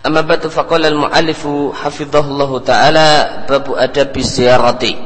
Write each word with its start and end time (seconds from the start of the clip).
Amma 0.00 0.24
ba'du 0.24 0.48
faqala 0.48 0.88
al-mu'allifu 0.88 1.76
hafizahullahu 1.76 2.64
taala 2.64 3.44
babu 3.44 3.76
adab 3.76 4.16
ziyarati. 4.16 4.96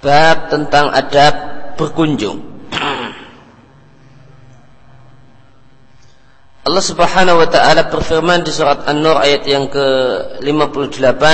Bab 0.00 0.48
tentang 0.48 0.88
adab 0.96 1.34
berkunjung. 1.76 2.40
Allah 6.66 6.80
Subhanahu 6.80 7.36
wa 7.36 7.44
taala 7.52 7.92
berfirman 7.92 8.48
di 8.48 8.52
surat 8.56 8.88
An-Nur 8.88 9.20
ayat 9.20 9.44
yang 9.44 9.68
ke-58, 9.68 11.24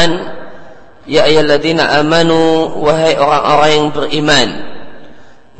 "Ya 1.06 1.30
ayyuhalladzina 1.30 1.94
amanu 2.02 2.74
wahai 2.82 3.14
orang-orang 3.14 3.70
yang 3.70 3.94
beriman, 3.94 4.48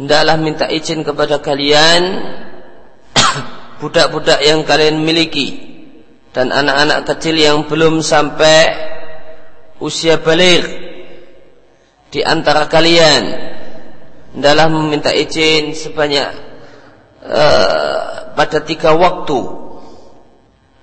hendaklah 0.02 0.34
minta 0.34 0.66
izin 0.66 1.06
kepada 1.06 1.38
kalian 1.38 2.26
budak-budak 3.86 4.42
yang 4.42 4.66
kalian 4.66 5.06
miliki." 5.06 5.67
Dan 6.32 6.52
anak-anak 6.52 7.08
kecil 7.08 7.36
yang 7.40 7.64
belum 7.64 8.04
sampai 8.04 8.68
usia 9.80 10.20
balik 10.20 10.64
di 12.12 12.20
antara 12.24 12.68
kalian 12.68 13.22
dalam 14.36 14.76
meminta 14.76 15.12
izin 15.12 15.72
sebanyak 15.72 16.28
uh, 17.24 18.32
pada 18.36 18.58
tiga 18.64 18.92
waktu. 18.94 19.40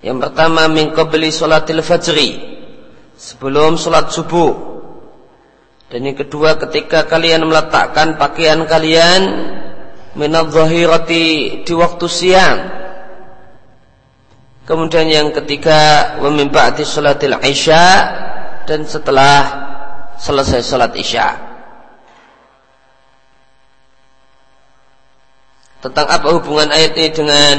Yang 0.05 0.17
pertama 0.29 0.69
mingko 0.69 1.09
beli 1.09 1.33
sholatil 1.33 1.81
fajri 1.81 2.29
sebelum 3.17 3.77
sholat 3.79 4.13
subuh. 4.13 4.75
Dan 5.89 6.09
yang 6.09 6.17
kedua 6.17 6.57
ketika 6.57 7.05
kalian 7.05 7.45
meletakkan 7.45 8.17
pakaian 8.17 8.65
kalian 8.65 9.21
zahirati 10.17 11.25
di 11.61 11.73
waktu 11.73 12.05
siang 12.09 12.57
Kemudian 14.65 15.05
yang 15.05 15.29
ketiga 15.29 16.13
Wamimba'ati 16.25 16.81
sholatil 16.81 17.37
isya 17.45 17.85
Dan 18.65 18.81
setelah 18.89 19.65
selesai 20.17 20.65
sholat 20.65 20.91
isya. 20.97 21.37
Tentang 25.85 26.07
apa 26.09 26.27
hubungan 26.33 26.73
ayat 26.73 26.97
ini 26.97 27.09
dengan 27.13 27.57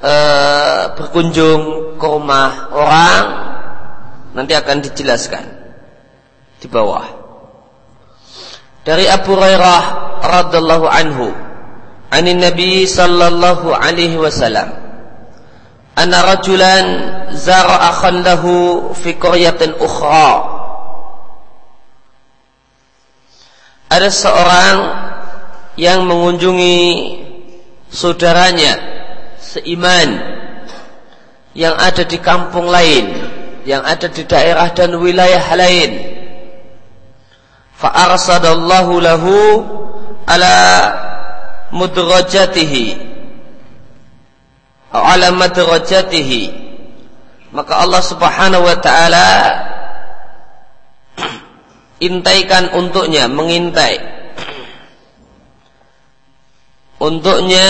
uh, 0.00 0.96
Berkunjung 0.96 1.94
ke 2.00 2.06
rumah 2.08 2.72
orang 2.72 3.24
Nanti 4.32 4.56
akan 4.56 4.80
dijelaskan 4.80 5.44
Di 6.56 6.72
bawah. 6.72 7.04
Dari 8.80 9.04
Abu 9.12 9.36
Hurairah 9.36 9.82
radhiallahu 10.24 10.86
anhu 10.88 11.28
Anin 12.08 12.40
Nabi 12.40 12.88
sallallahu 12.88 13.76
alaihi 13.76 14.16
wasallam 14.16 14.87
anna 15.98 16.22
rajulan 16.22 16.86
zara 17.34 17.90
akhan 17.90 18.22
lahu 18.22 18.94
fi 18.94 19.18
qaryatin 19.18 19.74
ukhra. 19.82 20.54
Ada 23.90 24.06
seorang 24.06 24.76
yang 25.74 26.06
mengunjungi 26.06 26.78
saudaranya 27.90 28.78
seiman 29.42 30.38
yang 31.58 31.74
ada 31.74 32.06
di 32.06 32.20
kampung 32.22 32.70
lain 32.70 33.10
yang 33.64 33.82
ada 33.84 34.06
di 34.08 34.22
daerah 34.24 34.72
dan 34.72 34.96
wilayah 34.96 35.44
lain. 35.52 35.90
Fa 37.76 37.90
arsadallahu 38.10 38.92
lahu 38.96 39.36
ala 40.24 40.56
mudrajatihi 41.72 43.07
ala 44.92 45.28
madrajatihi. 45.32 46.68
Maka 47.52 47.80
Allah 47.80 48.02
Subhanahu 48.04 48.64
wa 48.64 48.76
taala 48.80 49.28
intaikan 52.08 52.72
untuknya 52.76 53.28
mengintai. 53.28 54.00
Untuknya 56.98 57.68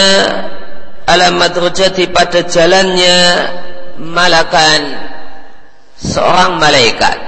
ala 1.04 1.28
madrajati 1.36 2.08
pada 2.10 2.42
jalannya 2.48 3.18
malakan 4.00 4.80
seorang 6.00 6.56
malaikat. 6.56 7.18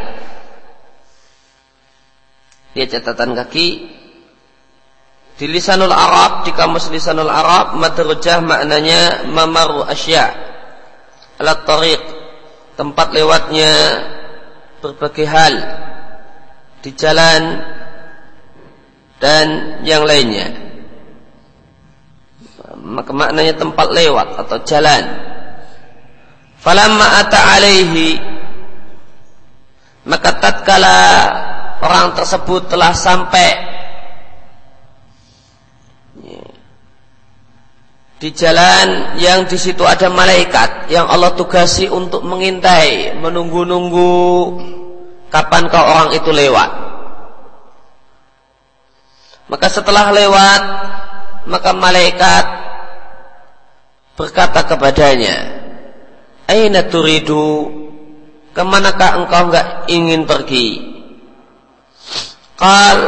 Dia 2.72 2.86
catatan 2.86 3.34
kaki 3.34 4.00
di 5.40 5.48
lisanul 5.48 5.88
Arab, 5.88 6.44
di 6.44 6.52
kamus 6.52 6.92
lisanul 6.92 7.32
Arab, 7.32 7.80
madrujah 7.80 8.44
maknanya 8.44 9.24
mamaru 9.24 9.88
asya. 9.88 10.28
Alat 11.40 11.64
tariq, 11.64 12.02
tempat 12.76 13.08
lewatnya 13.16 13.72
berbagai 14.84 15.24
hal 15.24 15.54
di 16.84 16.92
jalan 16.92 17.56
dan 19.16 19.80
yang 19.80 20.04
lainnya. 20.04 20.76
Maka 22.76 23.08
maknanya 23.16 23.56
tempat 23.56 23.96
lewat 23.96 24.44
atau 24.44 24.60
jalan. 24.68 25.04
Falamma 26.60 27.24
ata 27.24 27.40
alaihi 27.56 28.20
maka 30.04 30.36
tatkala 30.36 31.00
orang 31.80 32.12
tersebut 32.12 32.68
telah 32.68 32.92
sampai 32.92 33.79
di 38.20 38.36
jalan 38.36 39.16
yang 39.16 39.48
di 39.48 39.56
situ 39.56 39.81
ada 39.81 40.12
malaikat 40.12 40.92
yang 40.92 41.08
Allah 41.08 41.32
tugasi 41.32 41.88
untuk 41.88 42.20
mengintai, 42.20 43.16
menunggu-nunggu 43.16 44.12
kapan 45.32 45.72
kau 45.72 45.81
orang 45.81 46.12
itu 46.12 46.28
lewat. 46.28 46.70
Maka 49.48 49.66
setelah 49.72 50.12
lewat, 50.12 50.62
maka 51.48 51.72
malaikat 51.72 52.44
berkata 54.20 54.69
kepadanya, 54.69 55.37
Aina 56.44 56.84
turidu, 56.92 57.72
ke 58.52 58.60
manakah 58.60 59.16
engkau 59.16 59.48
enggak 59.48 59.88
ingin 59.88 60.28
pergi? 60.28 60.92
Qal, 62.60 62.98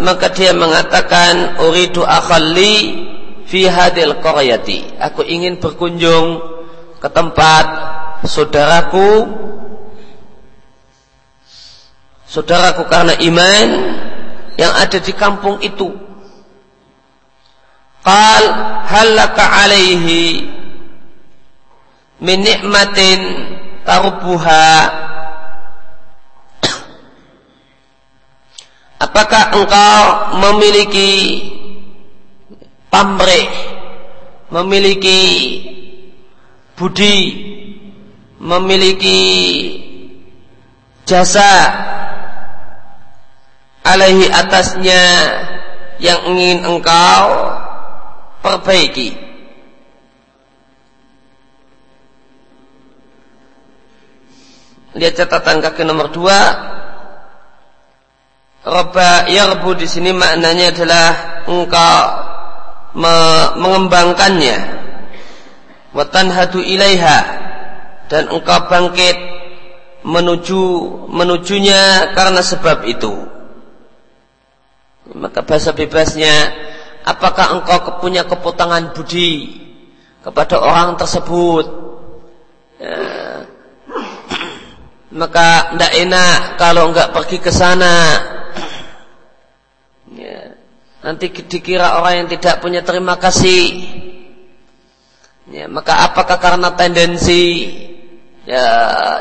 maka 0.00 0.32
dia 0.32 0.56
mengatakan, 0.56 1.60
Uridu 1.60 2.00
akhalli 2.00 3.12
fi 3.44 3.68
hadil 3.68 4.18
qaryati. 4.20 4.98
Aku 5.00 5.24
ingin 5.24 5.60
berkunjung 5.60 6.40
ke 7.00 7.08
tempat 7.12 7.66
saudaraku. 8.24 9.28
Saudaraku 12.26 12.88
karena 12.90 13.14
iman 13.20 13.68
yang 14.58 14.72
ada 14.74 14.98
di 14.98 15.12
kampung 15.14 15.62
itu. 15.62 15.94
Qal 18.04 18.44
halaka 18.84 19.64
alaihi 19.64 20.50
min 22.20 22.38
ni'matin 22.44 23.20
tarbuha 23.84 24.68
apakah 29.00 29.42
engkau 29.56 30.02
memiliki 30.40 31.12
pamrih, 32.94 33.50
memiliki 34.54 35.22
budi, 36.78 37.18
memiliki 38.38 39.22
jasa 41.02 41.74
alaihi 43.82 44.30
atasnya 44.30 45.02
yang 45.98 46.22
ingin 46.30 46.62
engkau 46.62 47.50
perbaiki. 48.46 49.18
Lihat 54.94 55.18
catatan 55.18 55.58
kaki 55.58 55.82
nomor 55.82 56.14
dua. 56.14 56.70
Roba 58.64 59.26
yarbu 59.26 59.76
di 59.76 59.84
sini 59.90 60.14
maknanya 60.14 60.72
adalah 60.72 61.08
engkau 61.50 62.33
me 62.94 63.14
mengembangkannya 63.58 64.58
watanhatu 65.94 66.62
ilaiha 66.62 67.18
dan 68.10 68.30
engkau 68.30 68.70
bangkit 68.70 69.16
menuju 70.04 70.62
menujunya 71.10 72.12
karena 72.14 72.40
sebab 72.44 72.86
itu 72.86 73.14
maka 75.12 75.44
bahasa 75.44 75.76
bebasnya 75.76 76.32
apakah 77.04 77.60
engkau 77.60 78.00
punya 78.00 78.24
keputangan 78.24 78.96
budi 78.96 79.60
kepada 80.24 80.56
orang 80.56 80.96
tersebut 80.96 81.66
ya. 82.80 83.44
maka 85.14 85.76
tidak 85.76 85.92
enak 85.94 86.38
kalau 86.58 86.90
enggak 86.90 87.14
pergi 87.14 87.38
ke 87.38 87.52
sana. 87.54 88.18
Nanti 91.04 91.28
dikira 91.28 92.00
orang 92.00 92.24
yang 92.24 92.28
tidak 92.32 92.64
punya 92.64 92.80
terima 92.80 93.20
kasih. 93.20 93.84
Ya, 95.52 95.68
maka 95.68 96.08
apakah 96.08 96.40
karena 96.40 96.72
tendensi 96.72 97.68
ya, 98.48 98.66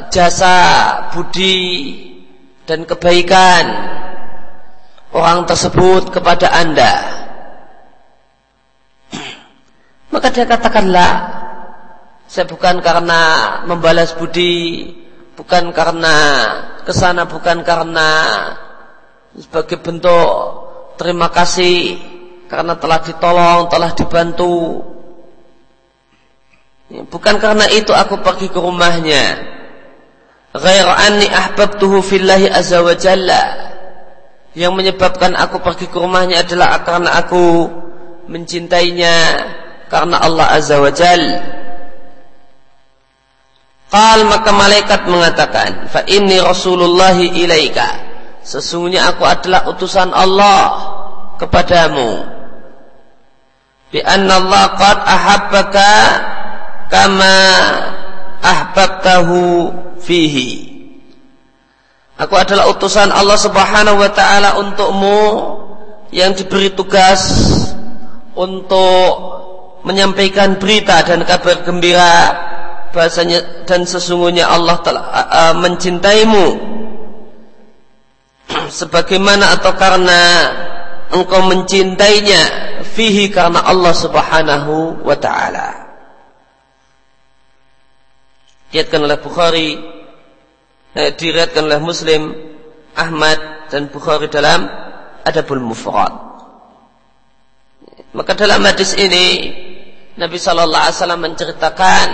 jasa 0.08 0.56
budi 1.12 1.60
dan 2.64 2.88
kebaikan 2.88 3.68
orang 5.12 5.44
tersebut 5.44 6.16
kepada 6.16 6.48
anda? 6.56 6.94
Maka 10.16 10.32
dia 10.32 10.48
katakanlah 10.48 11.12
saya 12.24 12.48
bukan 12.48 12.80
karena 12.80 13.22
membalas 13.68 14.16
budi 14.16 14.96
bukan 15.36 15.76
karena 15.76 16.16
ke 16.88 16.96
sana 16.96 17.28
bukan 17.28 17.68
karena 17.68 18.10
sebagai 19.36 19.84
bentuk 19.84 20.63
terima 21.00 21.30
kasih 21.34 21.98
karena 22.48 22.78
telah 22.78 23.00
ditolong 23.02 23.72
telah 23.72 23.92
dibantu 23.98 24.84
Ya, 26.94 27.02
bukan 27.10 27.42
karena 27.42 27.66
itu 27.74 27.90
aku 27.90 28.22
pergi 28.22 28.54
ke 28.54 28.60
rumahnya. 28.62 29.24
Ghair 30.54 30.86
anni 30.86 31.26
ahbabtuhu 31.26 32.06
fillahi 32.06 32.54
azza 32.54 32.86
wa 32.86 32.94
jalla. 32.94 33.74
Yang 34.54 34.74
menyebabkan 34.78 35.34
aku 35.34 35.58
pergi 35.66 35.90
ke 35.90 35.98
rumahnya 35.98 36.46
adalah 36.46 36.86
karena 36.86 37.18
aku 37.18 37.66
mencintainya 38.30 39.42
karena 39.90 40.22
Allah 40.22 40.54
azza 40.54 40.78
wa 40.78 40.94
jalla. 40.94 41.42
Qal 43.90 44.20
maka 44.30 44.50
malaikat 44.54 45.02
mengatakan, 45.10 45.90
"Fa 45.90 46.06
inni 46.06 46.38
Rasulullah 46.38 47.18
ilaika." 47.18 48.13
Sesungguhnya 48.44 49.08
aku 49.08 49.24
adalah 49.24 49.72
utusan 49.72 50.12
Allah 50.12 50.64
kepadamu. 51.40 52.28
Bi 53.88 54.04
anna 54.04 54.44
Allah 54.44 54.64
qad 54.76 54.98
ahabbaka 55.00 55.92
kama 56.92 57.38
ahbabtahu 58.44 59.40
fihi. 60.04 60.76
Aku 62.20 62.36
adalah 62.36 62.68
utusan 62.70 63.10
Allah 63.10 63.40
Subhanahu 63.40 63.98
wa 63.98 64.12
taala 64.12 64.60
untukmu 64.60 65.20
yang 66.14 66.36
diberi 66.36 66.70
tugas 66.76 67.32
untuk 68.36 69.10
menyampaikan 69.88 70.60
berita 70.60 71.00
dan 71.08 71.24
kabar 71.24 71.64
gembira. 71.64 72.16
Bahasanya 72.94 73.66
dan 73.66 73.90
sesungguhnya 73.90 74.46
Allah 74.46 74.78
telah 74.86 75.02
uh, 75.10 75.54
mencintaimu 75.58 76.73
sebagaimana 78.70 79.58
atau 79.58 79.74
karena 79.78 80.22
engkau 81.14 81.46
mencintainya 81.46 82.42
fihi 82.84 83.30
karena 83.30 83.62
Allah 83.66 83.94
Subhanahu 83.94 85.06
wa 85.06 85.18
taala. 85.18 85.70
Diriatkan 88.74 89.06
oleh 89.06 89.18
Bukhari 89.22 89.70
eh, 90.98 91.12
diriatkan 91.14 91.70
oleh 91.70 91.80
Muslim 91.82 92.34
Ahmad 92.98 93.70
dan 93.70 93.90
Bukhari 93.94 94.30
dalam 94.30 94.66
Adabul 95.26 95.62
Mufrad. 95.62 96.14
Maka 98.14 98.38
dalam 98.38 98.62
hadis 98.66 98.94
ini 98.98 99.54
Nabi 100.18 100.38
Shallallahu 100.38 100.84
Alaihi 100.86 100.98
Wasallam 101.02 101.22
menceritakan 101.26 102.08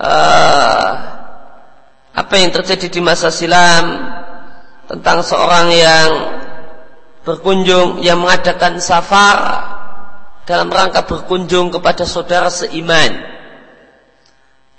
uh, 0.00 0.90
apa 2.16 2.34
yang 2.40 2.52
terjadi 2.52 2.88
di 2.88 3.00
masa 3.04 3.28
silam 3.28 3.84
tentang 4.90 5.22
seorang 5.22 5.70
yang 5.70 6.10
berkunjung 7.22 8.02
yang 8.02 8.18
mengadakan 8.18 8.82
safar 8.82 9.38
dalam 10.50 10.66
rangka 10.66 11.06
berkunjung 11.06 11.70
kepada 11.70 12.02
saudara 12.02 12.50
seiman. 12.50 13.38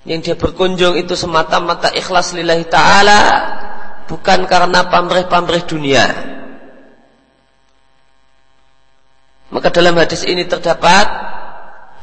Yang 0.04 0.20
dia 0.28 0.36
berkunjung 0.36 1.00
itu 1.00 1.16
semata-mata 1.16 1.96
ikhlas 1.96 2.36
lillahi 2.36 2.68
ta'ala 2.68 3.22
bukan 4.12 4.44
karena 4.52 4.92
pamrih-pamrih 4.92 5.64
dunia. 5.64 6.06
Maka 9.48 9.72
dalam 9.72 9.96
hadis 9.96 10.28
ini 10.28 10.44
terdapat 10.44 11.08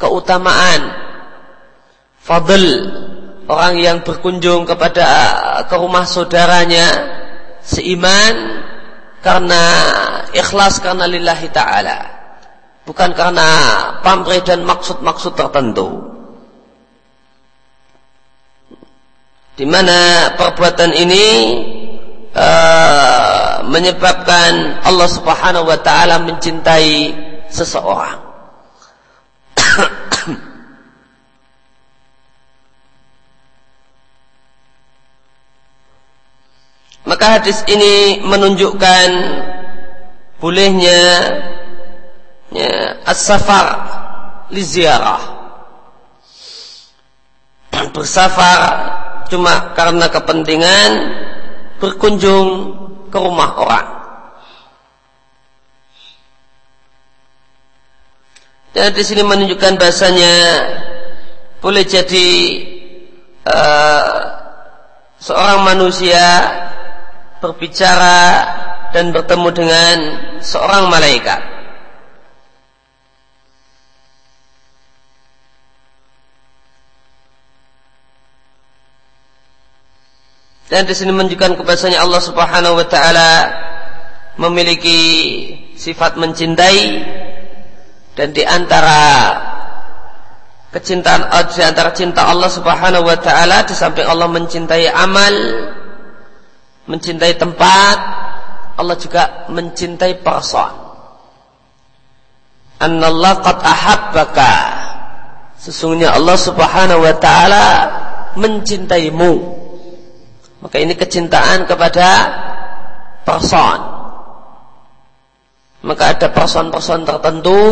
keutamaan 0.01 0.81
fadl 2.25 2.65
orang 3.51 3.75
yang 3.77 3.99
berkunjung 4.01 4.65
kepada 4.65 5.05
ke 5.67 5.75
rumah 5.77 6.05
saudaranya 6.05 7.19
seiman 7.69 8.65
karena 9.21 9.63
ikhlas 10.33 10.81
karena 10.81 11.05
lillahi 11.05 11.53
ta'ala 11.53 11.99
bukan 12.89 13.13
karena 13.13 13.49
pamrih 14.01 14.41
dan 14.41 14.65
maksud-maksud 14.65 15.37
tertentu 15.37 16.17
di 19.59 19.67
mana 19.67 20.33
perbuatan 20.39 20.95
ini 20.95 21.27
uh, 22.31 23.67
menyebabkan 23.67 24.87
Allah 24.87 25.09
Subhanahu 25.11 25.67
wa 25.67 25.79
taala 25.83 26.23
mencintai 26.23 27.11
seseorang. 27.51 28.28
Maka 37.09 37.41
hadis 37.41 37.65
ini 37.65 38.21
menunjukkan 38.21 39.09
bolehnya 40.37 41.01
ya, 42.53 43.01
as-safar 43.09 43.67
li 44.53 44.61
ziarah. 44.61 45.41
Bersafar 47.97 48.61
cuma 49.33 49.73
karena 49.73 50.13
kepentingan 50.13 50.91
berkunjung 51.81 52.77
ke 53.09 53.17
rumah 53.17 53.57
orang. 53.57 53.89
Dan 58.77 58.93
di 58.93 59.01
sini 59.01 59.25
menunjukkan 59.25 59.81
bahasanya 59.81 60.35
boleh 61.65 61.89
jadi 61.89 62.29
uh, 63.49 64.13
seorang 65.19 65.65
manusia 65.67 66.25
berbicara 67.39 68.21
dan 68.91 69.13
bertemu 69.15 69.49
dengan 69.55 69.97
seorang 70.41 70.89
malaikat. 70.91 71.59
Dan 80.69 80.85
di 80.85 80.93
sini 80.93 81.17
menunjukkan 81.17 81.57
kebiasaannya 81.57 81.97
Allah 81.97 82.21
Subhanahu 82.21 82.77
wa 82.77 82.85
taala 82.85 83.31
memiliki 84.37 85.01
sifat 85.81 86.21
mencintai 86.21 86.81
dan 88.13 88.37
di 88.37 88.45
antara 88.45 89.01
kecintaan 90.69 91.33
di 91.57 91.65
antara 91.65 91.91
cinta 91.97 92.29
Allah 92.29 92.53
Subhanahu 92.53 93.09
wa 93.09 93.17
taala 93.17 93.65
di 93.65 93.73
samping 93.73 94.05
Allah 94.05 94.29
mencintai 94.29 94.93
amal 94.93 95.35
mencintai 96.89 97.37
tempat 97.37 97.97
Allah 98.81 98.97
juga 98.97 99.47
mencintai 99.53 100.25
person 100.25 100.73
annallah 102.83 103.45
qad 103.45 103.59
ahabbaka 103.63 104.55
sesungguhnya 105.61 106.17
Allah 106.17 106.35
Subhanahu 106.41 107.05
wa 107.05 107.15
taala 107.21 107.67
mencintaimu 108.35 109.59
maka 110.59 110.77
ini 110.83 110.99
kecintaan 110.99 111.71
kepada 111.71 112.09
person. 113.23 113.79
Maka 115.87 116.19
ada 116.19 116.29
person-person 116.35 117.07
tertentu 117.07 117.63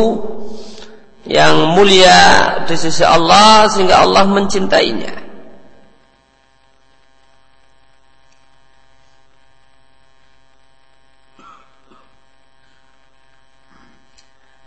yang 1.26 1.74
mulia 1.74 2.62
di 2.70 2.78
sisi 2.78 3.02
Allah 3.02 3.66
sehingga 3.66 4.06
Allah 4.06 4.22
mencintainya. 4.30 5.25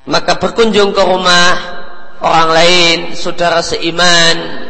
Maka 0.09 0.41
berkunjung 0.41 0.89
ke 0.89 1.01
rumah 1.05 1.53
orang 2.25 2.49
lain, 2.49 2.97
saudara 3.13 3.61
seiman, 3.61 4.65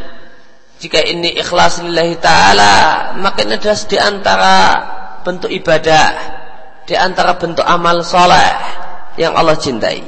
jika 0.80 1.00
ini 1.04 1.36
ikhlas 1.36 1.84
lillahi 1.84 2.16
ta'ala 2.24 2.76
maka 3.20 3.44
ini 3.44 3.60
adalah 3.60 3.80
di 3.84 3.98
antara 4.00 4.56
bentuk 5.28 5.52
ibadah 5.52 6.08
di 6.88 6.96
antara 6.96 7.36
bentuk 7.36 7.68
amal 7.68 8.02
soleh 8.02 8.56
yang 9.20 9.36
Allah 9.36 9.60
cintai. 9.60 10.02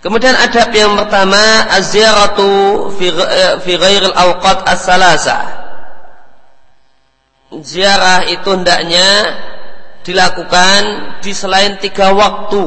Kemudian 0.00 0.32
adab 0.32 0.72
yang 0.72 0.96
pertama 0.96 1.68
az-ziyaratu 1.76 2.48
fi, 2.96 3.12
fi 3.60 3.72
ghairil 3.76 4.16
awqat 4.16 4.64
as-salasa. 4.64 5.38
Ziarah 7.60 8.24
itu 8.32 8.48
hendaknya 8.48 9.08
dilakukan 10.04 10.80
di 11.20 11.32
selain 11.36 11.76
tiga 11.76 12.12
waktu 12.16 12.64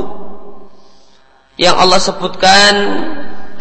yang 1.57 1.77
Allah 1.77 2.01
sebutkan 2.01 2.73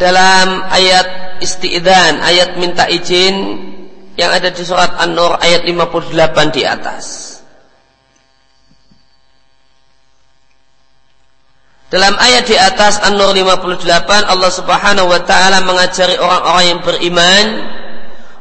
dalam 0.01 0.65
ayat 0.69 1.37
isti'dan, 1.41 2.21
ayat 2.21 2.57
minta 2.57 2.89
izin 2.89 3.69
yang 4.17 4.29
ada 4.33 4.49
di 4.49 4.61
surat 4.65 4.97
An-Nur 4.97 5.37
ayat 5.41 5.65
58 5.65 6.55
di 6.55 6.61
atas. 6.65 7.05
Dalam 11.93 12.17
ayat 12.17 12.49
di 12.49 12.57
atas 12.57 12.97
An-Nur 13.05 13.37
58 13.37 13.85
Allah 14.25 14.49
Subhanahu 14.49 15.13
wa 15.13 15.21
taala 15.21 15.61
mengajari 15.61 16.17
orang-orang 16.17 16.65
yang 16.65 16.79
beriman 16.81 17.45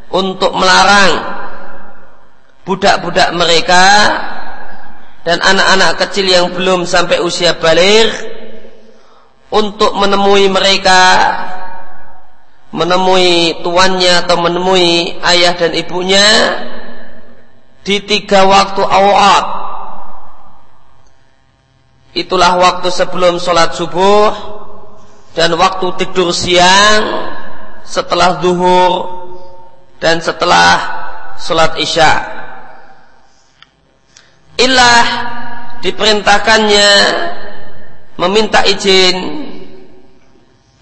untuk 0.09 0.57
melarang 0.57 1.13
budak-budak 2.65 3.29
mereka 3.37 3.85
dan 5.23 5.39
anak-anak 5.39 6.03
kecil 6.03 6.27
yang 6.27 6.51
belum 6.51 6.83
sampai 6.83 7.23
usia 7.23 7.55
balik 7.55 8.11
untuk 9.55 9.95
menemui 9.95 10.51
mereka 10.51 11.03
menemui 12.73 13.61
tuannya 13.61 14.25
atau 14.27 14.41
menemui 14.41 15.21
ayah 15.21 15.53
dan 15.55 15.77
ibunya 15.77 16.27
di 17.85 18.01
tiga 18.01 18.49
waktu 18.49 18.81
awal. 18.81 19.43
Itulah 22.17 22.57
waktu 22.61 22.89
sebelum 22.89 23.37
sholat 23.41 23.77
subuh 23.77 24.33
dan 25.37 25.53
waktu 25.57 25.87
tidur 26.01 26.33
siang 26.33 27.29
setelah 27.85 28.41
zuhur 28.41 28.93
dan 30.01 30.21
setelah 30.21 30.77
sholat 31.41 31.77
isya' 31.81 32.32
ilah 34.61 35.05
diperintahkannya 35.81 36.89
meminta 38.21 38.63
izin 38.69 39.17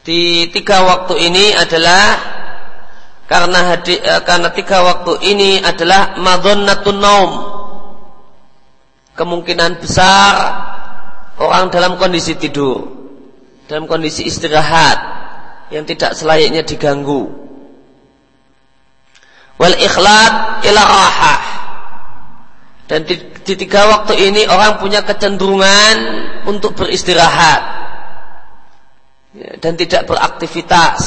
di 0.02 0.50
tiga 0.50 0.82
waktu 0.82 1.14
ini 1.30 1.54
adalah 1.54 2.04
karena 3.30 3.74
hadi, 3.74 3.94
eh, 3.94 4.22
karena 4.26 4.50
tiga 4.50 4.82
waktu 4.82 5.22
ini 5.22 5.62
adalah 5.62 6.18
madonnatun 6.18 6.98
naum. 6.98 7.32
Kemungkinan 9.14 9.78
besar 9.78 10.34
orang 11.38 11.68
dalam 11.70 12.00
kondisi 12.00 12.34
tidur 12.40 13.00
dalam 13.70 13.86
kondisi 13.86 14.26
istirahat 14.26 14.98
yang 15.70 15.86
tidak 15.86 16.18
selayaknya 16.18 16.66
diganggu. 16.66 17.30
Wal 19.60 19.76
ikhlat 19.78 20.66
ila 20.66 20.82
rahah 20.82 21.59
dan 22.90 23.06
di, 23.06 23.14
di 23.46 23.54
tiga 23.54 23.86
waktu 23.86 24.18
ini 24.18 24.50
orang 24.50 24.82
punya 24.82 25.06
kecenderungan 25.06 25.96
untuk 26.50 26.74
beristirahat 26.74 27.62
ya, 29.30 29.62
dan 29.62 29.78
tidak 29.78 30.10
beraktivitas, 30.10 30.98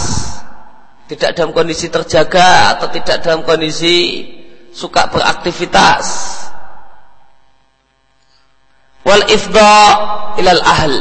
tidak 1.12 1.36
dalam 1.36 1.52
kondisi 1.52 1.92
terjaga 1.92 2.80
atau 2.80 2.88
tidak 2.88 3.20
dalam 3.20 3.44
kondisi 3.44 4.24
suka 4.72 5.12
beraktivitas. 5.12 6.08
Wal 9.04 9.28
ifda 9.28 9.76
ilal 10.40 10.64
ahl 10.64 10.94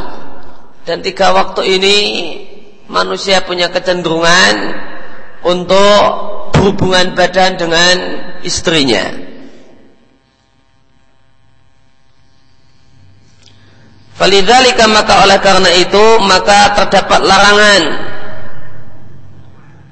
dan 0.82 0.98
tiga 0.98 1.30
waktu 1.30 1.78
ini 1.78 1.96
manusia 2.90 3.46
punya 3.46 3.70
kecenderungan 3.70 4.82
untuk 5.46 6.02
berhubungan 6.50 7.14
badan 7.14 7.54
dengan 7.54 7.96
istrinya. 8.42 9.21
Falidzalika 14.22 14.86
maka 14.86 15.26
oleh 15.26 15.42
karena 15.42 15.66
itu 15.74 16.22
maka 16.22 16.78
terdapat 16.78 17.26
larangan 17.26 17.82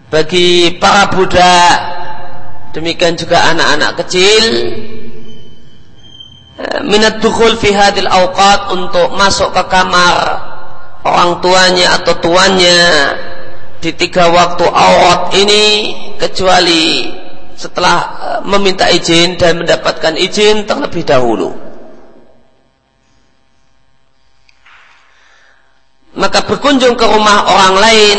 bagi 0.07 0.79
para 0.79 1.11
budak 1.11 1.75
demikian 2.71 3.19
juga 3.19 3.43
anak-anak 3.51 3.99
kecil 3.99 4.45
eh, 6.63 6.81
minat 6.87 7.19
dukhul 7.19 7.59
fi 7.59 7.75
hadil 7.75 8.07
awqat 8.07 8.71
untuk 8.71 9.19
masuk 9.19 9.51
ke 9.51 9.67
kamar 9.67 10.23
orang 11.03 11.43
tuanya 11.43 11.99
atau 11.99 12.15
tuannya 12.23 12.79
di 13.83 13.91
tiga 13.99 14.31
waktu 14.31 14.63
awat 14.63 15.35
ini 15.43 15.65
kecuali 16.23 17.11
setelah 17.59 17.99
eh, 17.99 18.41
meminta 18.47 18.87
izin 18.87 19.35
dan 19.35 19.59
mendapatkan 19.59 20.15
izin 20.15 20.71
terlebih 20.71 21.03
dahulu. 21.03 21.70
Maka 26.15 26.43
berkunjung 26.43 26.99
ke 26.99 27.07
rumah 27.07 27.47
orang 27.47 27.75
lain 27.79 28.19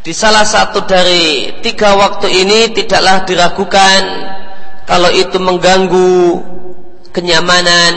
di 0.00 0.12
salah 0.16 0.48
satu 0.48 0.88
dari 0.88 1.52
tiga 1.60 1.92
waktu 1.92 2.32
ini 2.32 2.72
tidaklah 2.72 3.28
diragukan 3.28 4.02
kalau 4.88 5.12
itu 5.12 5.36
mengganggu 5.36 6.40
kenyamanan 7.12 7.94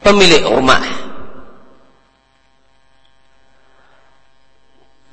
pemilik 0.00 0.44
rumah. 0.46 0.80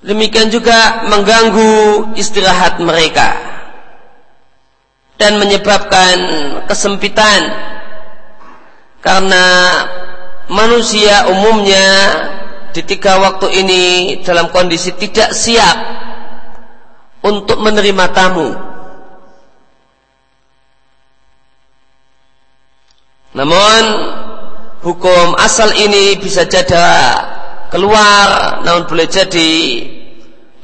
Demikian 0.05 0.53
juga 0.53 1.10
mengganggu 1.10 2.13
istirahat 2.13 2.77
mereka 2.77 3.41
dan 5.17 5.41
menyebabkan 5.41 6.17
kesempitan 6.69 7.41
karena 9.01 9.45
manusia 10.50 11.30
umumnya 11.30 11.88
di 12.75 12.84
tiga 12.84 13.18
waktu 13.24 13.48
ini 13.64 13.84
dalam 14.22 14.52
kondisi 14.52 14.92
tidak 15.00 15.32
siap 15.32 15.78
untuk 17.24 17.58
menerima 17.64 18.06
tamu. 18.12 18.50
Namun 23.36 23.84
hukum 24.84 25.36
asal 25.40 25.75
ini 25.75 26.20
bisa 26.20 26.48
jadi 26.48 26.88
keluar, 27.68 28.62
namun 28.64 28.88
boleh 28.88 29.08
jadi 29.12 29.52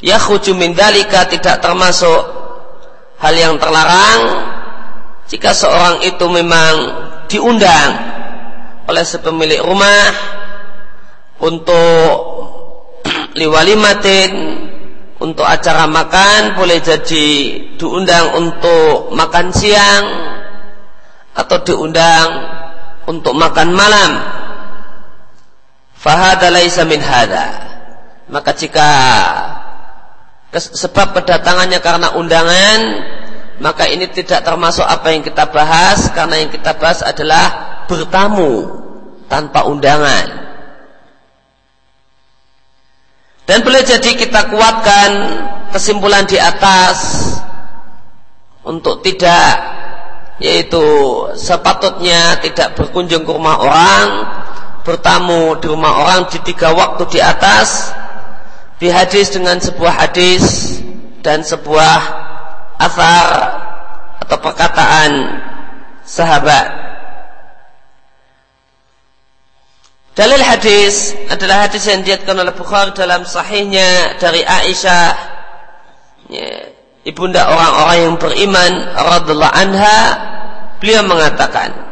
ya 0.02 0.18
min 0.56 0.72
dalika 0.74 1.28
tidak 1.28 1.62
termasuk 1.62 2.22
hal 3.22 3.34
yang 3.38 3.56
terlarang 3.62 4.22
jika 5.30 5.54
seorang 5.54 6.04
itu 6.04 6.26
memang 6.28 6.74
diundang 7.30 8.21
oleh 8.92 9.08
sepemilik 9.08 9.64
rumah 9.64 10.12
untuk 11.40 12.12
liwalimatin 13.40 14.32
untuk 15.24 15.48
acara 15.48 15.88
makan 15.88 16.60
boleh 16.60 16.84
jadi 16.84 17.28
diundang 17.80 18.36
untuk 18.36 19.16
makan 19.16 19.56
siang 19.56 20.06
atau 21.32 21.58
diundang 21.64 22.30
untuk 23.08 23.32
makan 23.38 23.70
malam. 23.72 24.12
Fahada 25.96 26.50
laisa 26.50 26.84
min 26.84 27.00
hada. 27.00 27.70
Maka 28.28 28.52
jika 28.58 28.90
sebab 30.52 31.16
kedatangannya 31.16 31.80
karena 31.80 32.18
undangan 32.18 32.80
maka 33.62 33.86
ini 33.86 34.10
tidak 34.10 34.42
termasuk 34.42 34.82
apa 34.82 35.14
yang 35.14 35.22
kita 35.22 35.46
bahas 35.54 36.10
karena 36.18 36.42
yang 36.42 36.50
kita 36.50 36.74
bahas 36.82 37.06
adalah 37.06 37.46
bertamu 37.86 38.82
tanpa 39.30 39.70
undangan. 39.70 40.50
Dan 43.46 43.62
boleh 43.62 43.86
jadi 43.86 44.18
kita 44.18 44.50
kuatkan 44.50 45.10
kesimpulan 45.70 46.26
di 46.26 46.42
atas 46.42 47.30
untuk 48.66 49.06
tidak 49.06 49.78
yaitu 50.42 50.82
sepatutnya 51.38 52.42
tidak 52.42 52.74
berkunjung 52.74 53.22
ke 53.22 53.30
rumah 53.30 53.62
orang, 53.62 54.06
bertamu 54.82 55.54
di 55.62 55.70
rumah 55.70 56.02
orang 56.02 56.26
di 56.34 56.42
tiga 56.42 56.74
waktu 56.74 57.06
di 57.14 57.20
atas, 57.22 57.94
di 58.82 58.90
hadis 58.90 59.30
dengan 59.30 59.62
sebuah 59.62 59.94
hadis 60.02 60.74
dan 61.22 61.46
sebuah 61.46 62.31
asar 62.82 63.28
atau 64.26 64.38
perkataan 64.42 65.12
sahabat. 66.06 66.68
Dalil 70.12 70.44
hadis 70.44 71.16
adalah 71.32 71.66
hadis 71.66 71.88
yang 71.88 72.04
diatkan 72.04 72.36
oleh 72.36 72.52
Bukhari 72.52 72.92
dalam 72.92 73.24
sahihnya 73.24 74.20
dari 74.20 74.44
Aisyah 74.44 75.08
ya, 76.28 76.68
ibunda 77.08 77.48
orang-orang 77.48 77.98
yang 77.98 78.16
beriman 78.20 78.72
radhiallahu 78.92 79.56
anha. 79.56 80.00
Beliau 80.84 81.06
mengatakan 81.06 81.92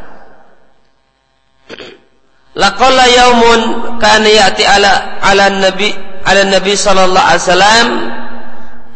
Laqalla 2.58 3.06
yaumun 3.06 3.60
kana 4.02 4.26
ya'ti 4.26 4.66
ala 4.66 5.22
ala 5.22 5.54
nabi 5.54 5.94
ala 6.26 6.42
nabi 6.50 6.74
sallallahu 6.74 7.22
alaihi 7.22 7.44
wasallam 7.46 7.86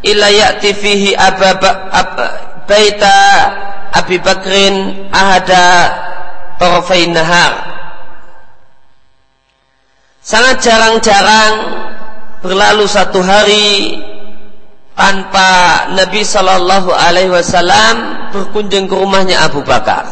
illa 0.03 0.27
ya'ti 0.27 0.73
fihi 0.75 1.15
ababa 1.15 1.87
ab, 1.93 2.09
baita 2.67 3.17
Abi 3.95 4.19
Bakrin 4.19 5.07
ahada 5.15 5.95
tarafain 6.59 7.15
nahar 7.15 7.75
Sangat 10.25 10.65
jarang-jarang 10.65 11.53
berlalu 12.41 12.89
satu 12.89 13.21
hari 13.21 14.01
tanpa 14.97 15.85
Nabi 15.93 16.25
Shallallahu 16.25 16.89
Alaihi 16.89 17.29
Wasallam 17.29 17.95
berkunjung 18.33 18.89
ke 18.89 18.95
rumahnya 18.97 19.45
Abu 19.45 19.61
Bakar. 19.61 20.09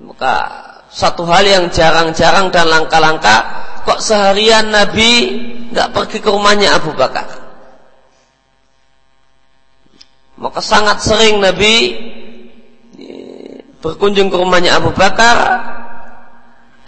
Maka 0.00 0.65
satu 0.96 1.28
hal 1.28 1.44
yang 1.44 1.68
jarang-jarang 1.68 2.48
dan 2.48 2.72
langka-langka, 2.72 3.36
kok 3.84 4.00
seharian 4.00 4.72
Nabi 4.72 5.28
nggak 5.68 5.92
pergi 5.92 6.24
ke 6.24 6.28
rumahnya 6.32 6.72
Abu 6.72 6.96
Bakar. 6.96 7.28
Maka 10.40 10.60
sangat 10.64 11.04
sering 11.04 11.44
Nabi 11.44 11.92
berkunjung 13.84 14.32
ke 14.32 14.36
rumahnya 14.40 14.80
Abu 14.80 14.88
Bakar 14.96 15.36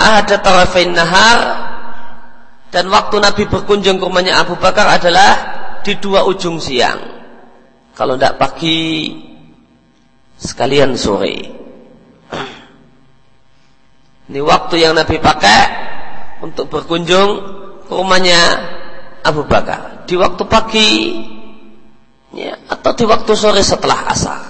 ada 0.00 0.36
tarafain 0.40 0.88
nahar 0.96 1.40
dan 2.72 2.88
waktu 2.88 3.20
Nabi 3.20 3.44
berkunjung 3.44 4.00
ke 4.00 4.04
rumahnya 4.08 4.40
Abu 4.40 4.56
Bakar 4.56 4.88
adalah 4.88 5.32
di 5.84 6.00
dua 6.00 6.24
ujung 6.24 6.56
siang. 6.56 7.20
Kalau 7.92 8.16
tidak 8.16 8.40
pagi, 8.40 9.10
sekalian 10.40 10.96
sore. 10.96 11.57
Ini 14.28 14.40
waktu 14.44 14.84
yang 14.84 14.92
Nabi 14.92 15.16
pakai 15.16 15.62
untuk 16.44 16.68
berkunjung 16.68 17.30
ke 17.88 17.92
rumahnya 17.92 18.40
Abu 19.24 19.48
Bakar. 19.48 20.04
Di 20.04 20.14
waktu 20.20 20.42
pagi 20.44 20.90
ya, 22.36 22.56
atau 22.68 22.92
di 22.92 23.04
waktu 23.08 23.32
sore 23.32 23.64
setelah 23.64 24.12
asar. 24.12 24.42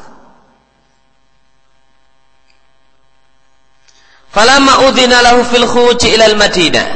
Falamma 4.28 4.86
udhina 4.90 5.22
lahu 5.22 5.46
fil 5.46 5.66
khuruj 5.66 6.02
ila 6.10 6.26
al-Madinah. 6.26 6.88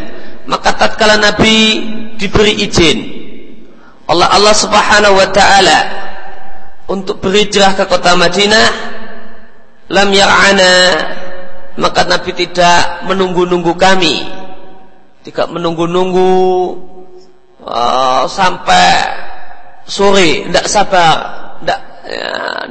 Maka 0.51 0.75
tatkala 0.75 1.23
Nabi 1.23 1.79
diberi 2.19 2.67
izin 2.67 3.23
Allah 4.11 4.29
Allah 4.35 4.55
Subhanahu 4.55 5.15
wa 5.15 5.29
taala 5.31 5.79
untuk 6.91 7.23
berhijrah 7.23 7.79
ke 7.79 7.87
kota 7.87 8.19
Madinah 8.19 8.69
lam 9.91 10.09
yar'ana 10.11 10.73
maka 11.81 12.05
Nabi 12.05 12.31
tidak 12.37 13.09
menunggu-nunggu 13.09 13.73
kami 13.77 14.25
tidak 15.23 15.49
menunggu-nunggu 15.49 16.33
uh, 17.65 18.25
sampai 18.29 18.91
sore 19.87 20.49
tidak 20.51 20.67
sabar 20.69 21.17
tidak 21.63 21.81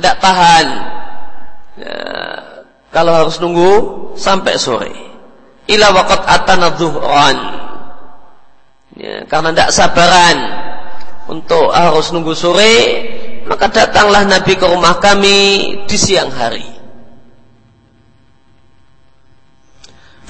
ya, 0.02 0.14
tahan 0.20 0.66
ya, 1.80 1.98
kalau 2.92 3.12
harus 3.16 3.40
nunggu 3.40 3.72
sampai 4.20 4.60
sore. 4.60 4.92
Ila 5.72 5.96
waqat 5.96 6.22
atana 6.28 6.76
dhuhran. 6.76 7.38
Ya, 9.00 9.24
karena 9.32 9.56
tidak 9.56 9.72
sabaran 9.72 10.38
untuk 11.32 11.72
harus 11.72 12.12
nunggu 12.12 12.36
sore, 12.36 12.76
maka 13.48 13.72
datanglah 13.72 14.28
Nabi 14.28 14.60
ke 14.60 14.68
rumah 14.68 15.00
kami 15.00 15.40
di 15.88 15.98
siang 15.98 16.28
hari. 16.36 16.68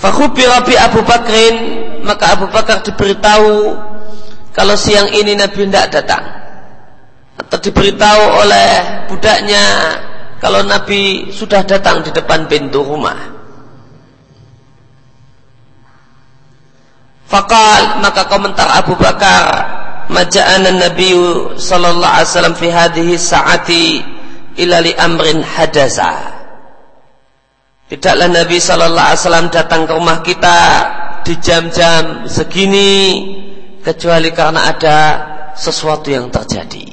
Fakhubira 0.02 0.66
bi 0.66 0.74
Abu 0.74 1.06
Bakrin, 1.06 1.56
maka 2.02 2.34
Abu 2.34 2.50
Bakar 2.50 2.82
diberitahu 2.82 3.78
kalau 4.50 4.74
siang 4.74 5.14
ini 5.14 5.38
Nabi 5.38 5.70
tidak 5.70 5.94
datang. 5.94 6.26
Atau 7.38 7.70
diberitahu 7.70 8.24
oleh 8.42 8.70
budaknya 9.14 9.66
kalau 10.42 10.66
Nabi 10.66 11.30
sudah 11.30 11.62
datang 11.62 12.02
di 12.02 12.10
depan 12.10 12.50
pintu 12.50 12.82
rumah. 12.82 13.30
Fakal 17.30 18.02
maka 18.02 18.26
komentar 18.26 18.68
Abu 18.74 18.98
Bakar 18.98 19.46
maja'ana 20.12 20.82
Nabi 20.82 21.16
sallallahu 21.56 22.12
alaihi 22.12 22.28
wasallam 22.28 22.58
fi 22.58 22.68
hadhihi 22.68 23.14
sa'ati 23.16 23.86
ila 24.66 24.82
li 24.82 24.92
amrin 24.98 25.46
hadasa. 25.46 26.31
Tidaklah 27.92 28.32
Nabi 28.32 28.56
sallallahu 28.56 29.04
alaihi 29.04 29.20
wasallam 29.20 29.48
datang 29.52 29.84
ke 29.84 29.92
rumah 29.92 30.24
kita 30.24 30.60
di 31.28 31.36
jam-jam 31.44 32.24
segini 32.24 32.96
kecuali 33.84 34.32
karena 34.32 34.72
ada 34.72 35.00
sesuatu 35.60 36.08
yang 36.08 36.32
terjadi. 36.32 36.88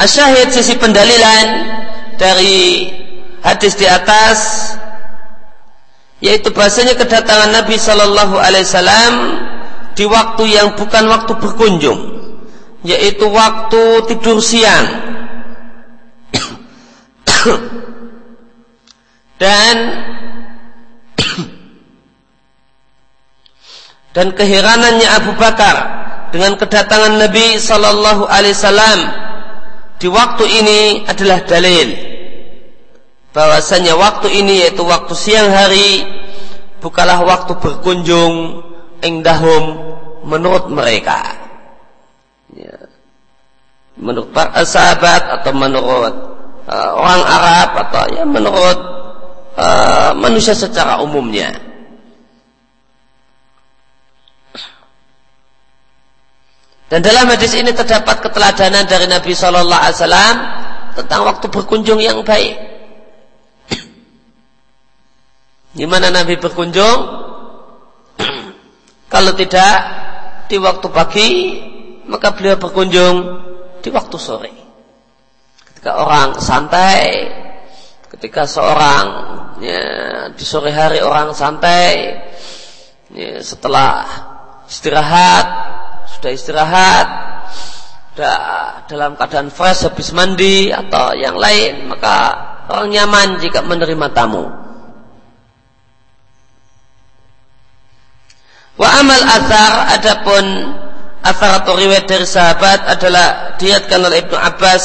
Asyahid 0.00 0.48
sisi 0.48 0.80
pendalilan 0.80 1.46
dari 2.16 2.88
hadis 3.44 3.76
di 3.76 3.84
atas 3.84 4.72
yaitu 6.24 6.56
bahasanya 6.56 6.96
kedatangan 6.96 7.52
Nabi 7.52 7.76
Shallallahu 7.76 8.40
Alaihi 8.40 8.64
Wasallam 8.64 9.14
di 9.92 10.08
waktu 10.08 10.56
yang 10.56 10.72
bukan 10.72 11.04
waktu 11.04 11.32
berkunjung 11.36 12.00
yaitu 12.80 13.28
waktu 13.28 14.08
tidur 14.08 14.40
siang 14.40 15.12
dan 19.42 19.76
dan 24.14 24.30
keheranannya 24.38 25.08
Abu 25.18 25.34
Bakar 25.34 25.76
dengan 26.30 26.54
kedatangan 26.54 27.18
Nabi 27.18 27.58
Shallallahu 27.58 28.30
Alaihi 28.30 28.54
Wasallam 28.54 29.00
di 29.98 30.06
waktu 30.06 30.44
ini 30.46 30.80
adalah 31.10 31.42
dalil 31.42 31.88
bahwasanya 33.34 33.98
waktu 33.98 34.30
ini 34.30 34.62
yaitu 34.62 34.86
waktu 34.86 35.10
siang 35.18 35.50
hari 35.50 36.06
bukanlah 36.78 37.26
waktu 37.26 37.58
berkunjung 37.58 38.62
indahum 39.02 39.96
menurut 40.22 40.70
mereka 40.70 41.18
ya. 42.54 42.78
menurut 43.98 44.30
para 44.30 44.62
sahabat 44.62 45.40
atau 45.40 45.52
menurut 45.56 46.14
uh, 46.68 46.90
orang 46.94 47.22
Arab 47.26 47.68
atau 47.88 48.04
ya 48.12 48.22
menurut 48.28 49.01
uh, 49.56 50.12
manusia 50.16 50.52
secara 50.56 51.00
umumnya 51.00 51.72
Dan 56.92 57.00
dalam 57.00 57.24
hadis 57.24 57.56
ini 57.56 57.72
terdapat 57.72 58.20
keteladanan 58.20 58.84
dari 58.84 59.08
Nabi 59.08 59.32
Shallallahu 59.32 59.80
Alaihi 59.80 59.96
Wasallam 59.96 60.36
tentang 60.92 61.24
waktu 61.24 61.48
berkunjung 61.48 61.96
yang 62.04 62.20
baik. 62.20 62.52
Di 65.80 65.88
mana 65.88 66.12
Nabi 66.12 66.36
berkunjung? 66.36 66.98
Kalau 69.12 69.32
tidak 69.32 69.76
di 70.52 70.60
waktu 70.60 70.86
pagi, 70.92 71.30
maka 72.12 72.36
beliau 72.36 72.60
berkunjung 72.60 73.16
di 73.80 73.88
waktu 73.88 74.16
sore. 74.20 74.52
Ketika 75.64 75.96
orang 75.96 76.36
santai, 76.44 77.24
ketika 78.12 78.44
seorang 78.44 79.04
ya, 79.64 79.82
di 80.36 80.44
sore 80.44 80.68
hari 80.68 81.00
orang 81.00 81.32
santai, 81.32 82.20
ya, 83.08 83.40
setelah 83.40 84.04
istirahat, 84.68 85.46
sudah 86.12 86.30
istirahat, 86.30 87.08
sudah 88.12 88.38
dalam 88.84 89.16
keadaan 89.16 89.48
fresh 89.48 89.88
habis 89.88 90.12
mandi 90.12 90.68
atau 90.68 91.16
yang 91.16 91.40
lain, 91.40 91.88
maka 91.88 92.16
orang 92.68 92.92
nyaman 92.92 93.28
jika 93.40 93.64
menerima 93.64 94.06
tamu. 94.12 94.44
Wa 98.76 98.88
amal 99.00 99.20
athar 99.20 99.72
adapun 100.00 100.44
athar 101.22 101.64
atau 101.64 101.76
riwayat 101.76 102.08
dari 102.08 102.24
sahabat 102.24 102.88
adalah 102.88 103.56
diatkan 103.60 104.00
oleh 104.00 104.24
Ibnu 104.26 104.36
Abbas 104.36 104.84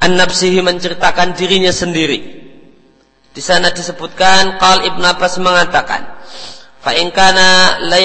An-Nafsihi 0.00 0.64
menceritakan 0.64 1.36
dirinya 1.36 1.72
sendiri. 1.72 2.40
Di 3.30 3.42
sana 3.44 3.70
disebutkan 3.70 4.58
Qal 4.58 4.88
Ibnu 4.88 5.04
Abbas 5.04 5.38
mengatakan, 5.38 6.02
"Fa 6.80 6.96
in 6.96 7.12
kana 7.12 7.78
la 7.84 8.00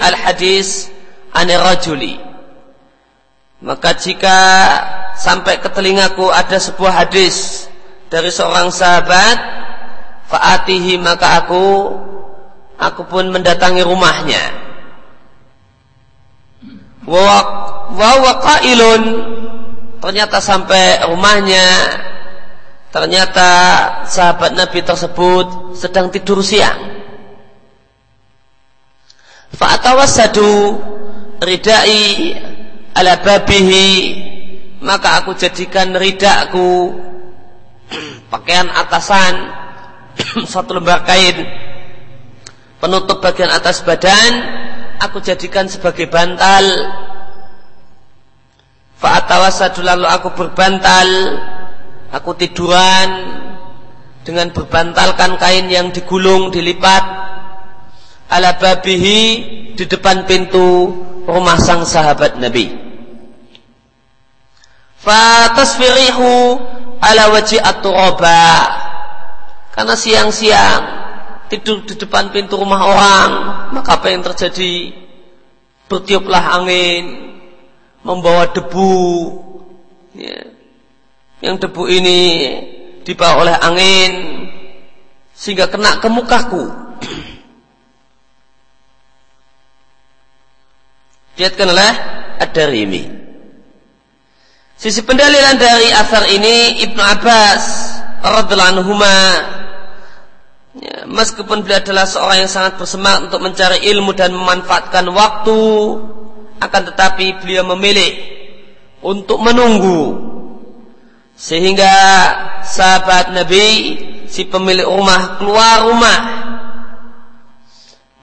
al-hadis 0.00 0.90
ane 1.34 1.54
rajuli. 1.58 2.14
Maka 3.60 3.98
jika 3.98 4.38
sampai 5.18 5.58
ke 5.58 5.68
telingaku 5.68 6.30
ada 6.30 6.56
sebuah 6.56 7.04
hadis 7.04 7.66
dari 8.08 8.30
seorang 8.30 8.70
sahabat 8.70 9.36
faatihi 10.30 11.00
maka 11.00 11.42
aku 11.44 11.64
aku 12.78 13.02
pun 13.10 13.34
mendatangi 13.34 13.82
rumahnya. 13.82 14.42
Wa 17.04 17.40
waqailun 17.98 19.02
ternyata 20.04 20.36
sampai 20.36 21.00
rumahnya 21.08 21.64
ternyata 22.92 23.48
sahabat 24.04 24.52
Nabi 24.52 24.84
tersebut 24.84 25.72
sedang 25.80 26.12
tidur 26.12 26.44
siang. 26.44 26.92
Fa'atawassadu 29.56 30.76
ridai 31.40 32.36
ala 32.92 33.16
babihi 33.16 33.88
maka 34.84 35.24
aku 35.24 35.40
jadikan 35.40 35.96
ridaku 35.96 37.00
pakaian 38.32 38.68
atasan 38.68 39.34
satu 40.52 40.76
lembar 40.76 41.08
kain 41.08 41.48
penutup 42.76 43.24
bagian 43.24 43.48
atas 43.48 43.80
badan 43.80 44.32
aku 45.00 45.24
jadikan 45.24 45.64
sebagai 45.64 46.12
bantal 46.12 46.64
fa'atawassadu 49.04 49.84
lalu 49.84 50.08
aku 50.08 50.32
berbantal 50.32 51.08
aku 52.08 52.32
tiduran 52.40 53.36
dengan 54.24 54.48
berbantalkan 54.48 55.36
kain 55.36 55.68
yang 55.68 55.92
digulung 55.92 56.48
dilipat 56.48 57.04
ala 58.32 58.56
babihi 58.56 59.20
di 59.76 59.84
depan 59.84 60.24
pintu 60.24 60.96
rumah 61.28 61.60
sang 61.60 61.84
sahabat 61.84 62.40
Nabi. 62.40 62.72
Fatasfirihu 65.04 66.56
ala 67.04 67.24
wajhi 67.36 67.60
at-turaba. 67.60 68.48
Karena 69.76 69.92
siang-siang 69.92 70.82
tidur 71.52 71.84
di 71.84 72.00
depan 72.00 72.32
pintu 72.32 72.56
rumah 72.56 72.80
orang, 72.88 73.30
maka 73.76 74.00
apa 74.00 74.08
yang 74.08 74.24
terjadi? 74.24 74.96
Bertiuplah 75.84 76.56
angin, 76.56 77.33
membawa 78.04 78.52
debu. 78.52 78.92
Ya. 80.14 80.46
Yang 81.42 81.66
debu 81.66 81.82
ini 81.90 82.20
dibawa 83.02 83.42
oleh 83.42 83.56
angin 83.58 84.12
sehingga 85.34 85.66
kena 85.66 85.98
ke 85.98 86.08
mukaku. 86.12 86.70
Diatkan 91.36 91.74
oleh 91.74 91.92
Ad-Darimi. 92.38 93.26
Sisi 94.78 95.02
pendalilan 95.02 95.58
dari 95.58 95.90
asar 95.90 96.30
ini 96.30 96.78
Ibnu 96.86 97.02
Abbas 97.02 97.94
radhiallahu 98.24 98.80
ya, 100.80 101.06
meskipun 101.06 101.62
beliau 101.62 101.80
adalah 101.80 102.06
seorang 102.08 102.44
yang 102.44 102.52
sangat 102.52 102.80
bersemangat 102.80 103.30
untuk 103.30 103.40
mencari 103.44 103.78
ilmu 103.94 104.12
dan 104.16 104.34
memanfaatkan 104.34 105.06
waktu 105.12 105.60
akan 106.62 106.82
tetapi 106.92 107.42
beliau 107.42 107.66
memilih 107.74 108.12
untuk 109.04 109.38
menunggu. 109.42 110.32
Sehingga 111.34 111.92
sahabat 112.62 113.34
Nabi 113.34 113.66
si 114.30 114.46
pemilik 114.46 114.86
rumah 114.86 115.36
keluar 115.36 115.90
rumah. 115.90 116.20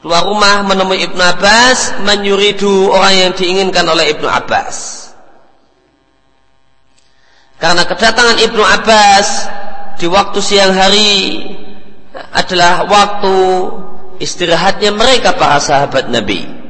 Keluar 0.02 0.26
rumah 0.26 0.66
menemui 0.66 1.06
Ibnu 1.06 1.22
Abbas 1.22 2.02
menyuridu 2.02 2.90
orang 2.90 3.14
yang 3.14 3.32
diinginkan 3.38 3.86
oleh 3.86 4.10
Ibnu 4.18 4.26
Abbas. 4.26 4.98
Karena 7.62 7.86
kedatangan 7.86 8.42
Ibnu 8.42 8.64
Abbas 8.66 9.28
di 10.02 10.10
waktu 10.10 10.40
siang 10.42 10.74
hari 10.74 11.46
adalah 12.34 12.90
waktu 12.90 13.36
istirahatnya 14.18 14.90
mereka 14.98 15.38
para 15.38 15.62
sahabat 15.62 16.10
Nabi 16.10 16.61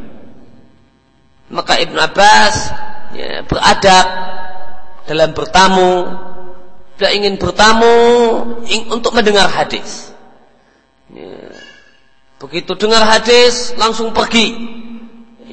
maka 1.51 1.77
Ibnu 1.77 1.99
Abbas 1.99 2.55
ya, 3.13 3.43
beradab 3.43 4.07
dalam 5.05 5.29
bertamu 5.35 5.91
dia 6.95 7.11
ingin 7.11 7.35
bertamu 7.35 7.93
untuk 8.93 9.11
mendengar 9.11 9.49
hadis 9.51 10.15
ya 11.11 11.51
Begitu 12.41 12.73
dengar 12.73 13.05
hadis 13.05 13.77
langsung 13.77 14.17
pergi. 14.17 14.49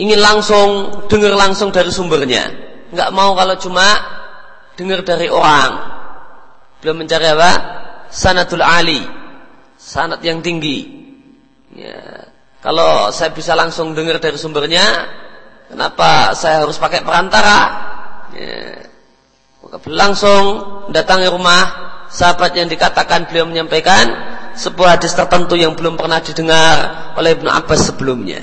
Ingin 0.01 0.21
langsung 0.25 0.89
dengar 1.13 1.37
langsung 1.37 1.69
dari 1.69 1.93
sumbernya. 1.93 2.49
Enggak 2.89 3.13
mau 3.13 3.37
kalau 3.37 3.61
cuma 3.61 3.85
dengar 4.81 5.05
dari 5.05 5.29
orang. 5.29 5.85
Belum 6.81 7.05
mencari 7.05 7.29
apa? 7.29 7.53
Sanatul 8.09 8.65
ali. 8.65 9.05
Sanat 9.77 10.25
yang 10.25 10.41
tinggi. 10.41 10.89
Ya. 11.77 12.33
Kalau 12.65 13.13
saya 13.13 13.37
bisa 13.37 13.53
langsung 13.53 13.93
dengar 13.93 14.17
dari 14.17 14.41
sumbernya, 14.41 14.83
kenapa 15.69 16.33
saya 16.35 16.65
harus 16.65 16.81
pakai 16.81 17.05
perantara? 17.05 17.59
Ya. 18.33 18.89
Maka 19.63 19.85
langsung 19.93 20.45
datangi 20.89 21.29
rumah 21.29 21.89
sahabat 22.09 22.57
yang 22.57 22.73
dikatakan 22.73 23.29
beliau 23.29 23.45
menyampaikan 23.45 24.09
sebuah 24.57 24.97
hadis 24.99 25.13
tertentu 25.13 25.55
yang 25.55 25.77
belum 25.77 26.01
pernah 26.01 26.19
didengar 26.25 27.13
oleh 27.15 27.37
Ibnu 27.37 27.47
Abbas 27.53 27.93
sebelumnya. 27.93 28.43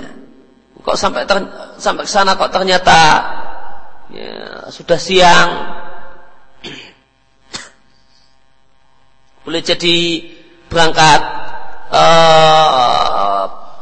Kok 0.86 0.94
sampai 0.94 1.26
ter, 1.26 1.42
sampai 1.82 2.06
ke 2.06 2.12
sana 2.14 2.38
kok 2.38 2.54
ternyata 2.54 3.00
ya, 4.14 4.70
sudah 4.70 5.00
siang. 5.02 5.50
Boleh 9.42 9.62
jadi 9.66 9.98
berangkat 10.70 11.22
uh, 11.90 13.25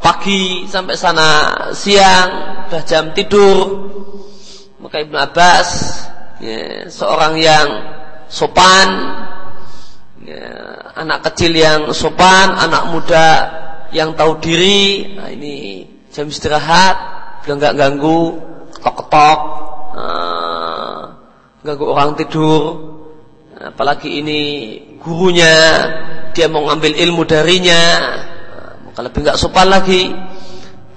pagi 0.04 0.68
sampai 0.68 1.00
sana 1.00 1.28
siang, 1.72 2.28
sudah 2.68 2.82
jam 2.84 3.16
tidur. 3.16 3.88
Maka 4.84 5.00
Ibnu 5.00 5.16
Abbas 5.16 5.68
ya, 6.44 6.84
seorang 6.92 7.40
yang 7.40 7.68
sopan 8.28 8.88
ya, 10.28 10.44
anak 10.92 11.24
kecil 11.32 11.56
yang 11.56 11.88
sopan, 11.96 12.52
anak 12.52 12.92
muda 12.92 13.28
yang 13.96 14.12
tahu 14.12 14.36
diri. 14.44 15.16
Nah, 15.16 15.32
ini 15.32 15.88
jam 16.12 16.28
istirahat, 16.28 16.96
bilang 17.40 17.64
nggak 17.64 17.76
ganggu, 17.80 18.22
ketok-ketok, 18.76 19.40
uh, 19.96 21.00
ganggu 21.64 21.84
orang 21.88 22.12
tidur. 22.20 22.92
Apalagi 23.56 24.20
ini 24.20 24.40
gurunya, 25.00 25.56
dia 26.36 26.52
mau 26.52 26.68
ngambil 26.68 26.92
ilmu 26.92 27.24
darinya, 27.24 27.80
maka 28.94 29.10
lebih 29.10 29.26
nggak 29.26 29.40
sopan 29.42 29.74
lagi. 29.74 30.06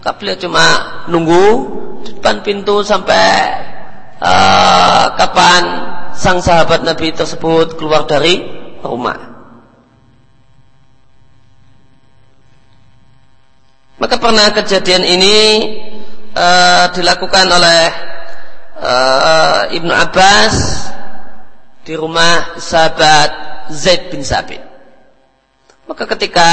Maka 0.05 0.37
cuma 0.37 0.65
nunggu 1.09 1.45
di 2.05 2.13
depan 2.13 2.45
pintu 2.45 2.85
sampai 2.85 3.25
uh, 4.21 5.17
kapan 5.17 5.63
sang 6.13 6.37
sahabat 6.37 6.85
Nabi 6.85 7.09
tersebut 7.09 7.73
keluar 7.73 8.05
dari 8.05 8.37
rumah. 8.85 9.17
Maka 13.97 14.21
pernah 14.21 14.53
kejadian 14.53 15.01
ini 15.01 15.37
uh, 16.37 16.93
dilakukan 16.93 17.49
oleh 17.49 17.81
uh, 18.77 19.73
Ibnu 19.73 19.89
Abbas 19.89 20.53
di 21.81 21.97
rumah 21.97 22.61
sahabat 22.61 23.29
Zaid 23.73 24.13
bin 24.13 24.21
Sabit. 24.21 24.61
Maka 25.89 26.05
ketika 26.13 26.49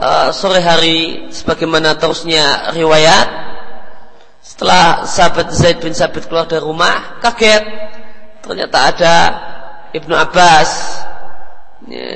uh, 0.00 0.28
sore 0.32 0.64
hari 0.64 1.28
sebagaimana 1.30 1.94
terusnya 2.00 2.72
riwayat. 2.72 3.52
Setelah 4.40 5.04
sahabat 5.04 5.52
Zaid 5.52 5.78
bin 5.84 5.92
Sabit 5.92 6.26
keluar 6.26 6.48
dari 6.48 6.64
rumah 6.64 7.20
kaget. 7.20 7.62
Ternyata 8.40 8.78
ada 8.88 9.16
Ibnu 9.92 10.16
Abbas 10.16 10.70
ya, 11.86 12.10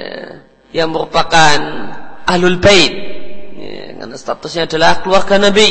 yang 0.73 0.89
merupakan 0.91 1.59
ahlul 2.25 2.59
bait. 2.59 2.93
Ya, 3.55 3.95
karena 4.01 4.17
statusnya 4.17 4.67
adalah 4.67 5.05
keluarga 5.05 5.37
Nabi. 5.37 5.69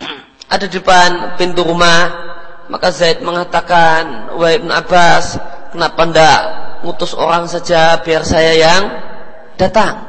Ada 0.52 0.64
di 0.64 0.80
depan 0.80 1.36
pintu 1.36 1.60
rumah 1.60 2.28
maka 2.72 2.88
Zaid 2.88 3.20
mengatakan 3.20 4.32
wahai 4.36 4.60
Ibnu 4.60 4.72
Abbas 4.72 5.36
kenapa 5.72 6.08
ndak 6.08 6.40
ngutus 6.84 7.12
orang 7.16 7.44
saja 7.48 8.00
biar 8.00 8.24
saya 8.24 8.52
yang 8.56 8.82
datang 9.56 10.07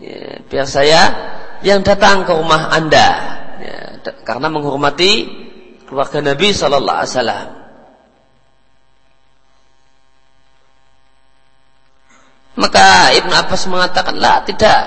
ya, 0.00 0.40
biar 0.48 0.66
saya 0.66 1.02
yang 1.60 1.84
datang 1.84 2.24
ke 2.24 2.32
rumah 2.32 2.72
anda 2.72 3.08
ya, 3.60 3.78
karena 4.24 4.48
menghormati 4.48 5.28
keluarga 5.84 6.24
Nabi 6.24 6.56
Sallallahu 6.56 6.98
Alaihi 7.04 7.12
Wasallam 7.12 7.60
Maka 12.60 13.16
Ibn 13.16 13.32
Abbas 13.32 13.62
mengatakan, 13.72 14.20
lah 14.20 14.44
tidak. 14.44 14.80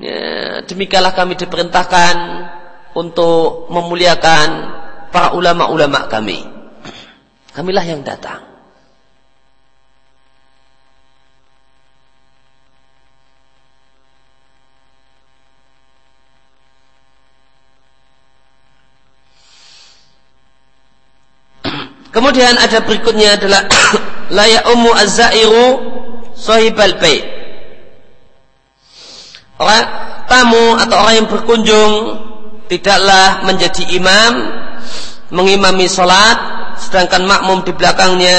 Ya, 0.00 0.64
demikianlah 0.64 1.12
kami 1.12 1.36
diperintahkan 1.36 2.16
untuk 2.96 3.68
memuliakan 3.68 4.48
para 5.12 5.36
ulama-ulama 5.36 6.08
kami. 6.08 6.40
Kamilah 7.56 7.84
yang 7.84 8.00
datang. 8.00 8.49
Kemudian 22.30 22.62
ada 22.62 22.78
berikutnya 22.86 23.42
adalah 23.42 23.66
layak 24.38 24.62
ummu 24.70 24.94
az-zairu 24.94 25.66
sahibal 26.30 26.94
bait. 27.02 27.26
Orang 29.58 29.82
tamu 30.30 30.78
atau 30.78 30.94
orang 30.94 31.14
yang 31.18 31.26
berkunjung 31.26 31.92
tidaklah 32.70 33.42
menjadi 33.50 33.82
imam 33.98 34.46
mengimami 35.34 35.90
salat 35.90 36.38
sedangkan 36.78 37.26
makmum 37.26 37.66
di 37.66 37.74
belakangnya 37.74 38.38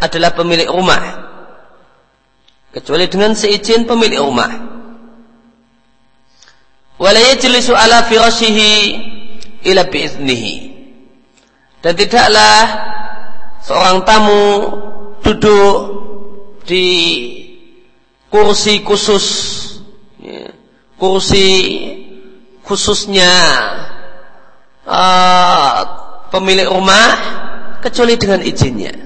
adalah 0.00 0.32
pemilik 0.32 0.72
rumah. 0.72 1.28
Kecuali 2.72 3.12
dengan 3.12 3.36
seizin 3.36 3.84
pemilik 3.84 4.24
rumah. 4.24 4.56
Wala 6.96 7.20
ala 7.76 7.98
firashihi 8.08 8.72
ila 9.68 9.84
biiznihi. 9.84 10.54
Dan 11.84 11.92
tidaklah 11.92 12.88
seorang 13.68 14.00
tamu 14.08 14.44
duduk 15.20 15.76
di 16.64 16.88
kursi 18.32 18.80
khusus 18.80 19.24
ya, 20.24 20.48
kursi 20.96 21.44
khususnya 22.64 23.32
uh, 24.88 25.76
pemilik 26.32 26.64
rumah 26.64 27.08
kecuali 27.84 28.16
dengan 28.16 28.40
izinnya. 28.40 28.96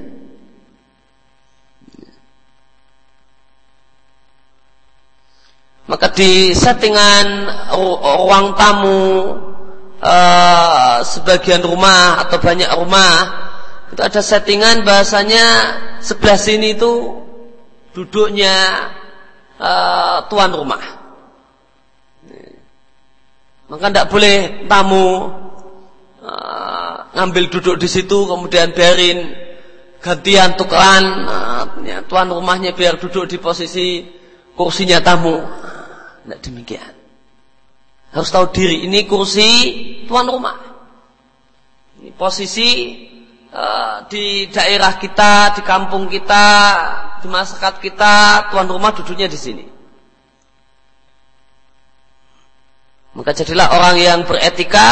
Maka 5.91 6.07
di 6.15 6.55
settingan 6.55 7.51
ruang 7.75 8.55
tamu 8.55 9.03
uh, 9.99 11.03
sebagian 11.03 11.67
rumah 11.67 12.23
atau 12.23 12.39
banyak 12.39 12.71
rumah 12.79 13.43
itu 13.93 14.01
ada 14.01 14.25
settingan 14.25 14.89
bahasanya 14.89 15.45
sebelah 16.01 16.41
sini 16.41 16.73
itu 16.73 17.21
duduknya 17.93 18.89
uh, 19.61 20.25
tuan 20.33 20.49
rumah. 20.49 20.81
Maka 23.69 23.89
tidak 23.93 24.09
boleh 24.09 24.65
tamu 24.65 25.29
uh, 26.25 26.95
ngambil 27.13 27.53
duduk 27.53 27.77
di 27.77 27.89
situ 27.89 28.25
kemudian 28.25 28.73
biarin 28.73 29.33
gantian 30.01 30.57
tukeran 30.57 31.05
uh, 31.29 31.65
tuan 32.09 32.33
rumahnya 32.33 32.73
biar 32.73 32.97
duduk 32.97 33.29
di 33.29 33.37
posisi 33.37 34.09
kursinya 34.57 35.05
tamu. 35.05 35.37
Tidak 36.25 36.41
demikian. 36.41 36.93
Harus 38.13 38.33
tahu 38.33 38.57
diri 38.57 38.89
ini 38.89 39.05
kursi 39.05 39.49
tuan 40.09 40.29
rumah. 40.33 40.57
Ini 42.01 42.13
posisi 42.17 42.69
Eh, 43.53 43.97
di 44.09 44.49
daerah 44.49 44.97
kita, 44.97 45.53
di 45.53 45.61
kampung 45.61 46.09
kita, 46.09 46.49
di 47.21 47.29
masyarakat 47.29 47.85
kita, 47.85 48.49
tuan 48.49 48.65
rumah 48.65 48.97
duduknya 48.97 49.29
di 49.29 49.37
sini. 49.37 49.65
Maka 53.13 53.37
jadilah 53.37 53.77
orang 53.77 54.01
yang 54.01 54.21
beretika, 54.25 54.89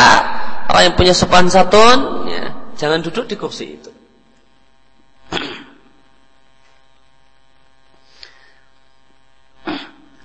orang 0.68 0.92
yang 0.92 0.96
punya 1.00 1.16
sopan 1.16 1.48
santun, 1.48 2.28
ya, 2.28 2.52
jangan 2.76 3.00
duduk 3.00 3.32
di 3.32 3.40
kursi 3.40 3.80
itu. 3.80 3.88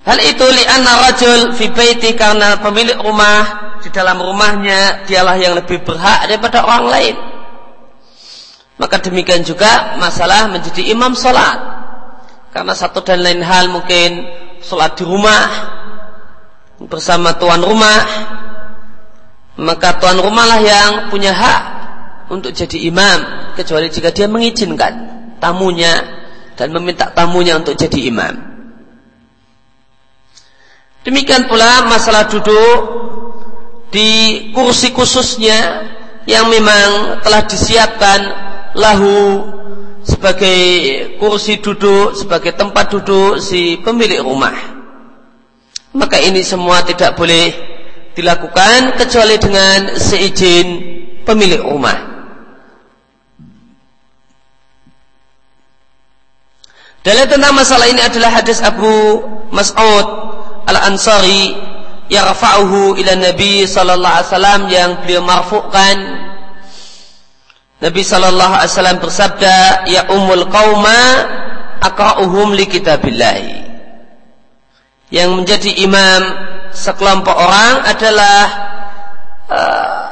Hal 0.03 0.19
itu 0.19 0.43
li'anna 0.43 0.91
rajul 1.07 1.55
fi 1.55 1.71
baiti 1.71 2.11
karena 2.19 2.59
pemilik 2.59 2.99
rumah 2.99 3.79
di 3.79 3.87
dalam 3.95 4.19
rumahnya 4.19 5.07
dialah 5.07 5.39
yang 5.39 5.55
lebih 5.55 5.87
berhak 5.87 6.27
daripada 6.27 6.67
orang 6.67 6.91
lain. 6.91 7.34
Maka 8.75 8.99
demikian 8.99 9.47
juga 9.47 9.95
masalah 9.95 10.51
menjadi 10.51 10.91
imam 10.91 11.15
sholat. 11.15 11.59
Karena 12.51 12.75
satu 12.75 13.03
dan 13.03 13.23
lain 13.23 13.39
hal 13.43 13.71
mungkin 13.71 14.27
sholat 14.59 14.99
di 14.99 15.03
rumah 15.07 15.43
bersama 16.83 17.35
tuan 17.39 17.63
rumah. 17.63 17.99
Maka 19.55 19.95
tuan 20.03 20.19
rumahlah 20.19 20.59
yang 20.59 20.91
punya 21.07 21.31
hak 21.31 21.61
untuk 22.27 22.51
jadi 22.51 22.91
imam. 22.91 23.51
Kecuali 23.55 23.87
jika 23.87 24.11
dia 24.11 24.27
mengizinkan 24.27 24.93
tamunya 25.39 25.93
dan 26.59 26.75
meminta 26.75 27.07
tamunya 27.15 27.55
untuk 27.55 27.79
jadi 27.79 28.11
imam. 28.11 28.35
Demikian 31.07 31.45
pula 31.45 31.85
masalah 31.87 32.27
duduk 32.27 32.77
di 33.93 34.09
kursi 34.51 34.89
khususnya 34.91 35.87
yang 36.25 36.49
memang 36.49 37.21
telah 37.21 37.45
disiapkan 37.45 38.19
lahu 38.75 39.15
sebagai 40.05 40.59
kursi 41.17 41.57
duduk, 41.63 42.13
sebagai 42.13 42.53
tempat 42.53 42.93
duduk 42.93 43.41
si 43.41 43.81
pemilik 43.81 44.21
rumah. 44.21 44.53
Maka 45.95 46.19
ini 46.19 46.43
semua 46.43 46.83
tidak 46.83 47.15
boleh 47.15 47.55
dilakukan 48.13 48.99
kecuali 48.99 49.35
dengan 49.39 49.95
seizin 49.95 50.67
pemilik 51.23 51.63
rumah. 51.63 52.15
Dalil 57.05 57.29
tentang 57.29 57.53
masalah 57.53 57.85
ini 57.85 58.01
adalah 58.01 58.33
hadis 58.33 58.65
Abu 58.65 59.21
Mas'ud 59.53 60.07
Al-Ansari 60.65 61.53
yang 62.09 62.25
rafa'uhu 62.25 62.97
ila 62.97 63.13
Nabi 63.13 63.65
sallallahu 63.69 64.13
alaihi 64.13 64.29
wasallam 64.29 64.61
yang 64.73 64.89
beliau 65.05 65.21
marfu'kan 65.21 65.97
Nabi 67.85 68.01
Shallallahu 68.01 68.53
Alaihi 68.57 68.71
Wasallam 68.73 68.97
bersabda, 68.97 69.85
Ya 69.85 70.09
umul 70.09 70.49
qauma 70.49 71.01
akra'uhum 71.85 72.57
li 72.57 72.65
kitabillahi. 72.65 73.61
Yang 75.13 75.29
menjadi 75.37 75.71
imam 75.85 76.21
sekelompok 76.73 77.37
orang 77.37 77.85
adalah 77.85 78.41
uh, 79.53 80.05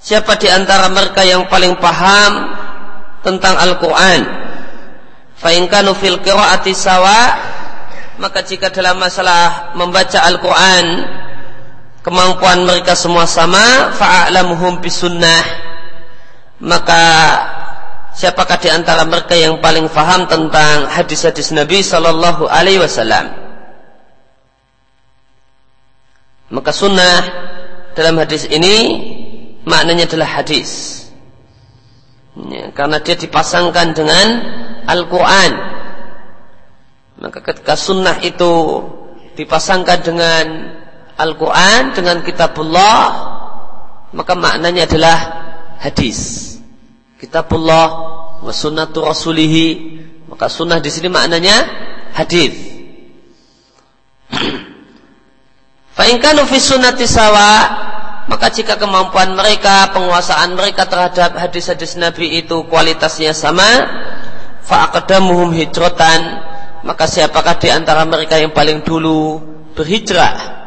siapa 0.00 0.40
di 0.40 0.48
antara 0.48 0.88
mereka 0.88 1.20
yang 1.20 1.52
paling 1.52 1.76
paham 1.76 2.56
tentang 3.20 3.60
Al-Quran. 3.60 4.24
Fa'inkanu 5.36 5.92
fil 5.92 6.16
qiraati 6.16 6.72
sawa 6.72 7.36
maka 8.16 8.40
jika 8.40 8.72
dalam 8.72 8.96
masalah 8.96 9.76
membaca 9.76 10.16
Al-Quran 10.16 10.84
kemampuan 12.00 12.64
mereka 12.64 12.96
semua 12.96 13.28
sama 13.28 13.92
fa'alamuhum 14.00 14.80
bisunnah 14.80 15.71
maka 16.62 17.02
siapakah 18.14 18.54
di 18.62 18.70
antara 18.70 19.02
mereka 19.02 19.34
yang 19.34 19.58
paling 19.58 19.90
faham 19.90 20.30
tentang 20.30 20.86
hadis-hadis 20.86 21.50
Nabi 21.50 21.82
Sallallahu 21.82 22.46
Alaihi 22.46 22.78
Wasallam? 22.78 23.34
Maka 26.54 26.70
sunnah 26.70 27.18
dalam 27.98 28.14
hadis 28.22 28.46
ini 28.46 28.76
maknanya 29.66 30.06
adalah 30.06 30.38
hadis. 30.38 31.02
Ya, 32.38 32.70
karena 32.70 33.02
dia 33.02 33.18
dipasangkan 33.18 33.98
dengan 33.98 34.26
Al-Quran. 34.86 35.52
Maka 37.18 37.38
ketika 37.42 37.74
sunnah 37.74 38.22
itu 38.22 38.86
dipasangkan 39.34 39.98
dengan 40.04 40.44
Al-Quran, 41.18 41.92
dengan 41.96 42.22
kitabullah, 42.22 43.00
maka 44.14 44.32
maknanya 44.36 44.86
adalah 44.86 45.18
hadis 45.82 46.51
kitabullah 47.22 47.86
wa 48.42 48.50
sunnatu 48.50 49.06
rasulihi. 49.06 49.66
Maka 50.26 50.50
sunnah 50.50 50.82
di 50.82 50.90
sini 50.90 51.06
maknanya 51.06 51.54
hadis. 52.18 52.58
Fa 55.96 56.08
in 56.10 56.18
kanu 56.18 56.42
fi 56.48 56.58
sunnati 56.58 57.06
sawa 57.06 57.50
maka 58.26 58.48
jika 58.54 58.78
kemampuan 58.78 59.34
mereka 59.34 59.90
penguasaan 59.90 60.54
mereka 60.54 60.86
terhadap 60.86 61.34
hadis-hadis 61.36 61.98
Nabi 61.98 62.38
itu 62.40 62.64
kualitasnya 62.70 63.34
sama 63.34 63.66
fa 64.62 64.88
aqdamuhum 64.88 65.50
hijratan 65.50 66.38
maka 66.86 67.04
siapakah 67.10 67.58
di 67.58 67.68
antara 67.68 68.06
mereka 68.06 68.38
yang 68.38 68.54
paling 68.54 68.86
dulu 68.86 69.42
berhijrah 69.74 70.61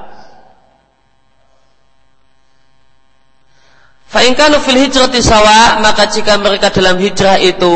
Fa'ingkanu 4.15 4.63
fil 4.63 4.79
hijrati 4.79 5.19
sawa 5.19 5.83
maka 5.83 6.07
jika 6.07 6.39
mereka 6.39 6.71
dalam 6.71 6.95
hijrah 6.95 7.35
itu 7.35 7.75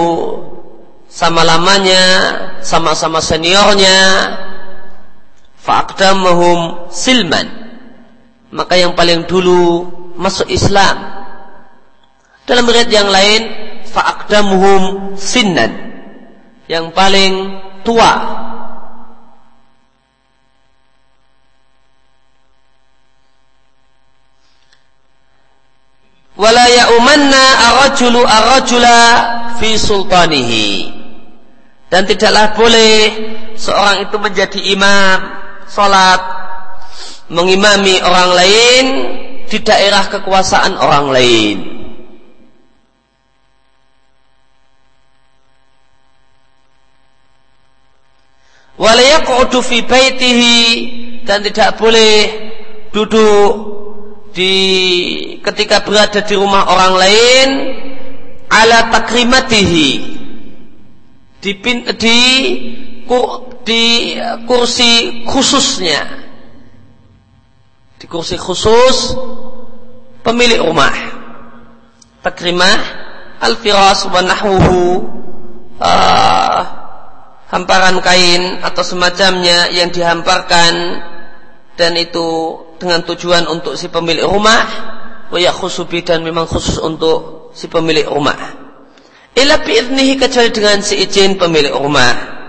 sama 1.12 1.44
lamanya, 1.44 2.00
sama-sama 2.64 3.20
seniornya, 3.20 4.00
fa'aqdamahum 5.60 6.88
silman. 6.96 7.44
Maka 8.56 8.80
yang 8.80 8.96
paling 8.96 9.28
dulu 9.28 9.92
masuk 10.16 10.48
Islam. 10.48 10.96
Dalam 12.48 12.64
riwayat 12.72 12.88
yang 12.88 13.12
lain, 13.12 13.42
fa'aqdamuhum 13.92 14.82
sinnan. 15.20 15.92
Yang 16.72 16.96
paling 16.96 17.34
tua 17.84 18.39
wala 26.40 26.66
ya'umanna 26.72 27.44
ar-rajulu 27.68 28.24
ar-rajula 28.24 29.00
fi 29.60 29.76
sultanihi. 29.76 30.96
Dan 31.92 32.08
tidaklah 32.08 32.56
boleh 32.56 32.96
seorang 33.60 34.08
itu 34.08 34.16
menjadi 34.16 34.60
imam 34.72 35.20
salat 35.68 36.22
mengimami 37.28 38.00
orang 38.00 38.32
lain 38.34 38.86
di 39.50 39.58
daerah 39.60 40.08
kekuasaan 40.08 40.80
orang 40.80 41.08
lain. 41.12 41.58
Walayaqudu 48.80 49.60
fi 49.60 49.84
baitihi 49.84 50.58
dan 51.28 51.44
tidak 51.44 51.76
boleh 51.76 52.32
duduk 52.96 53.79
di 54.34 54.56
ketika 55.42 55.82
berada 55.82 56.22
di 56.22 56.36
rumah 56.38 56.70
orang 56.70 56.94
lain 56.96 57.48
ala 58.50 58.94
takrimatihi. 58.94 59.92
Di 61.40 61.52
di 61.96 62.20
di 63.64 63.84
kursi 64.46 65.24
khususnya. 65.26 66.02
Di 68.00 68.06
kursi 68.08 68.36
khusus 68.36 69.16
pemilik 70.22 70.62
rumah. 70.62 70.94
Takrimah 72.20 72.80
al-firas 73.40 74.04
wa 74.12 74.20
nahwuhu 74.20 74.84
uh, 75.80 76.62
hamparan 77.50 77.98
kain 78.04 78.62
atau 78.62 78.84
semacamnya 78.84 79.72
yang 79.74 79.90
dihamparkan 79.90 81.02
dan 81.80 81.96
itu 81.96 82.60
dengan 82.80 83.04
tujuan 83.04 83.46
untuk 83.52 83.76
si 83.76 83.92
pemilik 83.92 84.24
rumah 84.24 84.64
wa 85.30 85.52
khusubi 85.54 86.02
dan 86.02 86.26
memang 86.26 86.50
khusus 86.50 86.82
untuk 86.82 87.52
si 87.54 87.70
pemilik 87.70 88.08
rumah. 88.08 88.40
Ila 89.38 89.62
bi'idnihi 89.62 90.18
kecuali 90.18 90.50
dengan 90.50 90.82
si 90.82 90.98
izin 91.04 91.38
pemilik 91.38 91.76
rumah. 91.76 92.40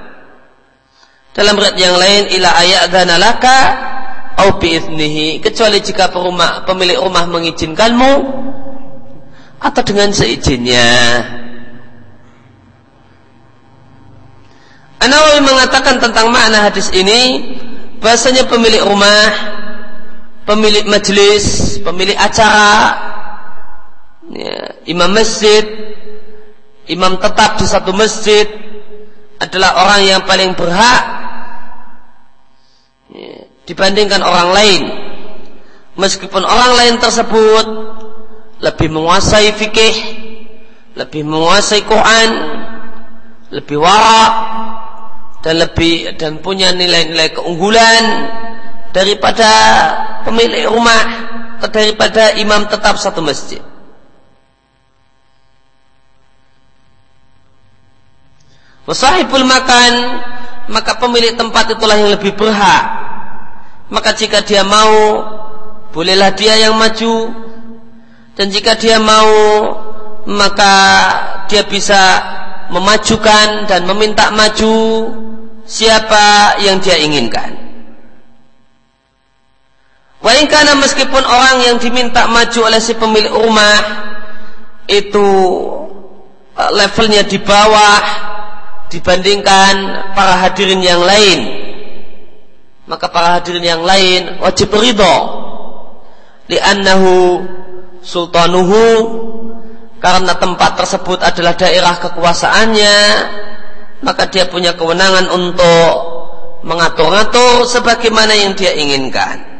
Dalam 1.36 1.54
riwayat 1.54 1.76
yang 1.78 1.94
lain 1.94 2.22
ila 2.40 2.48
ayadzana 2.56 3.14
laka 3.20 3.58
au 4.40 4.56
bi'idnihi 4.56 5.44
kecuali 5.44 5.82
jika 5.84 6.08
perumah, 6.08 6.64
pemilik 6.64 6.96
rumah 6.96 7.28
mengizinkanmu 7.28 8.12
atau 9.60 9.82
dengan 9.84 10.08
seizinnya 10.08 10.88
An-Nawawi 15.00 15.40
mengatakan 15.40 15.96
tentang 15.96 16.28
makna 16.28 16.68
hadis 16.68 16.92
ini 16.92 17.56
bahasanya 18.04 18.44
pemilik 18.44 18.84
rumah, 18.84 19.24
pemilik 20.44 20.84
majelis, 20.88 21.76
pemilik 21.80 22.16
acara, 22.16 22.96
ya, 24.30 24.56
imam 24.88 25.10
masjid, 25.10 25.64
imam 26.90 27.18
tetap 27.20 27.60
di 27.60 27.66
satu 27.66 27.92
masjid 27.94 28.46
adalah 29.40 29.86
orang 29.86 30.00
yang 30.04 30.20
paling 30.28 30.52
berhak 30.52 31.04
ya, 33.12 33.46
dibandingkan 33.64 34.20
orang 34.20 34.48
lain. 34.52 34.82
Meskipun 35.98 36.42
orang 36.46 36.72
lain 36.80 36.94
tersebut 37.02 37.66
lebih 38.60 38.88
menguasai 38.92 39.52
fikih, 39.56 39.96
lebih 40.96 41.22
menguasai 41.26 41.82
Quran, 41.84 42.30
lebih 43.52 43.80
warak, 43.82 44.32
dan 45.40 45.56
lebih 45.56 46.14
dan 46.20 46.40
punya 46.44 46.72
nilai-nilai 46.76 47.32
keunggulan 47.32 48.04
daripada 48.90 49.50
pemilik 50.26 50.66
rumah 50.70 51.02
daripada 51.68 52.34
imam 52.40 52.66
tetap 52.66 52.96
satu 52.96 53.20
masjid. 53.20 53.60
Wasahibul 58.88 59.46
makan 59.46 59.92
maka 60.70 60.98
pemilik 60.98 61.38
tempat 61.38 61.78
itulah 61.78 61.94
yang 61.94 62.10
lebih 62.10 62.34
berhak. 62.34 62.84
Maka 63.90 64.14
jika 64.14 64.42
dia 64.42 64.66
mau 64.66 65.22
bolehlah 65.90 66.34
dia 66.34 66.58
yang 66.58 66.78
maju 66.78 67.34
dan 68.38 68.46
jika 68.50 68.78
dia 68.78 69.02
mau 69.02 69.30
maka 70.26 70.74
dia 71.50 71.66
bisa 71.66 71.98
memajukan 72.70 73.66
dan 73.66 73.82
meminta 73.86 74.30
maju 74.30 74.74
siapa 75.66 76.58
yang 76.62 76.78
dia 76.78 76.98
inginkan. 76.98 77.69
Wa 80.20 80.36
karena 80.44 80.76
meskipun 80.76 81.24
orang 81.24 81.64
yang 81.64 81.76
diminta 81.80 82.28
maju 82.28 82.60
oleh 82.68 82.76
si 82.76 82.92
pemilik 82.92 83.32
rumah 83.32 83.76
itu 84.84 85.28
uh, 86.52 86.70
levelnya 86.76 87.24
di 87.24 87.40
bawah 87.40 88.00
dibandingkan 88.92 89.74
para 90.12 90.44
hadirin 90.44 90.84
yang 90.84 91.00
lain, 91.00 91.38
maka 92.84 93.08
para 93.08 93.40
hadirin 93.40 93.64
yang 93.64 93.80
lain 93.80 94.42
wajib 94.44 94.68
ridho 94.76 95.16
li'annahu 96.50 97.40
sultanuhu 98.02 98.84
karena 100.02 100.36
tempat 100.36 100.74
tersebut 100.74 101.22
adalah 101.22 101.54
daerah 101.54 101.96
kekuasaannya 102.02 102.96
maka 104.00 104.26
dia 104.32 104.48
punya 104.48 104.74
kewenangan 104.74 105.28
untuk 105.28 105.92
mengatur-ngatur 106.64 107.68
sebagaimana 107.68 108.32
yang 108.36 108.52
dia 108.56 108.72
inginkan. 108.76 109.59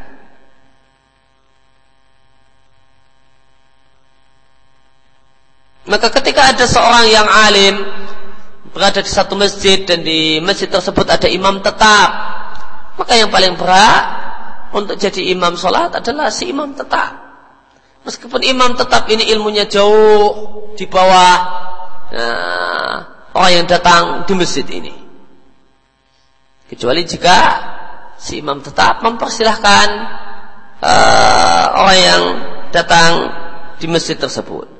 Maka 5.91 6.07
ketika 6.15 6.55
ada 6.55 6.71
seorang 6.71 7.11
yang 7.11 7.27
alim 7.27 7.83
berada 8.71 9.03
di 9.03 9.11
satu 9.11 9.35
masjid 9.35 9.83
dan 9.83 10.07
di 10.07 10.39
masjid 10.39 10.71
tersebut 10.71 11.03
ada 11.03 11.27
imam 11.27 11.59
tetap, 11.59 12.09
maka 12.95 13.19
yang 13.19 13.27
paling 13.27 13.59
berat 13.59 14.05
untuk 14.71 14.95
jadi 14.95 15.35
imam 15.35 15.59
sholat 15.59 15.91
adalah 15.99 16.31
si 16.31 16.47
imam 16.55 16.79
tetap. 16.79 17.19
Meskipun 18.07 18.39
imam 18.47 18.79
tetap 18.79 19.11
ini 19.11 19.35
ilmunya 19.35 19.67
jauh 19.67 20.73
di 20.79 20.87
bawah 20.87 21.37
nah, 22.15 22.95
orang 23.35 23.53
yang 23.53 23.67
datang 23.67 24.25
di 24.31 24.33
masjid 24.39 24.65
ini. 24.71 24.95
Kecuali 26.71 27.03
jika 27.03 27.39
si 28.15 28.39
imam 28.39 28.63
tetap 28.63 29.03
mempersilahkan 29.03 29.89
uh, 30.79 31.65
orang 31.83 31.99
yang 31.99 32.23
datang 32.71 33.13
di 33.83 33.91
masjid 33.91 34.15
tersebut. 34.15 34.80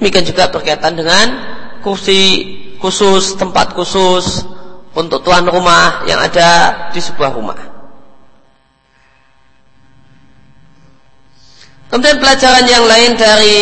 Demikian 0.00 0.24
juga 0.24 0.48
berkaitan 0.48 0.96
dengan 0.96 1.26
kursi 1.84 2.56
khusus, 2.80 3.36
tempat 3.36 3.76
khusus 3.76 4.48
untuk 4.96 5.20
tuan 5.20 5.44
rumah 5.44 6.08
yang 6.08 6.24
ada 6.24 6.88
di 6.88 7.04
sebuah 7.04 7.36
rumah. 7.36 7.60
Kemudian 11.92 12.16
pelajaran 12.16 12.64
yang 12.64 12.88
lain 12.88 13.12
dari 13.20 13.60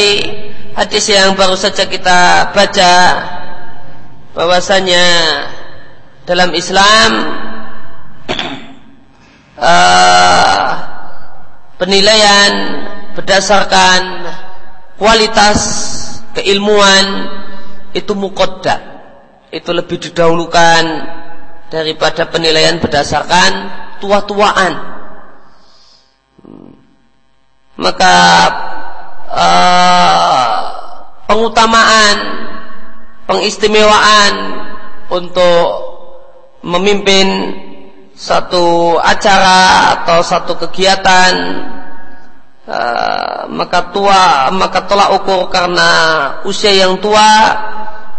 hadis 0.78 1.10
yang 1.10 1.34
baru 1.34 1.58
saja 1.58 1.90
kita 1.90 2.52
baca 2.54 2.94
bahwasanya 4.38 5.06
dalam 6.22 6.54
Islam 6.54 7.10
uh, 9.58 10.70
penilaian 11.82 12.52
berdasarkan 13.18 14.30
kualitas 15.02 15.97
keilmuan 16.38 17.04
itu 17.98 18.14
mukodda 18.14 18.78
itu 19.50 19.70
lebih 19.74 19.98
didahulukan 19.98 20.84
daripada 21.72 22.28
penilaian 22.28 22.78
berdasarkan 22.78 23.50
tua-tuaan. 23.98 24.72
Maka 27.78 28.16
uh, 29.30 30.56
pengutamaan, 31.30 32.16
pengistimewaan 33.26 34.32
untuk 35.08 35.66
memimpin 36.66 37.54
satu 38.18 38.98
acara 38.98 39.94
atau 40.02 40.18
satu 40.26 40.58
kegiatan 40.58 41.32
uh, 42.68 43.48
maka 43.48 43.88
tua 43.90 44.52
maka 44.52 44.84
tolak 44.84 45.16
ukur 45.18 45.48
karena 45.48 45.90
usia 46.44 46.76
yang 46.76 47.00
tua 47.00 47.56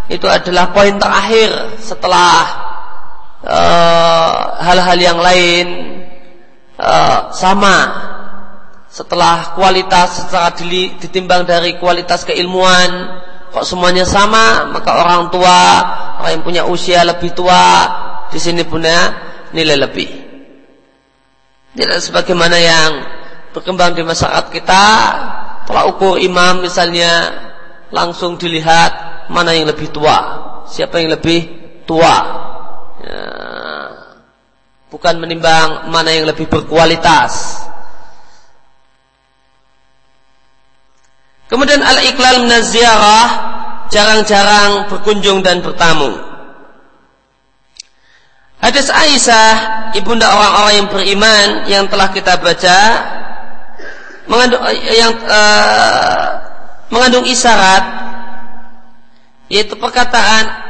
itu 0.09 0.25
adalah 0.25 0.73
poin 0.73 0.97
terakhir 0.97 1.77
setelah 1.77 2.33
uh, 3.45 4.57
hal-hal 4.57 4.97
uh, 4.97 5.05
yang 5.05 5.19
lain 5.21 5.67
uh, 6.81 7.29
sama. 7.29 8.09
Setelah 8.89 9.53
kualitas 9.53 10.25
secara 10.25 10.49
ditimbang 10.57 11.45
dari 11.45 11.77
kualitas 11.77 12.25
keilmuan 12.25 13.21
kok 13.53 13.61
semuanya 13.61 14.01
sama 14.01 14.65
maka 14.73 14.97
orang 14.97 15.29
tua 15.29 15.61
orang 16.17 16.31
yang 16.37 16.43
punya 16.45 16.63
usia 16.65 17.05
lebih 17.05 17.37
tua 17.37 17.85
di 18.33 18.41
sini 18.41 18.65
punya 18.65 19.13
nilai 19.53 19.77
lebih. 19.77 20.09
Tidak 21.77 22.01
sebagaimana 22.01 22.57
yang 22.57 22.91
berkembang 23.59 23.91
di 23.91 24.07
masyarakat 24.07 24.55
kita 24.55 24.85
tolak 25.67 25.91
ukur 25.91 26.15
imam 26.15 26.63
misalnya 26.63 27.35
langsung 27.91 28.39
dilihat 28.39 29.27
mana 29.27 29.51
yang 29.51 29.67
lebih 29.67 29.91
tua, 29.91 30.17
siapa 30.71 31.03
yang 31.03 31.11
lebih 31.11 31.43
tua. 31.83 32.15
Ya, 33.03 33.23
bukan 34.87 35.19
menimbang 35.19 35.91
mana 35.91 36.07
yang 36.15 36.23
lebih 36.23 36.47
berkualitas. 36.47 37.67
Kemudian 41.51 41.83
al-iklal 41.83 42.47
menaziarah 42.47 43.27
jarang-jarang 43.91 44.87
berkunjung 44.87 45.43
dan 45.43 45.59
bertamu. 45.59 46.15
Hadis 48.59 48.91
Aisyah, 48.91 49.55
ibunda 49.97 50.29
orang-orang 50.29 50.73
yang 50.77 50.87
beriman 50.91 51.45
yang 51.65 51.83
telah 51.87 52.11
kita 52.11 52.37
baca 52.37 52.79
mengandung 54.29 54.61
yang 54.93 55.13
uh, 55.25 56.25
mengandung 56.93 57.25
isyarat 57.25 57.83
yaitu 59.49 59.73
perkataan 59.73 60.69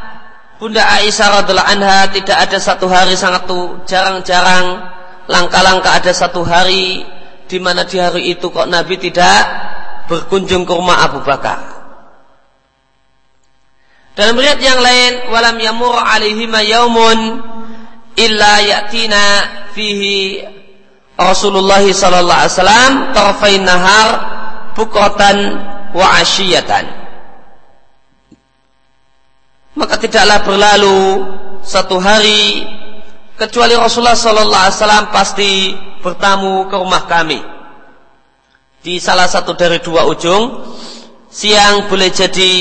Bunda 0.59 0.83
Aisyah 0.99 1.43
radhiallahu 1.43 1.71
anha 1.71 2.07
tidak 2.11 2.35
ada 2.35 2.57
satu 2.59 2.87
hari 2.87 3.15
sangat 3.15 3.47
tuh 3.47 3.83
jarang-jarang 3.87 4.91
langkah-langkah 5.27 5.99
ada 5.99 6.11
satu 6.11 6.43
hari 6.43 7.03
di 7.47 7.57
mana 7.63 7.87
di 7.87 7.95
hari 7.95 8.35
itu 8.35 8.51
kok 8.51 8.67
Nabi 8.67 8.99
tidak 8.99 9.39
berkunjung 10.11 10.67
ke 10.67 10.73
rumah 10.75 11.05
Abu 11.05 11.23
Bakar. 11.23 11.79
Dalam 14.19 14.35
riwayat 14.35 14.59
yang 14.59 14.81
lain, 14.83 15.13
walam 15.31 15.57
yamur 15.63 15.95
alaihima 15.95 16.59
yaumun 16.65 17.39
illa 18.19 18.53
yatina 18.59 19.23
fihi 19.71 20.43
Rasulullah 21.19 21.83
sallallahu 21.83 22.39
alaihi 22.39 22.55
wasallam 22.55 22.91
tarfain 23.11 23.63
nahar 23.67 24.07
bukratan 24.71 25.37
wa 25.91 26.05
asyiyatan. 26.23 26.87
Maka 29.75 29.99
tidaklah 29.99 30.39
berlalu 30.47 30.99
satu 31.59 31.99
hari 31.99 32.63
kecuali 33.35 33.75
Rasulullah 33.75 34.15
sallallahu 34.15 34.63
alaihi 34.63 34.77
wasallam 34.79 35.05
pasti 35.11 35.51
bertamu 35.99 36.71
ke 36.71 36.75
rumah 36.79 37.03
kami 37.07 37.39
di 38.79 38.95
salah 38.99 39.27
satu 39.27 39.59
dari 39.59 39.83
dua 39.83 40.07
ujung 40.07 40.63
siang 41.27 41.91
boleh 41.91 42.07
jadi 42.07 42.51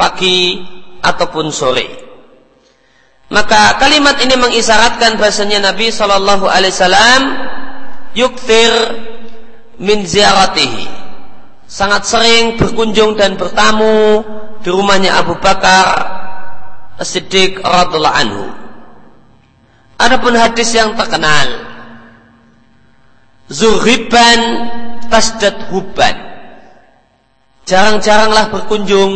pagi 0.00 0.64
ataupun 1.04 1.52
sore 1.52 2.08
maka 3.28 3.76
kalimat 3.76 4.16
ini 4.24 4.40
mengisyaratkan 4.40 5.20
bahasanya 5.20 5.72
Nabi 5.72 5.92
Shallallahu 5.92 6.48
Alaihi 6.48 6.72
Wasallam 6.72 7.20
yuktir 8.16 8.72
min 9.80 10.04
ziaratihi 10.04 10.86
sangat 11.68 12.08
sering 12.08 12.56
berkunjung 12.56 13.14
dan 13.20 13.36
bertamu 13.36 14.24
di 14.64 14.68
rumahnya 14.72 15.20
Abu 15.20 15.36
Bakar 15.38 16.16
Siddiq 16.98 17.62
radhiallahu 17.62 18.18
anhu. 18.18 18.46
Adapun 19.98 20.34
hadis 20.34 20.74
yang 20.74 20.98
terkenal 20.98 21.68
Zuhriban 23.48 24.40
tasdad 25.08 25.72
huban. 25.72 26.16
Jarang-jaranglah 27.64 28.52
berkunjung 28.52 29.12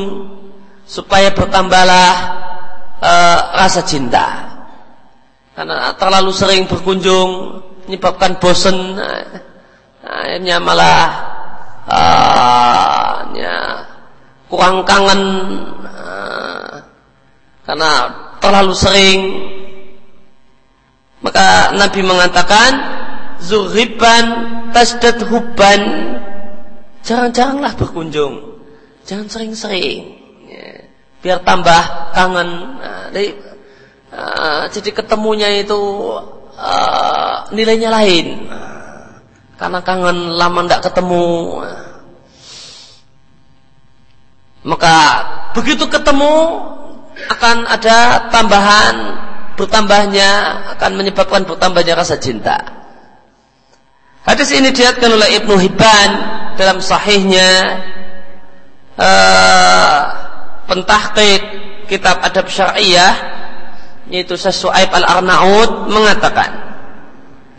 supaya 0.88 1.32
bertambahlah 1.36 2.12
uh, 3.00 3.38
rasa 3.60 3.84
cinta. 3.84 4.56
Karena 5.52 5.92
terlalu 6.00 6.32
sering 6.32 6.64
berkunjung 6.64 7.60
menyebabkan 7.86 8.38
bosan. 8.42 8.98
Akhirnya 10.02 10.58
malah 10.58 11.02
uh, 11.86 13.12
kurang 14.52 14.84
kangen 14.84 15.22
uh, 15.88 16.84
karena 17.64 17.90
terlalu 18.42 18.74
sering. 18.76 19.20
Maka 21.22 21.72
Nabi 21.78 22.02
mengatakan 22.02 22.70
zuhriban 23.42 24.24
tasdad 24.74 25.22
hubban 25.30 25.82
jarang-jaranglah 27.02 27.74
berkunjung 27.74 28.62
jangan 29.02 29.26
sering-sering 29.26 30.14
ya. 30.46 30.86
biar 31.18 31.38
tambah 31.42 31.82
kangen 32.14 32.78
nah, 32.78 33.06
jadi, 33.10 33.28
uh, 34.14 34.62
jadi 34.70 34.90
ketemunya 34.94 35.48
itu 35.58 35.80
uh, 36.56 37.48
nilainya 37.52 37.88
lain. 37.92 38.48
Karena 39.56 39.78
kangen 39.84 40.34
lama 40.34 40.60
tidak 40.66 40.82
ketemu. 40.90 41.28
Maka 44.62 44.96
begitu 45.54 45.86
ketemu 45.90 46.34
akan 47.30 47.56
ada 47.66 48.30
tambahan 48.30 48.96
bertambahnya 49.54 50.30
akan 50.78 50.90
menyebabkan 50.98 51.42
bertambahnya 51.46 51.94
rasa 51.98 52.16
cinta. 52.18 52.58
Hadis 54.22 54.54
ini 54.54 54.70
diatkan 54.70 55.10
oleh 55.18 55.42
Ibnu 55.42 55.58
Hibban 55.58 56.10
dalam 56.54 56.78
sahihnya 56.78 57.50
uh, 58.94 60.00
pentahqiq 60.70 61.42
kitab 61.90 62.22
adab 62.22 62.46
syariah 62.46 63.41
yaitu 64.10 64.34
Syuaib 64.34 64.90
Al-Arnaud 64.90 65.92
mengatakan 65.92 66.50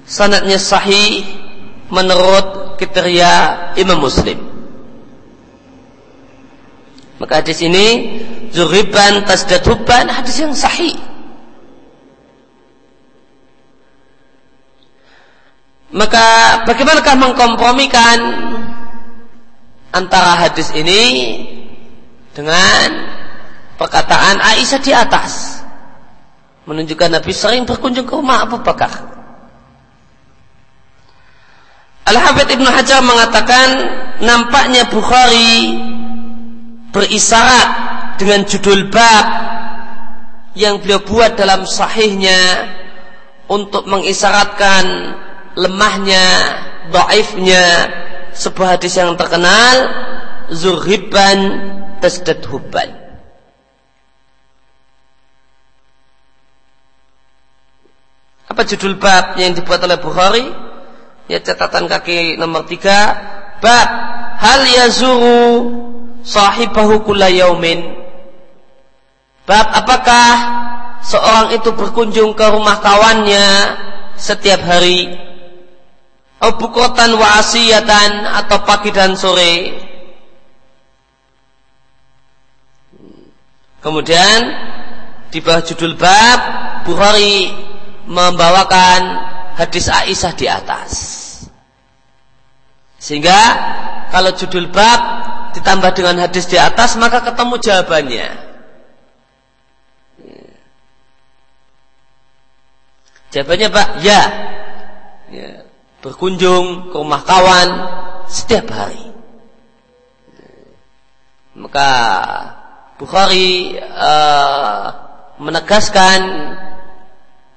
sanadnya 0.04 0.60
sahih 0.60 1.24
menurut 1.88 2.76
kriteria 2.82 3.32
Imam 3.80 4.02
Muslim. 4.02 4.40
Maka 7.22 7.40
hadis 7.40 7.64
ini 7.64 8.20
Zuriban 8.52 9.24
tasdaduban 9.24 10.12
hadis 10.12 10.42
yang 10.44 10.52
sahih. 10.52 10.98
Maka 15.94 16.26
bagaimanakah 16.66 17.16
mengkompromikan 17.22 18.20
antara 19.94 20.42
hadis 20.42 20.74
ini 20.74 21.02
dengan 22.34 23.14
perkataan 23.78 24.42
Aisyah 24.42 24.82
di 24.82 24.90
atas 24.90 25.53
menunjukkan 26.64 27.10
Nabi 27.20 27.32
sering 27.36 27.68
berkunjung 27.68 28.08
ke 28.08 28.14
rumah 28.16 28.48
Abu 28.48 28.60
Bakar. 28.64 28.92
Al-Hafidh 32.04 32.60
Ibnu 32.60 32.68
Hajar 32.68 33.00
mengatakan 33.04 33.68
nampaknya 34.20 34.88
Bukhari 34.92 35.80
berisyarat 36.94 37.70
dengan 38.20 38.46
judul 38.46 38.92
bab 38.92 39.26
yang 40.54 40.78
beliau 40.80 41.02
buat 41.02 41.34
dalam 41.34 41.66
sahihnya 41.66 42.70
untuk 43.50 43.90
mengisyaratkan 43.90 44.86
lemahnya, 45.58 46.26
dhaifnya 46.94 47.64
sebuah 48.34 48.78
hadis 48.78 48.94
yang 48.98 49.18
terkenal 49.18 49.76
zurhiban 50.54 51.40
tasdad 52.00 52.42
hubban. 52.50 53.03
Apa 58.54 58.70
judul 58.70 59.02
bab 59.02 59.34
yang 59.42 59.58
dibuat 59.58 59.82
oleh 59.82 59.98
Bukhari? 59.98 60.46
Ya 61.26 61.42
catatan 61.42 61.90
kaki 61.90 62.38
nomor 62.38 62.70
tiga. 62.70 63.18
Bab 63.58 63.90
hal 64.38 64.62
yazuru 64.70 65.74
sahibahu 66.22 67.02
kulla 67.02 67.34
yaumin. 67.34 67.82
Bab 69.50 69.74
apakah 69.74 70.30
seorang 71.02 71.58
itu 71.58 71.74
berkunjung 71.74 72.38
ke 72.38 72.46
rumah 72.46 72.78
kawannya 72.78 73.74
setiap 74.22 74.62
hari? 74.62 75.18
bukotan 76.44 77.18
wa 77.18 77.42
asiyatan 77.42 78.30
atau 78.44 78.62
pagi 78.70 78.94
dan 78.94 79.18
sore. 79.18 79.82
Kemudian 83.82 84.40
di 85.34 85.42
bawah 85.42 85.66
judul 85.66 85.98
bab 85.98 86.40
Bukhari 86.86 87.64
membawakan 88.08 89.02
hadis 89.56 89.88
Aisyah 89.88 90.34
di 90.36 90.48
atas. 90.50 90.92
Sehingga 93.00 93.40
kalau 94.10 94.32
judul 94.32 94.72
bab 94.72 95.02
ditambah 95.54 95.92
dengan 95.94 96.24
hadis 96.24 96.48
di 96.48 96.58
atas 96.58 96.96
maka 96.96 97.22
ketemu 97.22 97.56
jawabannya. 97.60 98.30
Jawabannya 103.34 103.68
Pak, 103.74 103.90
ya. 104.06 104.22
ya 105.34 105.52
berkunjung 106.04 106.94
ke 106.94 106.96
rumah 107.00 107.24
kawan 107.26 107.70
setiap 108.30 108.70
hari. 108.70 109.10
Maka 111.58 111.90
Bukhari 112.94 113.74
uh, 113.82 114.86
menegaskan 115.42 116.22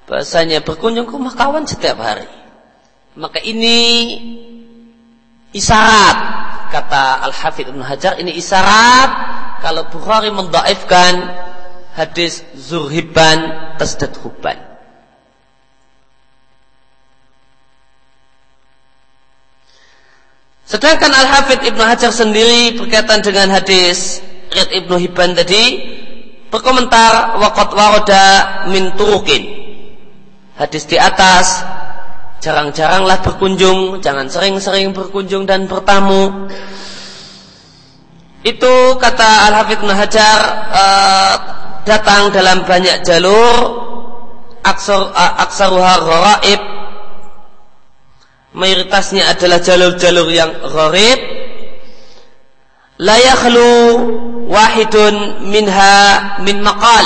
bahasanya 0.07 0.63
berkunjung 0.63 1.05
ke 1.05 1.13
rumah 1.13 1.35
kawan 1.35 1.67
setiap 1.67 1.99
hari. 1.99 2.25
Maka 3.19 3.43
ini 3.43 3.77
isyarat 5.51 6.17
kata 6.71 7.27
Al 7.27 7.33
Hafidh 7.35 7.69
Ibn 7.75 7.83
Hajar 7.83 8.15
ini 8.17 8.33
isyarat 8.39 9.11
kalau 9.59 9.89
Bukhari 9.91 10.31
mendaifkan 10.31 11.13
hadis 11.97 12.45
Zurhiban 12.55 13.73
Tasdad 13.75 14.15
Huban. 14.21 14.67
Sedangkan 20.67 21.07
Al-Hafidh 21.15 21.63
Ibnu 21.63 21.79
Hajar 21.79 22.11
sendiri 22.11 22.75
berkaitan 22.75 23.23
dengan 23.23 23.47
hadis 23.55 24.19
Rid 24.51 24.83
Ibnu 24.83 24.99
Hibban 24.99 25.31
tadi 25.31 25.79
berkomentar 26.51 27.39
waqat 27.39 27.71
waroda 27.71 28.25
min 28.67 28.91
turukin. 28.99 29.56
Hadis 30.57 30.89
di 30.89 30.97
atas. 30.97 31.63
Jarang-jaranglah 32.37 33.25
berkunjung, 33.25 33.97
jangan 34.01 34.29
sering-sering 34.29 34.93
berkunjung 34.93 35.49
dan 35.49 35.65
bertamu. 35.65 36.49
Itu 38.45 38.97
kata 39.01 39.49
Al-Hafidh 39.49 39.81
Hajar 39.89 40.39
uh, 40.69 41.35
datang 41.81 42.29
dalam 42.29 42.61
banyak 42.67 43.01
jalur 43.01 43.89
aksar 44.61 45.15
aksaruha 45.17 45.93
gharaib 46.03 46.61
mayoritasnya 48.53 49.31
adalah 49.31 49.63
jalur-jalur 49.63 50.27
yang 50.29 50.51
gharib 50.61 51.19
la 52.97 53.15
wahidun 54.47 55.45
minha 55.51 55.95
min 56.41 56.63
maqal. 56.63 57.05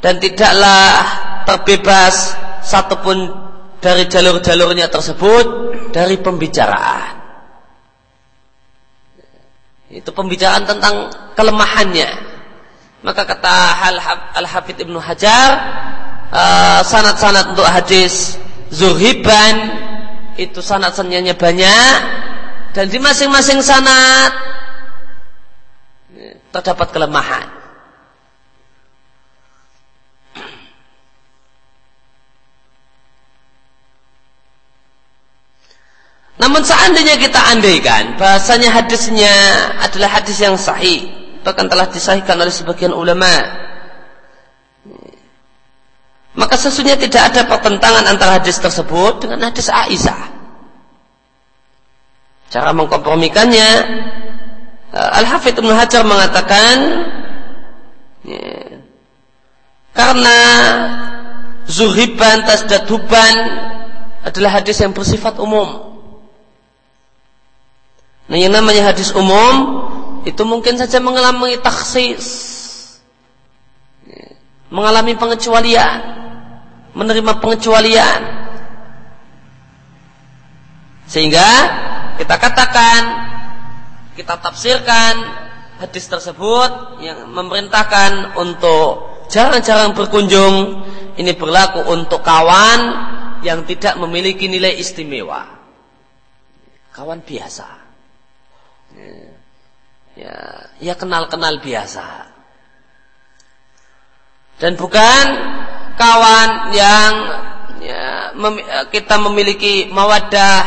Dan 0.00 0.16
tidaklah 0.16 0.88
terbebas 1.46 2.36
satupun 2.64 3.30
dari 3.80 4.04
jalur-jalurnya 4.06 4.92
tersebut 4.92 5.46
dari 5.90 6.20
pembicaraan 6.20 7.18
itu 9.90 10.10
pembicaraan 10.14 10.64
tentang 10.68 11.10
kelemahannya 11.34 12.10
maka 13.00 13.24
kata 13.24 13.54
Al-Hafidh 14.36 14.84
Ibnu 14.84 15.00
Hajar 15.00 15.48
uh, 16.30 16.80
sanad-sanad 16.84 17.56
untuk 17.56 17.64
hadis 17.64 18.36
Zuhiban 18.70 19.56
itu 20.38 20.62
sanat 20.62 20.94
sanatnya 20.94 21.34
banyak 21.34 21.96
dan 22.70 22.86
di 22.86 23.02
masing-masing 23.02 23.58
sanat 23.66 24.30
terdapat 26.50 26.90
kelemahan. 26.90 27.46
Namun 36.40 36.64
seandainya 36.64 37.20
kita 37.20 37.36
andaikan 37.52 38.16
bahasanya 38.16 38.72
hadisnya 38.72 39.34
adalah 39.84 40.08
hadis 40.08 40.40
yang 40.40 40.56
sahih, 40.56 41.04
bahkan 41.44 41.68
telah 41.68 41.84
disahihkan 41.92 42.40
oleh 42.40 42.48
sebagian 42.48 42.96
ulama, 42.96 43.28
maka 46.32 46.56
sesungguhnya 46.56 46.96
tidak 46.96 47.22
ada 47.28 47.44
pertentangan 47.44 48.08
antara 48.08 48.40
hadis 48.40 48.56
tersebut 48.56 49.20
dengan 49.20 49.52
hadis 49.52 49.68
Aisyah. 49.68 50.32
Cara 52.48 52.72
mengkompromikannya, 52.72 53.70
eh, 54.96 55.18
Al-Hafidh 55.20 55.60
Ibn 55.60 55.70
Hajar 55.76 56.02
mengatakan, 56.08 56.74
ya, 58.24 58.80
karena 59.92 60.38
zuhiban 61.68 62.48
tasdaduban 62.48 63.34
adalah 64.24 64.50
hadis 64.56 64.80
yang 64.80 64.96
bersifat 64.96 65.36
umum. 65.36 65.99
Nah 68.30 68.38
yang 68.38 68.54
namanya 68.54 68.94
hadis 68.94 69.10
umum 69.10 69.82
itu 70.22 70.42
mungkin 70.46 70.78
saja 70.78 71.02
mengalami 71.02 71.58
taksis, 71.58 72.22
mengalami 74.70 75.18
pengecualian 75.18 76.20
menerima 76.94 77.38
pengecualian. 77.38 78.20
Sehingga 81.10 81.48
kita 82.22 82.36
katakan, 82.38 83.00
kita 84.14 84.38
tafsirkan 84.38 85.14
hadis 85.82 86.06
tersebut 86.06 87.02
yang 87.02 87.30
memerintahkan 87.34 88.38
untuk 88.38 89.26
jarang-jarang 89.32 89.96
berkunjung 89.96 90.86
ini 91.18 91.32
berlaku 91.34 91.82
untuk 91.90 92.22
kawan 92.22 92.80
yang 93.42 93.66
tidak 93.66 93.98
memiliki 93.98 94.46
nilai 94.46 94.76
istimewa. 94.78 95.58
Kawan 96.94 97.24
biasa. 97.24 97.79
Ya, 100.18 100.36
ya 100.82 100.94
kenal-kenal 100.98 101.62
biasa. 101.62 102.28
Dan 104.60 104.76
bukan 104.76 105.24
kawan 105.96 106.76
yang 106.76 107.12
ya, 107.80 108.36
mem, 108.36 108.60
kita 108.92 109.16
memiliki 109.16 109.88
mawadah 109.88 110.60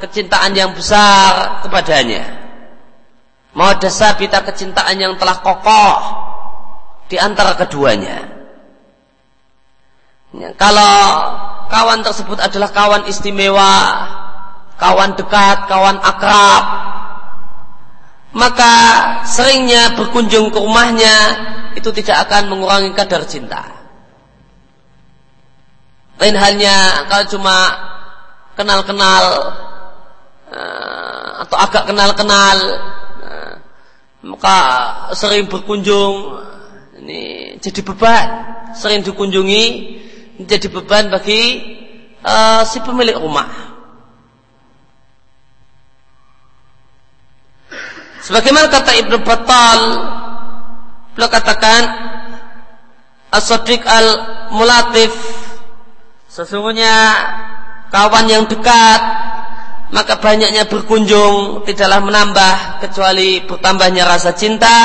kecintaan 0.00 0.56
yang 0.56 0.72
besar 0.72 1.60
kepadanya. 1.60 2.40
Mawadah 3.52 3.92
sabita 3.92 4.40
kecintaan 4.40 4.96
yang 4.96 5.14
telah 5.20 5.44
kokoh 5.44 5.96
di 7.12 7.20
antara 7.20 7.54
keduanya. 7.54 8.32
Ya, 10.34 10.50
kalau 10.56 10.96
kawan 11.70 12.02
tersebut 12.02 12.42
adalah 12.42 12.72
kawan 12.74 13.06
istimewa, 13.06 13.76
kawan 14.80 15.14
dekat, 15.14 15.70
kawan 15.70 16.02
akrab, 16.02 16.64
maka 18.34 18.74
seringnya 19.24 19.94
berkunjung 19.94 20.50
ke 20.50 20.58
rumahnya 20.58 21.16
itu 21.78 21.88
tidak 21.94 22.26
akan 22.28 22.50
mengurangi 22.50 22.90
kadar 22.94 23.22
cinta. 23.26 23.62
Lain 26.18 26.34
halnya 26.38 27.06
kalau 27.10 27.26
cuma 27.30 27.56
kenal-kenal 28.54 29.24
uh, 30.50 31.28
atau 31.42 31.56
agak 31.58 31.90
kenal-kenal 31.90 32.56
uh, 33.22 33.54
maka 34.22 34.56
sering 35.18 35.50
berkunjung 35.50 36.38
ini 37.02 37.54
jadi 37.58 37.82
beban 37.82 38.26
sering 38.78 39.02
dikunjungi 39.02 39.64
jadi 40.46 40.66
beban 40.70 41.10
bagi 41.10 41.42
uh, 42.22 42.62
si 42.62 42.78
pemilik 42.78 43.18
rumah 43.18 43.73
sebagaimana 48.24 48.72
kata 48.72 48.96
Ibnu 49.04 49.20
Battal 49.20 49.80
beliau 51.14 51.30
katakan 51.30 51.82
as-sadiq 53.30 53.84
al-mulatif 53.84 55.12
Sesungguhnya 56.34 57.14
kawan 57.94 58.26
yang 58.26 58.50
dekat 58.50 59.00
maka 59.94 60.18
banyaknya 60.18 60.66
berkunjung 60.66 61.62
tidaklah 61.62 62.02
menambah 62.02 62.82
kecuali 62.82 63.46
bertambahnya 63.46 64.02
rasa 64.02 64.34
cinta, 64.34 64.78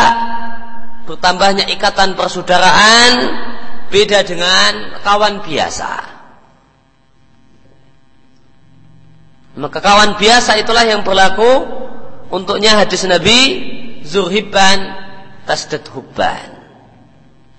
bertambahnya 1.09 1.65
ikatan 1.73 2.13
persaudaraan 2.13 3.11
beda 3.89 4.21
dengan 4.21 5.01
kawan 5.01 5.41
biasa. 5.41 5.91
Maka 9.57 9.79
kawan 9.81 10.21
biasa 10.21 10.61
itulah 10.61 10.85
yang 10.85 11.01
berlaku 11.01 11.65
untuknya 12.29 12.77
hadis 12.79 13.05
Nabi 13.05 13.39
Zurhiban 14.05 14.79
tasdad 15.45 15.85
hubban. 15.93 16.57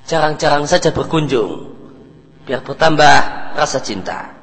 Jarang-jarang 0.06 0.66
saja 0.66 0.90
berkunjung 0.90 1.70
biar 2.48 2.66
bertambah 2.66 3.16
rasa 3.54 3.78
cinta. 3.78 4.34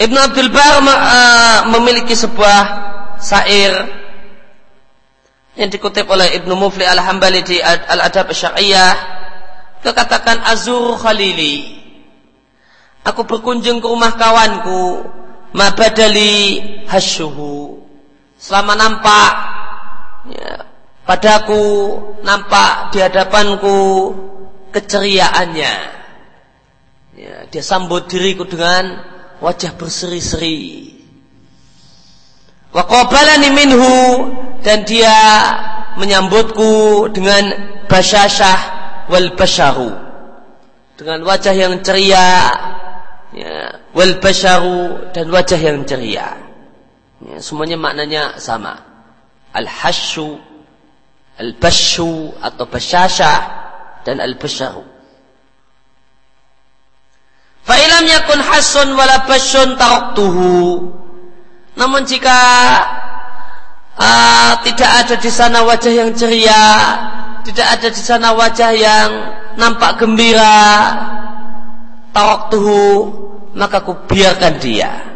Ibn 0.00 0.16
Abdul 0.16 0.48
Bar 0.48 0.80
uh, 0.80 1.58
memiliki 1.76 2.16
sebuah 2.16 2.62
syair 3.20 3.72
yang 5.54 5.68
dikutip 5.68 6.08
oleh 6.08 6.32
Ibnu 6.40 6.56
Mufli 6.56 6.88
Al-Hambali 6.88 7.44
di 7.44 7.60
Al-Adab 7.60 8.32
Syariah 8.32 8.96
kekatakan 9.84 10.40
azur 10.48 10.96
khalili 10.96 11.76
aku 13.04 13.26
berkunjung 13.28 13.82
ke 13.82 13.86
rumah 13.86 14.16
kawanku 14.16 15.04
mabadali 15.52 16.62
hasyuhu 16.88 17.81
selama 18.42 18.74
nampak 18.74 19.30
ya, 20.34 20.66
padaku 21.06 21.62
nampak 22.26 22.90
di 22.90 22.98
hadapanku 22.98 23.78
keceriaannya. 24.74 25.74
Ya, 27.12 27.36
dia 27.46 27.62
sambut 27.62 28.10
diriku 28.10 28.42
dengan 28.42 28.98
wajah 29.38 29.78
berseri-seri. 29.78 30.90
Waqabalani 32.72 33.48
minhu 33.52 33.94
dan 34.64 34.82
dia 34.88 35.14
menyambutku 36.00 37.06
dengan 37.12 37.52
basyashah 37.86 38.58
wal 39.12 39.36
basyaru 39.36 39.92
dengan 40.96 41.20
wajah 41.26 41.52
yang 41.52 41.82
ceria 41.84 42.28
ya, 43.34 43.54
wal 43.92 44.16
basyaru 44.22 45.12
dan 45.12 45.28
wajah 45.28 45.60
yang 45.60 45.84
ceria 45.84 46.51
ya, 47.28 47.38
semuanya 47.38 47.78
maknanya 47.78 48.38
sama 48.42 48.82
al 49.52 49.68
hasyu 49.68 50.40
Al-bashu 51.40 52.28
atau 52.44 52.68
basyashah 52.68 53.38
dan 54.04 54.20
al-basharu. 54.20 54.84
Fa'ilam 57.64 58.04
yakun 58.04 58.38
hasun 58.42 58.92
wala 58.92 59.24
basyun 59.24 59.80
taraktuhu. 59.80 60.92
Namun 61.72 62.04
jika 62.04 62.38
uh, 63.96 64.52
tidak 64.60 64.90
ada 64.92 65.14
di 65.16 65.30
sana 65.32 65.64
wajah 65.64 65.92
yang 66.04 66.12
ceria, 66.12 66.68
tidak 67.48 67.80
ada 67.80 67.88
di 67.88 68.02
sana 68.02 68.36
wajah 68.36 68.70
yang 68.76 69.10
nampak 69.56 70.04
gembira, 70.04 70.68
taraktuhu, 72.12 73.08
maka 73.56 73.80
ku 73.80 73.96
biarkan 74.04 74.60
dia. 74.60 75.11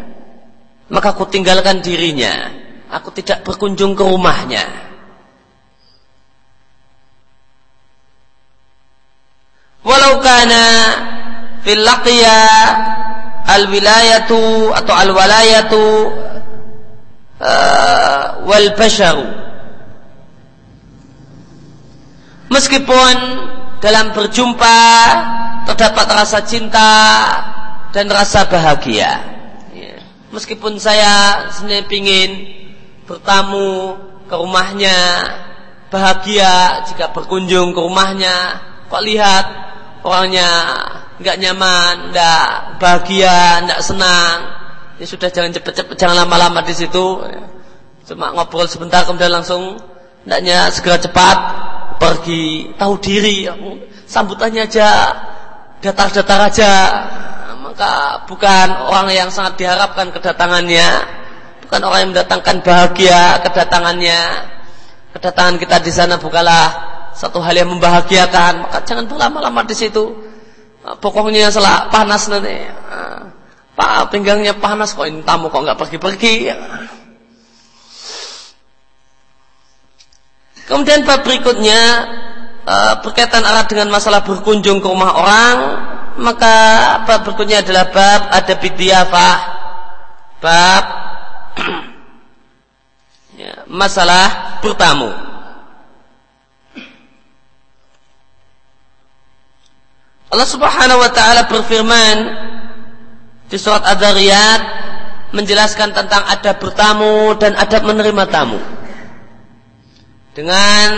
Maka 0.86 1.18
ku 1.18 1.26
tinggalkan 1.26 1.82
dirinya. 1.82 2.50
Aku 2.90 3.10
tidak 3.10 3.42
berkunjung 3.42 3.98
ke 3.98 4.02
rumahnya. 4.06 4.62
Walau 9.86 10.18
kana 10.22 10.64
fil 11.62 11.82
laqiya 11.82 12.42
al 13.46 13.70
wilayatu 13.70 14.74
atau 14.74 14.94
al 14.94 15.10
walayatu 15.14 15.84
uh, 17.38 18.42
wal 18.42 18.68
basharu 18.74 19.46
meskipun 22.50 23.14
dalam 23.82 24.14
berjumpa 24.16 24.78
terdapat 25.68 26.06
rasa 26.08 26.40
cinta 26.46 26.90
dan 27.92 28.06
rasa 28.08 28.46
bahagia. 28.48 29.35
Meskipun 30.36 30.76
saya 30.76 31.48
sendiri 31.48 31.88
ingin 31.96 32.30
bertamu 33.08 33.96
ke 34.28 34.34
rumahnya 34.36 34.98
bahagia 35.88 36.84
jika 36.84 37.08
berkunjung 37.16 37.72
ke 37.72 37.80
rumahnya 37.80 38.60
kok 38.92 39.00
lihat 39.00 39.46
orangnya 40.04 40.50
nggak 41.16 41.36
nyaman, 41.40 42.12
nggak 42.12 42.46
bahagia, 42.76 43.64
nggak 43.64 43.80
senang. 43.80 44.38
Ya 44.96 45.04
sudah 45.08 45.28
jangan 45.28 45.52
cepet-cepet, 45.52 45.96
jangan 45.96 46.24
lama-lama 46.24 46.60
di 46.64 46.72
situ. 46.76 47.24
Cuma 48.06 48.32
ngobrol 48.36 48.68
sebentar 48.68 49.02
kemudian 49.02 49.32
langsung 49.32 49.80
hendaknya 50.22 50.70
segera 50.70 51.00
cepat 51.00 51.38
pergi 51.96 52.76
tahu 52.76 52.94
diri 53.00 53.48
sambutannya 54.06 54.68
aja 54.68 54.88
datar-datar 55.80 56.40
aja 56.52 56.72
maka 57.76 58.24
bukan 58.24 58.88
orang 58.88 59.12
yang 59.12 59.28
sangat 59.28 59.60
diharapkan 59.60 60.08
kedatangannya. 60.08 60.88
Bukan 61.68 61.80
orang 61.84 62.08
yang 62.08 62.10
mendatangkan 62.16 62.64
bahagia 62.64 63.36
kedatangannya. 63.44 64.20
Kedatangan 65.12 65.60
kita 65.60 65.84
di 65.84 65.92
sana 65.92 66.16
bukanlah 66.16 66.72
satu 67.12 67.36
hal 67.44 67.52
yang 67.52 67.68
membahagiakan. 67.68 68.64
Maka 68.64 68.80
jangan 68.80 69.04
berlama-lama 69.04 69.60
di 69.68 69.76
situ. 69.76 70.08
Pokoknya 71.04 71.52
setelah 71.52 71.92
panas 71.92 72.32
nanti. 72.32 72.64
Pak 73.76 74.08
pinggangnya 74.08 74.56
panas 74.56 74.96
kok. 74.96 75.04
Ini 75.04 75.20
tamu 75.28 75.52
kok 75.52 75.60
nggak 75.60 75.76
pergi-pergi. 75.76 76.48
Kemudian 80.64 81.04
bab 81.04 81.28
berikutnya 81.28 81.80
berkaitan 83.04 83.44
erat 83.44 83.68
dengan 83.68 83.92
masalah 83.92 84.24
berkunjung 84.24 84.80
ke 84.80 84.88
rumah 84.88 85.12
orang 85.12 85.56
maka 86.16 86.54
bab 87.04 87.24
berikutnya 87.24 87.60
adalah 87.60 87.92
bab 87.92 88.20
ada 88.32 88.54
bidiyafah 88.56 89.36
bab 90.40 90.84
ya, 93.40 93.64
masalah 93.68 94.58
bertamu 94.60 95.12
Allah 100.26 100.48
Subhanahu 100.52 101.00
wa 101.00 101.10
taala 101.14 101.46
berfirman 101.46 102.16
di 103.46 103.56
surat 103.56 103.86
Ad-Dariyat 103.86 104.60
menjelaskan 105.30 105.94
tentang 105.94 106.22
adab 106.26 106.58
bertamu 106.58 107.34
dan 107.38 107.54
adab 107.54 107.86
menerima 107.86 108.24
tamu. 108.26 108.58
Dengan 110.34 110.90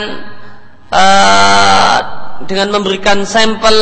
uh, 0.91 1.99
dengan 2.49 2.75
memberikan 2.75 3.23
sampel 3.29 3.77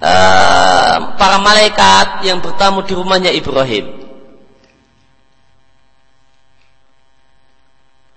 uh, 0.00 0.96
para 1.14 1.38
malaikat 1.38 2.26
yang 2.26 2.42
bertamu 2.42 2.82
di 2.82 2.94
rumahnya 2.94 3.30
Ibrahim. 3.30 4.04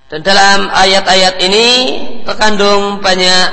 Dan 0.08 0.24
dalam 0.24 0.72
ayat-ayat 0.72 1.36
ini 1.44 1.68
terkandung 2.24 3.04
banyak 3.04 3.46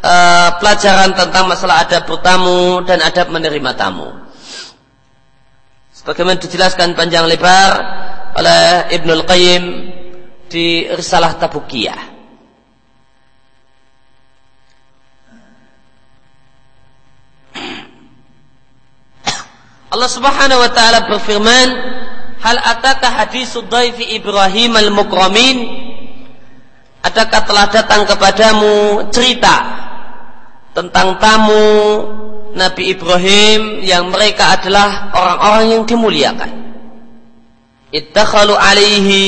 uh, 0.00 0.56
pelajaran 0.56 1.12
tentang 1.12 1.44
masalah 1.52 1.84
adab 1.84 2.08
bertamu 2.08 2.80
dan 2.88 3.04
adab 3.04 3.28
menerima 3.28 3.76
tamu. 3.76 4.08
Sebagaimana 5.92 6.40
dijelaskan 6.40 6.96
panjang 6.96 7.28
lebar 7.28 7.72
oleh 8.40 8.88
Ibnul 8.88 9.22
Qayyim 9.28 9.64
di 10.48 10.88
Risalah 10.88 11.36
Tabukiyah. 11.36 12.11
Allah 19.92 20.08
Subhanahu 20.08 20.56
wa 20.56 20.70
taala 20.72 21.04
berfirman, 21.04 21.68
"Hal 22.40 22.56
ataka 22.64 23.12
hadisud 23.12 23.68
dhaifi 23.68 24.16
Ibrahim 24.16 24.72
al-mukramin?" 24.80 25.58
Adakah 27.04 27.40
telah 27.44 27.66
datang 27.68 28.08
kepadamu 28.08 29.04
cerita 29.12 29.52
tentang 30.72 31.20
tamu 31.20 31.68
Nabi 32.56 32.96
Ibrahim 32.96 33.84
yang 33.84 34.08
mereka 34.08 34.56
adalah 34.56 35.12
orang-orang 35.12 35.64
yang 35.76 35.82
dimuliakan. 35.84 36.50
Ittakhalu 37.92 38.56
alaihi 38.56 39.24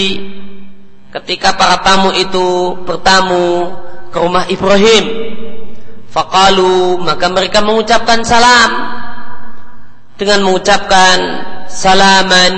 ketika 1.13 1.61
para 1.61 1.85
tamu 1.85 2.09
itu 2.17 2.79
bertamu 2.89 3.77
ke 4.09 4.17
rumah 4.17 4.49
Ibrahim. 4.49 5.05
Faqalu 6.09 7.05
maka 7.05 7.27
mereka 7.29 7.61
mengucapkan 7.61 8.23
salam 8.25 9.04
dengan 10.15 10.47
mengucapkan 10.47 11.19
salaman 11.67 12.55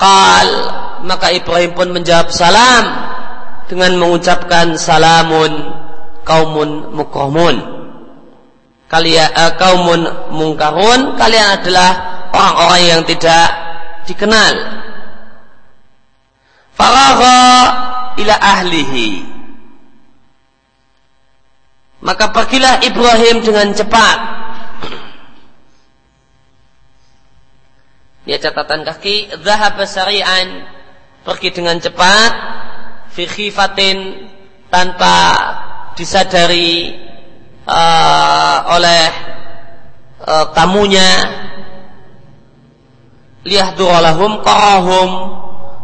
qal 0.00 0.48
maka 1.04 1.32
Ibrahim 1.32 1.72
pun 1.76 1.88
menjawab 1.92 2.32
salam 2.32 2.84
dengan 3.68 3.96
mengucapkan 3.96 4.74
salamun 4.76 5.72
kaumun 6.26 6.92
mukramun. 6.92 7.56
Kalian 8.90 9.30
uh, 9.38 9.54
kaumun 9.54 10.02
mungkarun, 10.34 11.14
kalian 11.14 11.62
adalah 11.62 11.90
orang-orang 12.34 12.82
yang 12.82 13.02
tidak 13.06 13.46
dikenal. 14.02 14.54
Faragha 16.74 17.40
ila 18.18 18.34
ahlihi. 18.34 19.30
Maka 22.02 22.34
pergilah 22.34 22.82
Ibrahim 22.82 23.44
dengan 23.44 23.70
cepat. 23.76 24.18
Dia 28.30 28.38
catatan 28.38 28.86
kaki, 28.86 29.42
zahab 29.42 29.74
sari'an, 29.82 30.62
pergi 31.26 31.50
dengan 31.50 31.82
cepat, 31.82 32.30
fi 33.10 33.26
khifatin 33.26 34.30
tanpa 34.70 35.18
disadari 35.98 36.94
uh, 37.66 38.70
oleh 38.70 39.06
uh, 40.22 40.46
tamunya. 40.54 41.10
Liyahduralahum 43.42 44.46
qarahum. 44.46 45.10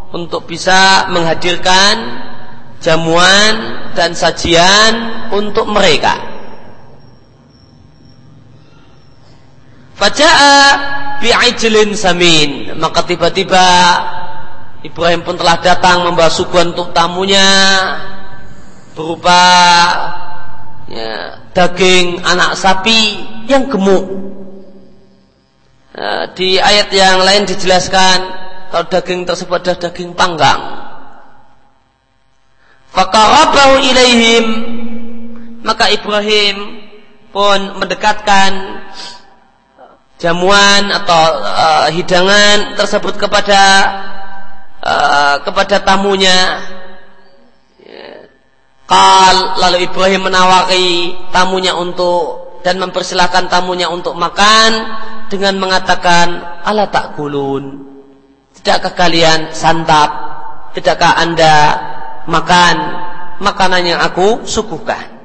Untuk 0.07 0.47
bisa 0.47 1.11
menghadirkan 1.11 1.99
jamuan 2.79 3.75
dan 3.91 4.15
sajian 4.15 5.27
untuk 5.35 5.67
mereka. 5.67 6.36
Faja'a 9.97 10.55
bi'ijlin 11.19 11.97
samin. 11.97 12.77
Maka 12.77 13.01
tiba-tiba 13.03 13.65
Ibrahim 14.85 15.25
pun 15.25 15.35
telah 15.35 15.57
datang 15.57 16.05
membawa 16.05 16.29
suguhan 16.29 16.77
untuk 16.77 16.93
tamunya 16.93 17.49
berupa 18.93 19.41
ya, 20.85 21.41
daging 21.53 22.21
anak 22.21 22.53
sapi 22.53 23.25
yang 23.49 23.65
gemuk. 23.65 24.05
Ya, 25.97 26.29
di 26.37 26.61
ayat 26.61 26.93
yang 26.93 27.25
lain 27.25 27.49
dijelaskan 27.49 28.17
kalau 28.69 28.85
daging 28.85 29.25
tersebut 29.25 29.65
adalah 29.65 29.81
daging 29.89 30.13
panggang. 30.13 30.61
Fakarabahu 32.93 33.81
ilaihim 33.81 34.45
maka 35.65 35.89
Ibrahim 35.89 36.85
pun 37.33 37.81
mendekatkan 37.81 38.81
jamuan 40.17 40.89
atau 40.89 41.21
uh, 41.45 41.87
hidangan 41.93 42.73
tersebut 42.73 43.17
kepada 43.21 43.61
uh, 44.81 45.35
kepada 45.45 45.81
tamunya. 45.81 46.65
Kal 48.87 49.59
lalu 49.59 49.83
Ibrahim 49.83 50.31
menawari 50.31 51.11
tamunya 51.35 51.75
untuk 51.75 52.47
dan 52.63 52.79
mempersilahkan 52.79 53.51
tamunya 53.51 53.91
untuk 53.91 54.15
makan 54.15 54.71
dengan 55.27 55.59
mengatakan 55.59 56.39
ala 56.63 56.87
tak 56.87 57.19
kulun 57.19 57.83
tidakkah 58.55 58.95
kalian 58.95 59.51
santap? 59.51 60.27
Tidakkah 60.71 61.19
anda 61.19 61.55
makan? 62.27 62.75
Makanan 63.37 63.85
yang 63.85 63.99
aku 64.01 64.49
suguhkan 64.49 65.16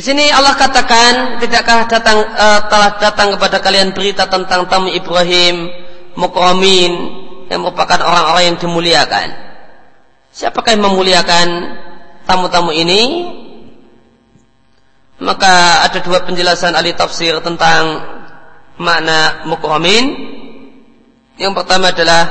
Di 0.00 0.08
sini 0.08 0.32
Allah 0.32 0.56
katakan, 0.56 1.36
tidakkah 1.44 1.84
datang 1.84 2.24
uh, 2.24 2.64
telah 2.72 2.96
datang 2.96 3.36
kepada 3.36 3.60
kalian 3.60 3.92
berita 3.92 4.24
tentang 4.32 4.64
tamu 4.64 4.88
Ibrahim 4.88 5.68
Mukramin 6.16 6.92
yang 7.52 7.60
merupakan 7.60 8.00
orang-orang 8.00 8.48
yang 8.48 8.56
dimuliakan. 8.56 9.28
Siapakah 10.32 10.72
yang 10.72 10.88
memuliakan 10.88 11.48
tamu-tamu 12.24 12.72
ini? 12.72 13.28
Maka 15.20 15.84
ada 15.84 16.00
dua 16.00 16.24
penjelasan 16.24 16.72
ahli 16.72 16.96
tafsir 16.96 17.36
tentang 17.44 18.00
makna 18.80 19.44
Mukramin. 19.52 20.16
Yang 21.36 21.52
pertama 21.60 21.92
adalah 21.92 22.24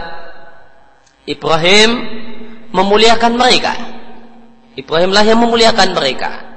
Ibrahim 1.30 2.01
memuliakan 2.74 3.38
mereka. 3.38 3.78
Ibrahimlah 4.74 5.22
yang 5.22 5.38
memuliakan 5.38 5.93
mereka. 5.93 6.49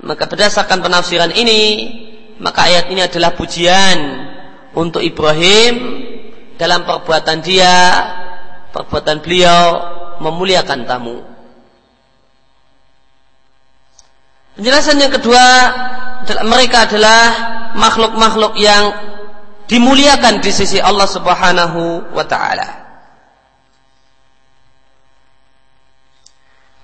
Maka 0.00 0.24
berdasarkan 0.24 0.80
penafsiran 0.80 1.36
ini, 1.36 1.92
maka 2.40 2.64
ayat 2.64 2.88
ini 2.88 3.04
adalah 3.04 3.36
pujian 3.36 3.98
untuk 4.72 5.04
Ibrahim 5.04 6.00
dalam 6.56 6.88
perbuatan 6.88 7.38
dia, 7.44 7.76
perbuatan 8.72 9.20
beliau 9.20 9.60
memuliakan 10.24 10.88
tamu. 10.88 11.18
Penjelasan 14.56 15.00
yang 15.00 15.12
kedua, 15.12 15.44
mereka 16.44 16.88
adalah 16.88 17.20
makhluk-makhluk 17.76 18.56
yang 18.60 18.92
dimuliakan 19.68 20.44
di 20.44 20.52
sisi 20.52 20.76
Allah 20.76 21.08
Subhanahu 21.08 22.12
wa 22.12 22.24
taala. 22.28 22.68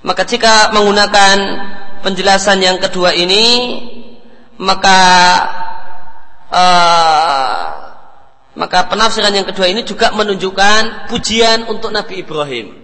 Maka 0.01 0.25
jika 0.25 0.73
menggunakan 0.73 1.37
penjelasan 2.05 2.63
yang 2.63 2.79
kedua 2.79 3.15
ini 3.15 3.45
maka 4.59 5.01
uh, 6.51 7.79
maka 8.59 8.91
penafsiran 8.91 9.31
yang 9.31 9.47
kedua 9.47 9.71
ini 9.71 9.87
juga 9.87 10.11
menunjukkan 10.11 11.07
pujian 11.07 11.71
untuk 11.71 11.95
Nabi 11.95 12.27
Ibrahim. 12.27 12.75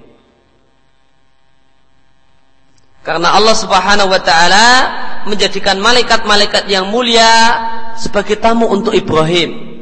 Karena 3.05 3.35
Allah 3.37 3.53
Subhanahu 3.59 4.09
wa 4.09 4.23
taala 4.23 4.67
menjadikan 5.27 5.83
malaikat-malaikat 5.83 6.71
yang 6.71 6.89
mulia 6.89 7.29
sebagai 7.99 8.39
tamu 8.39 8.71
untuk 8.71 8.95
Ibrahim. 8.95 9.75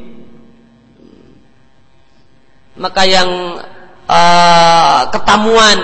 Maka 2.80 3.04
yang 3.04 3.60
uh, 4.08 5.00
ketamuan 5.12 5.78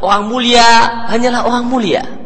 orang 0.00 0.24
mulia 0.30 0.68
hanyalah 1.10 1.44
orang 1.44 1.66
mulia. 1.66 2.25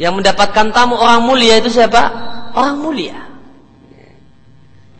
Yang 0.00 0.24
mendapatkan 0.24 0.72
tamu 0.72 0.96
orang 0.96 1.20
mulia 1.28 1.60
itu 1.60 1.68
siapa? 1.68 2.08
Orang 2.56 2.80
mulia. 2.80 3.20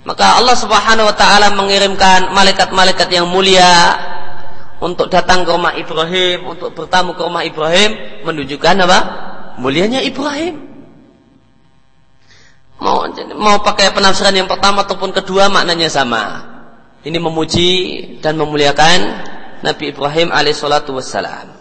Maka 0.05 0.37
Allah 0.37 0.57
Subhanahu 0.57 1.09
wa 1.09 1.17
taala 1.17 1.57
mengirimkan 1.57 2.37
malaikat-malaikat 2.37 3.09
yang 3.09 3.25
mulia 3.25 3.97
untuk 4.81 5.09
datang 5.09 5.45
ke 5.45 5.51
rumah 5.53 5.73
Ibrahim, 5.77 6.53
untuk 6.53 6.77
bertamu 6.77 7.17
ke 7.17 7.23
rumah 7.25 7.45
Ibrahim, 7.45 8.25
menunjukkan 8.29 8.75
apa? 8.85 9.01
Mulianya 9.61 10.05
Ibrahim. 10.05 10.69
Mau 12.81 13.05
mau 13.37 13.61
pakai 13.61 13.93
penafsiran 13.93 14.33
yang 14.33 14.49
pertama 14.49 14.89
ataupun 14.89 15.13
kedua 15.13 15.53
maknanya 15.53 15.93
sama. 15.93 16.49
Ini 17.05 17.17
memuji 17.21 17.73
dan 18.25 18.41
memuliakan 18.41 18.99
Nabi 19.61 19.93
Ibrahim 19.93 20.33
alaihissalatu 20.33 20.97
wassalam. 20.97 21.60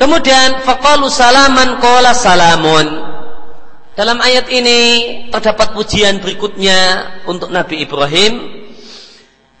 Kemudian 0.00 0.64
faqalu 0.64 1.12
salaman 1.12 1.76
qala 1.76 2.16
salamun. 2.16 2.88
Dalam 3.92 4.16
ayat 4.16 4.48
ini 4.48 4.80
terdapat 5.28 5.76
pujian 5.76 6.24
berikutnya 6.24 7.04
untuk 7.28 7.52
Nabi 7.52 7.84
Ibrahim. 7.84 8.32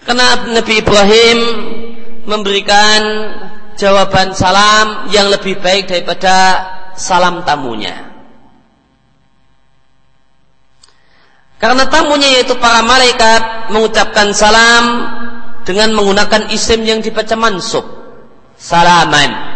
Karena 0.00 0.48
Nabi 0.48 0.80
Ibrahim 0.80 1.38
memberikan 2.24 3.00
jawaban 3.76 4.32
salam 4.32 5.12
yang 5.12 5.28
lebih 5.28 5.60
baik 5.60 5.92
daripada 5.92 6.64
salam 6.96 7.44
tamunya. 7.44 8.08
Karena 11.60 11.84
tamunya 11.84 12.40
yaitu 12.40 12.56
para 12.56 12.80
malaikat 12.80 13.68
mengucapkan 13.76 14.32
salam 14.32 15.04
dengan 15.68 15.92
menggunakan 15.92 16.48
isim 16.48 16.80
yang 16.80 17.04
dibaca 17.04 17.36
mansub. 17.36 17.84
Salaman. 18.56 19.49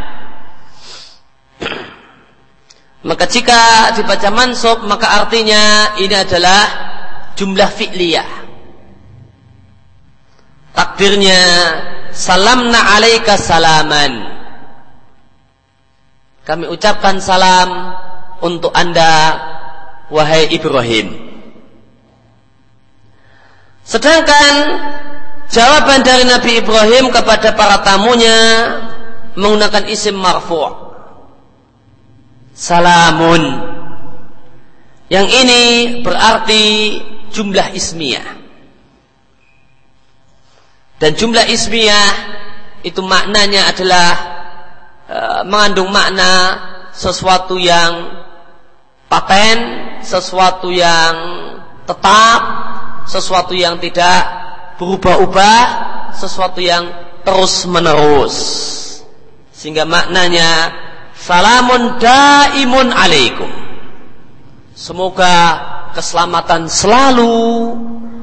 Maka 3.05 3.28
jika 3.28 3.92
dibaca 3.92 4.32
mansub 4.32 4.88
maka 4.88 5.20
artinya 5.20 5.92
ini 6.00 6.16
adalah 6.16 6.62
jumlah 7.36 7.68
fi'liyah. 7.68 8.28
Takdirnya 10.74 11.40
salamna 12.11 12.96
alaika 12.96 13.36
salaman. 13.36 14.12
Kami 16.48 16.64
ucapkan 16.72 17.20
salam 17.20 17.92
untuk 18.40 18.72
Anda 18.72 19.36
wahai 20.09 20.48
Ibrahim. 20.52 21.12
Sedangkan 23.84 24.52
jawaban 25.52 26.00
dari 26.00 26.24
Nabi 26.24 26.57
Ibrahim 26.64 27.12
kepada 27.12 27.52
para 27.52 27.84
tamunya 27.84 28.36
menggunakan 29.36 29.92
isim 29.92 30.16
marfu' 30.16 30.84
salamun. 32.64 33.42
Yang 35.12 35.26
ini 35.44 35.62
berarti 36.00 36.64
jumlah 37.28 37.76
ismiyah. 37.76 38.40
Dan 40.96 41.12
jumlah 41.12 41.44
ismiyah 41.44 42.10
itu 42.80 43.04
maknanya 43.04 43.68
adalah 43.68 44.10
e, 45.04 45.18
mengandung 45.44 45.92
makna 45.92 46.32
sesuatu 46.96 47.60
yang 47.60 48.24
paten, 49.12 49.58
sesuatu 50.00 50.72
yang 50.72 51.12
tetap, 51.84 52.40
sesuatu 53.04 53.52
yang 53.52 53.76
tidak 53.76 54.24
berubah-ubah, 54.80 55.60
sesuatu 56.16 56.64
yang 56.64 56.88
terus-menerus. 57.28 58.36
Sehingga 59.52 59.84
maknanya 59.84 60.72
Salamun 61.24 61.96
daimun 61.96 62.92
alaikum. 62.92 63.48
Semoga 64.76 65.56
keselamatan 65.96 66.68
selalu 66.68 67.32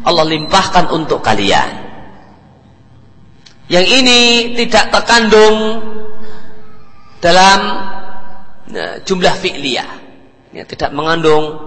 Allah 0.05 0.25
limpahkan 0.29 0.93
untuk 0.93 1.25
kalian. 1.25 1.81
Yang 3.73 3.87
ini 3.89 4.21
tidak 4.53 4.93
terkandung 4.93 5.81
dalam 7.17 7.59
nah, 8.69 9.01
jumlah 9.01 9.33
fi'liyah. 9.33 9.89
Ya, 10.53 10.67
tidak 10.69 10.93
mengandung 10.93 11.57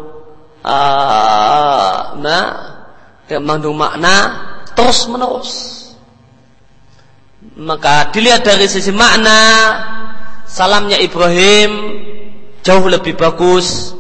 uh, 0.62 2.14
nah, 2.14 2.46
tidak 3.26 3.42
mengandung 3.42 3.74
makna 3.74 4.16
terus 4.78 5.10
menerus. 5.10 5.50
Maka 7.58 8.14
dilihat 8.14 8.46
dari 8.46 8.70
sisi 8.70 8.94
makna 8.94 9.40
salamnya 10.44 11.00
Ibrahim 11.00 11.70
jauh 12.64 12.86
lebih 12.88 13.16
bagus 13.16 13.92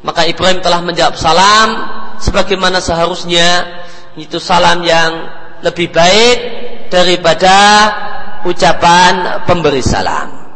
maka 0.00 0.24
Ibrahim 0.24 0.64
telah 0.64 0.80
menjawab 0.80 1.16
salam 1.16 1.68
sebagaimana 2.20 2.80
seharusnya 2.80 3.80
itu 4.16 4.40
salam 4.40 4.82
yang 4.84 5.12
lebih 5.60 5.92
baik 5.92 6.38
daripada 6.88 7.56
ucapan 8.44 9.44
pemberi 9.44 9.84
salam. 9.84 10.49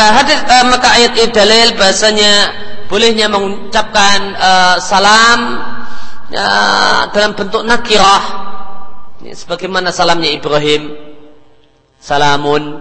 Maka 0.00 0.16
hadis 0.16 0.40
uh, 0.48 0.64
maka 0.72 0.88
ayat 0.96 1.12
ini 1.12 1.28
dalil 1.28 1.76
bahasanya 1.76 2.32
bolehnya 2.88 3.28
mengucapkan 3.28 4.32
uh, 4.32 4.76
salam 4.80 5.60
uh, 6.32 7.04
dalam 7.12 7.36
bentuk 7.36 7.68
nakirah. 7.68 8.24
Ya, 9.20 9.36
sebagaimana 9.36 9.92
salamnya 9.92 10.32
Ibrahim. 10.32 10.96
Salamun. 12.00 12.80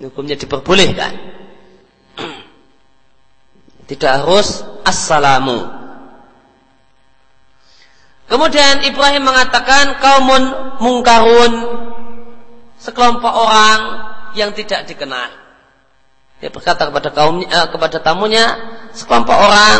Ya, 0.00 0.08
hukumnya 0.08 0.40
diperbolehkan. 0.40 1.20
Tidak 3.92 4.12
harus 4.16 4.64
assalamu. 4.88 5.68
Kemudian 8.24 8.88
Ibrahim 8.88 9.20
mengatakan 9.20 10.00
kaumun 10.00 10.44
mungkarun. 10.80 11.52
Sekelompok 12.80 13.36
orang 13.36 13.80
yang 14.32 14.56
tidak 14.56 14.88
dikenal 14.88 15.44
dia 16.36 16.52
berkata 16.52 16.92
kepada 16.92 17.08
kaumnya, 17.16 17.48
eh, 17.48 17.66
kepada 17.72 17.96
tamunya, 18.04 18.44
sekelompok 18.92 19.36
orang 19.36 19.78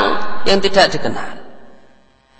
yang 0.48 0.59
tidak 0.64 0.88
dikenal. 0.96 1.44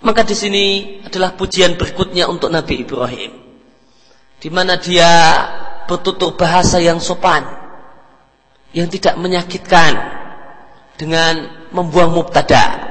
Maka 0.01 0.21
di 0.25 0.35
sini 0.37 0.65
adalah 1.05 1.33
pujian 1.37 1.77
berikutnya 1.77 2.25
untuk 2.29 2.49
Nabi 2.49 2.81
Ibrahim, 2.81 3.31
di 4.41 4.49
mana 4.49 4.77
dia 4.77 5.09
bertutur 5.85 6.33
bahasa 6.33 6.81
yang 6.81 6.97
sopan, 6.97 7.45
yang 8.73 8.89
tidak 8.89 9.17
menyakitkan 9.21 9.93
dengan 10.97 11.65
membuang 11.69 12.13
mubtada. 12.13 12.89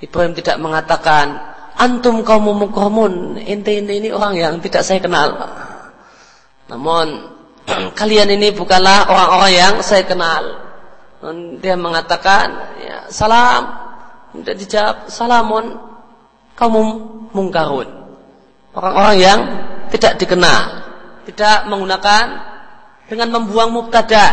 Ibrahim 0.00 0.36
tidak 0.36 0.60
mengatakan 0.60 1.56
antum 1.76 2.24
kaum 2.24 2.52
mukromun, 2.56 3.40
ente 3.40 3.72
ini 3.72 4.08
orang 4.12 4.36
yang 4.36 4.54
tidak 4.64 4.84
saya 4.84 5.00
kenal. 5.00 5.32
Namun 6.68 7.35
kalian 7.98 8.28
ini 8.30 8.54
bukanlah 8.54 9.10
orang-orang 9.10 9.52
yang 9.52 9.74
saya 9.82 10.06
kenal. 10.06 10.66
Dan 11.20 11.58
dia 11.58 11.74
mengatakan, 11.74 12.76
ya, 12.80 12.98
salam. 13.10 13.86
Tidak 14.36 14.56
dijawab, 14.56 14.96
salamun. 15.08 15.64
Kamu 16.56 16.80
mungkarun. 17.36 17.88
Orang-orang 18.72 19.16
yang 19.18 19.40
tidak 19.92 20.16
dikenal. 20.20 20.62
Tidak 21.26 21.66
menggunakan 21.68 22.24
dengan 23.06 23.28
membuang 23.34 23.70
mubtada 23.70 24.26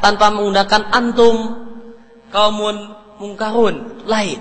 tanpa 0.00 0.32
menggunakan 0.32 0.92
antum 0.92 1.36
kaumun 2.32 2.76
mungkarun 3.16 4.04
lain 4.04 4.40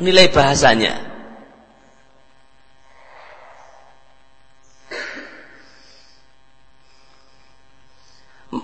nilai 0.00 0.28
bahasanya 0.32 1.15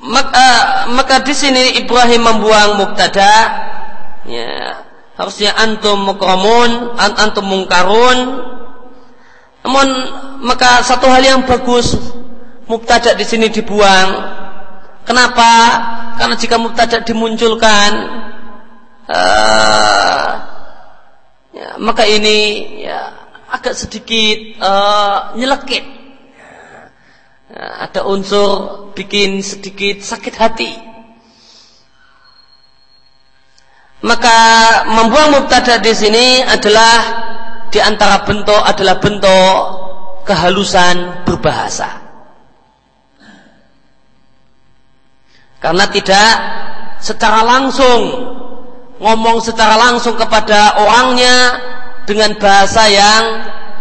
Maka, 0.00 0.48
maka 0.94 1.20
di 1.20 1.34
sini 1.36 1.76
Ibrahim 1.76 2.24
membuang 2.24 2.80
mubtada. 2.80 3.32
Ya. 4.24 4.80
Harusnya 5.12 5.52
antum 5.60 6.08
mukramun 6.08 6.96
an, 6.96 7.12
antum 7.20 7.44
mungkarun. 7.44 8.18
Namun 9.62 9.88
maka 10.42 10.80
satu 10.82 11.06
hal 11.12 11.22
yang 11.22 11.44
bagus 11.44 11.94
mubtada 12.64 13.12
di 13.12 13.22
sini 13.26 13.52
dibuang. 13.52 14.40
Kenapa? 15.04 15.52
Karena 16.16 16.34
jika 16.38 16.56
mubtada 16.56 17.02
dimunculkan 17.02 17.90
uh, 19.10 20.30
ya, 21.52 21.68
maka 21.82 22.06
ini 22.06 22.38
ya 22.86 23.10
agak 23.52 23.74
sedikit 23.76 24.62
uh, 24.62 25.36
nyelekit 25.36 26.01
ada 27.52 28.08
unsur 28.08 28.48
bikin 28.96 29.44
sedikit 29.44 30.00
sakit 30.00 30.34
hati. 30.40 30.72
Maka 34.02 34.38
membuang 34.88 35.38
mubtada 35.38 35.78
di 35.78 35.92
sini 35.94 36.42
adalah 36.42 36.96
di 37.70 37.78
antara 37.78 38.26
bentuk 38.26 38.58
adalah 38.58 38.98
bentuk 38.98 39.56
kehalusan 40.26 41.22
berbahasa. 41.22 42.02
Karena 45.62 45.86
tidak 45.86 46.30
secara 46.98 47.46
langsung 47.46 48.00
ngomong 48.98 49.38
secara 49.42 49.78
langsung 49.78 50.18
kepada 50.18 50.82
orangnya 50.82 51.36
dengan 52.06 52.34
bahasa 52.38 52.90
yang 52.90 53.22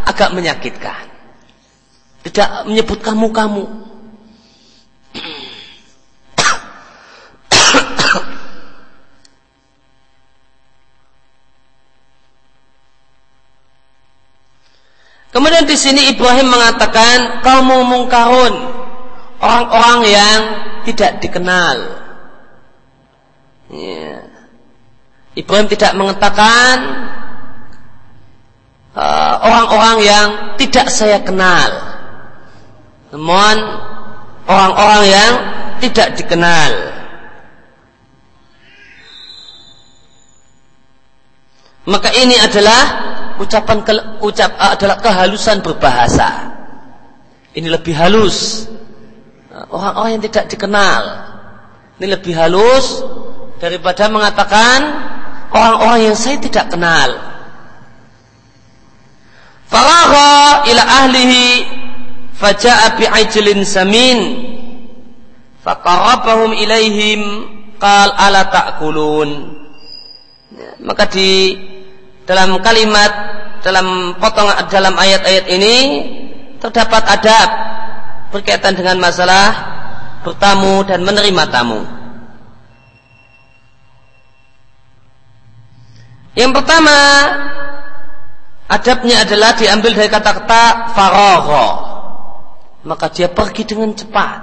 agak 0.06 0.30
menyakitkan. 0.34 1.11
Tidak 2.22 2.70
menyebut 2.70 3.02
kamu-kamu. 3.02 3.66
Kemudian 15.32 15.64
di 15.64 15.80
sini 15.80 16.12
Ibrahim 16.12 16.52
mengatakan 16.52 17.40
kamu 17.40 17.88
mungkarun 17.88 18.54
orang-orang 19.40 20.00
yang 20.06 20.40
tidak 20.84 21.24
dikenal. 21.24 21.78
Ya. 23.72 24.28
Ibrahim 25.32 25.72
tidak 25.72 25.96
mengatakan 25.96 26.76
uh, 28.92 29.36
orang-orang 29.40 29.98
uh, 29.98 30.04
yang 30.04 30.28
tidak 30.60 30.92
saya 30.92 31.24
kenal. 31.24 31.91
Namun 33.12 33.56
orang-orang 34.48 35.04
yang 35.08 35.32
tidak 35.84 36.16
dikenal. 36.16 36.72
Maka 41.82 42.14
ini 42.14 42.38
adalah 42.38 42.84
ucapan 43.42 43.82
ke, 43.82 43.94
ucap 44.22 44.54
adalah 44.56 45.02
kehalusan 45.02 45.66
berbahasa. 45.66 46.54
Ini 47.52 47.68
lebih 47.68 47.92
halus. 47.98 48.70
Orang-orang 49.52 50.16
yang 50.16 50.24
tidak 50.30 50.46
dikenal. 50.48 51.02
Ini 52.00 52.08
lebih 52.16 52.34
halus 52.38 53.04
daripada 53.60 54.08
mengatakan 54.08 54.80
orang-orang 55.52 56.14
yang 56.14 56.18
saya 56.18 56.40
tidak 56.40 56.72
kenal. 56.72 57.10
Faragha 59.68 60.64
ila 60.70 60.84
ahlihi 60.86 61.46
faja'a 62.42 62.98
bi'ajlin 62.98 63.62
samin. 63.62 64.20
Faqarrabahum 65.62 66.58
ilaihim 66.58 67.22
qal 67.78 68.10
ala 68.18 68.50
ta'kulun? 68.50 69.30
Ya, 70.58 70.74
maka 70.82 71.06
di 71.06 71.54
dalam 72.26 72.58
kalimat 72.66 73.14
dalam 73.62 74.18
potongan 74.18 74.66
dalam 74.74 74.98
ayat-ayat 74.98 75.46
ini 75.54 75.76
terdapat 76.58 77.04
adab 77.06 77.50
berkaitan 78.34 78.74
dengan 78.74 78.98
masalah 78.98 79.54
bertamu 80.26 80.82
dan 80.90 81.06
menerima 81.06 81.44
tamu. 81.54 81.82
Yang 86.32 86.52
pertama, 86.64 86.98
adabnya 88.72 89.28
adalah 89.28 89.52
diambil 89.60 89.92
dari 89.94 90.10
kata-kata 90.10 90.96
faragha 90.96 91.91
maka 92.82 93.14
dia 93.14 93.30
pergi 93.30 93.64
dengan 93.66 93.94
cepat. 93.94 94.40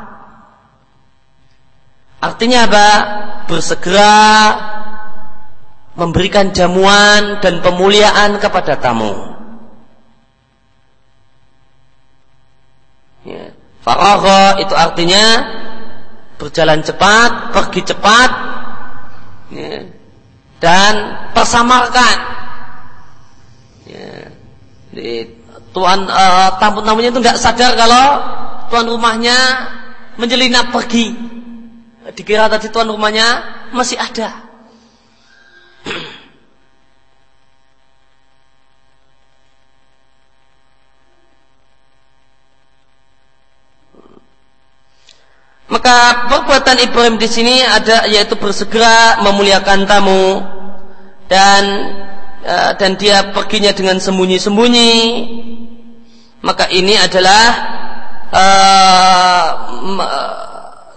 Artinya 2.18 2.66
apa? 2.66 2.88
Bersegera 3.46 4.16
memberikan 5.98 6.54
jamuan 6.54 7.42
dan 7.42 7.62
pemuliaan 7.62 8.38
kepada 8.38 8.78
tamu. 8.78 9.14
Ya. 13.26 13.54
Itu 14.60 14.74
artinya 14.76 15.24
berjalan 16.36 16.84
cepat, 16.84 17.56
pergi 17.56 17.80
cepat, 17.88 18.30
ya. 19.48 19.88
dan 20.60 20.94
tersamarkan. 21.32 22.16
Ya 23.88 24.28
tuan 25.78 26.10
uh, 26.10 26.58
tamu 26.58 26.82
tamunya 26.82 27.14
itu 27.14 27.22
nggak 27.22 27.38
sadar 27.38 27.78
kalau 27.78 28.06
tuan 28.66 28.90
rumahnya 28.90 29.38
menjelinap 30.18 30.74
pergi. 30.74 31.14
Dikira 32.18 32.50
tadi 32.50 32.66
tuan 32.74 32.90
rumahnya 32.90 33.46
masih 33.70 33.94
ada. 33.94 34.42
Maka 45.68 46.26
perbuatan 46.32 46.80
Ibrahim 46.80 47.20
di 47.20 47.28
sini 47.28 47.60
ada 47.62 48.08
yaitu 48.08 48.34
bersegera 48.40 49.20
memuliakan 49.22 49.84
tamu 49.84 50.42
dan 51.28 51.62
uh, 52.42 52.72
dan 52.74 52.96
dia 52.96 53.30
perginya 53.36 53.70
dengan 53.76 54.00
sembunyi-sembunyi. 54.00 54.92
Maka 56.38 56.70
ini 56.70 56.94
adalah 56.94 57.42
uh, 58.30 59.46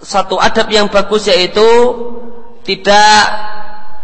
satu 0.02 0.38
adab 0.38 0.70
yang 0.70 0.86
bagus 0.90 1.26
yaitu 1.30 1.66
tidak 2.62 3.18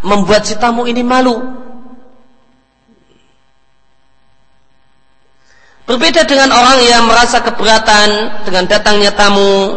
membuat 0.02 0.46
si 0.46 0.54
tamu 0.58 0.86
ini 0.86 1.02
malu. 1.02 1.58
Berbeda 5.88 6.28
dengan 6.28 6.52
orang 6.52 6.84
yang 6.84 7.08
merasa 7.08 7.40
keberatan 7.40 8.08
dengan 8.44 8.68
datangnya 8.68 9.08
tamu 9.16 9.72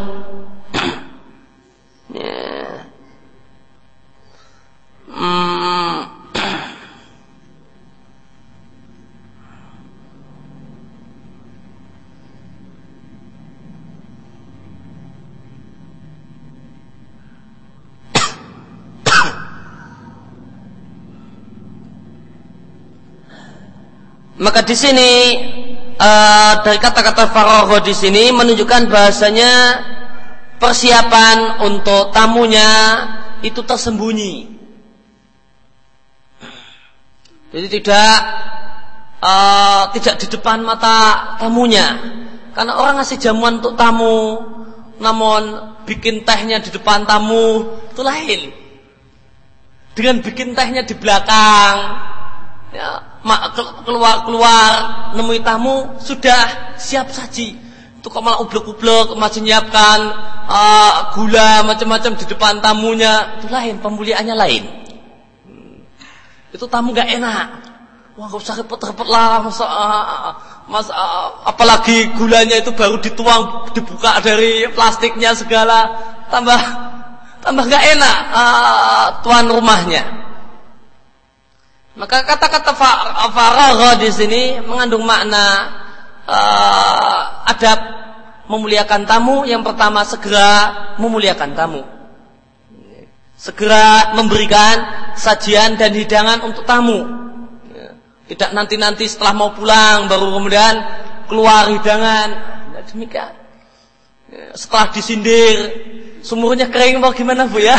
Maka 24.41 24.65
di 24.65 24.73
sini 24.73 25.09
uh, 26.01 26.53
dari 26.65 26.81
kata-kata 26.81 27.29
Faroho 27.29 27.77
di 27.85 27.93
sini 27.93 28.33
menunjukkan 28.33 28.89
bahasanya 28.89 29.51
persiapan 30.57 31.61
untuk 31.61 32.09
tamunya 32.09 32.69
itu 33.45 33.61
tersembunyi. 33.61 34.49
Jadi 37.53 37.67
tidak 37.69 38.17
uh, 39.21 39.93
tidak 39.93 40.25
di 40.25 40.27
depan 40.33 40.65
mata 40.65 41.37
tamunya. 41.37 42.01
Karena 42.57 42.81
orang 42.81 42.97
ngasih 42.97 43.21
jamuan 43.21 43.61
untuk 43.61 43.77
tamu, 43.77 44.41
namun 44.97 45.71
bikin 45.85 46.25
tehnya 46.25 46.59
di 46.59 46.73
depan 46.73 47.05
tamu 47.05 47.77
itu 47.93 48.01
lain. 48.01 48.41
Dengan 49.93 50.19
bikin 50.25 50.57
tehnya 50.57 50.83
di 50.83 50.95
belakang, 50.95 51.75
ya, 52.75 53.11
keluar 53.86 54.26
keluar 54.26 54.69
nemui 55.13 55.41
tamu 55.45 55.97
sudah 56.01 56.76
siap 56.78 57.13
saji. 57.13 57.53
Itu 58.01 58.09
kok 58.09 58.26
malah 58.26 58.41
ublek-ublek 58.41 59.13
masih 59.13 59.45
nyiapkan 59.45 59.99
uh, 60.49 61.13
gula 61.13 61.61
macam-macam 61.61 62.17
di 62.17 62.26
depan 62.26 62.57
tamunya. 62.57 63.38
Itu 63.38 63.53
lain 63.53 63.78
pemuliaannya 63.78 64.36
lain. 64.36 64.63
Hmm. 65.45 65.86
itu 66.49 66.65
tamu 66.65 66.97
gak 66.97 67.13
enak. 67.13 67.47
Wah 68.17 68.28
gak 68.28 68.41
usah 68.41 68.57
repot-repot 68.57 69.05
lah 69.05 69.45
masa, 69.45 69.65
uh, 69.69 70.34
mas, 70.65 70.89
uh, 70.89 71.45
apalagi 71.45 72.09
gulanya 72.17 72.57
itu 72.57 72.74
baru 72.74 72.97
dituang 72.97 73.69
dibuka 73.78 74.17
dari 74.26 74.65
plastiknya 74.74 75.38
segala. 75.38 75.93
Tambah 76.34 76.59
tambah 77.45 77.63
gak 77.69 77.84
enak 77.86 78.17
uh, 78.34 79.05
tuan 79.22 79.45
rumahnya 79.45 80.30
maka 81.91 82.23
kata-kata 82.23 82.71
faragha 83.35 83.99
di 83.99 84.09
sini 84.15 84.43
mengandung 84.63 85.03
makna 85.03 85.75
uh, 86.23 87.51
adab 87.51 87.79
memuliakan 88.47 89.03
tamu. 89.03 89.43
Yang 89.43 89.63
pertama 89.67 90.07
segera 90.07 90.51
memuliakan 90.95 91.51
tamu. 91.51 91.83
Segera 93.35 94.15
memberikan 94.15 94.75
sajian 95.19 95.75
dan 95.75 95.91
hidangan 95.91 96.39
untuk 96.47 96.63
tamu. 96.63 97.03
Tidak 98.31 98.55
nanti-nanti 98.55 99.11
setelah 99.11 99.35
mau 99.35 99.51
pulang 99.51 100.07
baru 100.07 100.39
kemudian 100.39 100.75
keluar 101.27 101.67
hidangan. 101.75 102.27
Tidak 102.71 102.83
demikian. 102.95 103.33
Setelah 104.55 104.95
disindir 104.95 105.57
sumurnya 106.23 106.71
kering 106.71 107.03
mau 107.03 107.11
gimana 107.11 107.49
bu 107.49 107.59
ya 107.59 107.75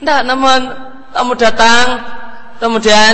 Tidak, 0.00 0.20
namun 0.24 0.60
tamu 1.12 1.36
datang 1.36 2.00
kemudian 2.56 3.12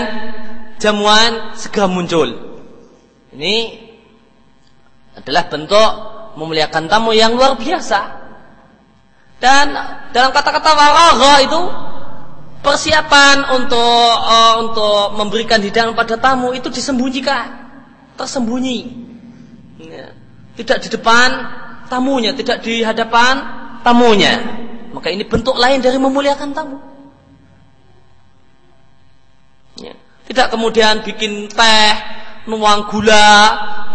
jamuan 0.78 1.55
segera 1.59 1.91
muncul. 1.91 2.30
Ini 3.34 3.57
adalah 5.18 5.51
bentuk 5.51 5.91
memuliakan 6.39 6.87
tamu 6.87 7.11
yang 7.11 7.34
luar 7.34 7.59
biasa. 7.59 8.22
Dan 9.37 9.74
dalam 10.14 10.30
kata-kata 10.32 10.70
waragha 10.72 11.34
itu 11.45 11.61
persiapan 12.64 13.53
untuk 13.61 14.09
uh, 14.16 14.55
untuk 14.64 15.18
memberikan 15.18 15.61
hidangan 15.61 15.93
pada 15.93 16.16
tamu 16.16 16.57
itu 16.57 16.72
disembunyikan, 16.72 17.66
tersembunyi. 18.16 18.78
Ya. 19.82 20.14
Tidak 20.57 20.87
di 20.87 20.89
depan 20.89 21.28
tamunya, 21.93 22.32
tidak 22.32 22.64
di 22.64 22.80
hadapan 22.80 23.34
tamunya. 23.84 24.66
Maka 24.97 25.12
ini 25.12 25.28
bentuk 25.28 25.61
lain 25.61 25.84
dari 25.84 26.01
memuliakan 26.01 26.57
tamu. 26.57 26.80
Ya. 29.76 29.92
Tidak 30.24 30.49
kemudian 30.49 31.05
bikin 31.05 31.53
teh, 31.53 31.92
nuang 32.49 32.88
gula, 32.88 33.28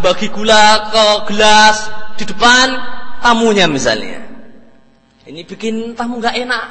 bagi 0.05 0.29
gula 0.29 0.93
ke 0.93 1.33
gelas 1.33 1.89
di 2.21 2.29
depan 2.29 2.77
tamunya 3.25 3.65
misalnya. 3.65 4.29
Ini 5.25 5.41
bikin 5.41 5.97
tamu 5.97 6.21
nggak 6.21 6.37
enak, 6.37 6.65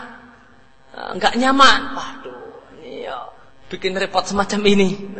eh, 0.95 1.11
nggak 1.19 1.35
nyaman. 1.35 1.99
Waduh, 1.99 2.79
ini 2.79 3.11
ya, 3.11 3.35
bikin 3.67 3.99
repot 3.99 4.31
semacam 4.31 4.61
ini. 4.63 5.11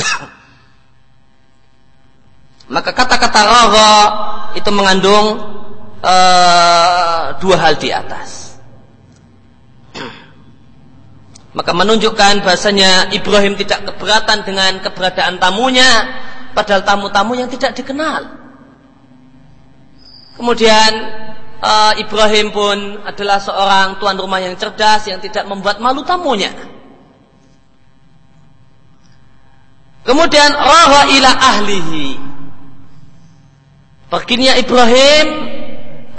Maka 2.72 2.96
kata-kata 2.96 3.40
roho 3.44 3.92
itu 4.56 4.70
mengandung 4.72 5.60
uh, 6.04 7.36
dua 7.40 7.56
hal 7.56 7.74
di 7.76 7.88
atas. 7.92 8.58
Maka 11.50 11.74
menunjukkan 11.74 12.46
bahasanya 12.46 13.10
Ibrahim 13.10 13.58
tidak 13.58 13.82
keberatan 13.90 14.46
dengan 14.46 14.78
keberadaan 14.86 15.42
tamunya 15.42 15.90
padahal 16.54 16.86
tamu-tamu 16.86 17.34
yang 17.34 17.50
tidak 17.50 17.74
dikenal. 17.74 18.38
Kemudian 20.38 20.92
uh, 21.58 21.92
Ibrahim 21.98 22.54
pun 22.54 23.02
adalah 23.02 23.42
seorang 23.42 23.98
tuan 23.98 24.14
rumah 24.14 24.38
yang 24.38 24.54
cerdas 24.54 25.10
yang 25.10 25.18
tidak 25.18 25.42
membuat 25.50 25.82
malu 25.82 26.06
tamunya. 26.06 26.54
Kemudian 30.06 30.54
raha 30.54 31.12
ila 31.12 31.30
ahlihi. 31.34 32.06
Perginya 34.10 34.54
Ibrahim 34.58 35.26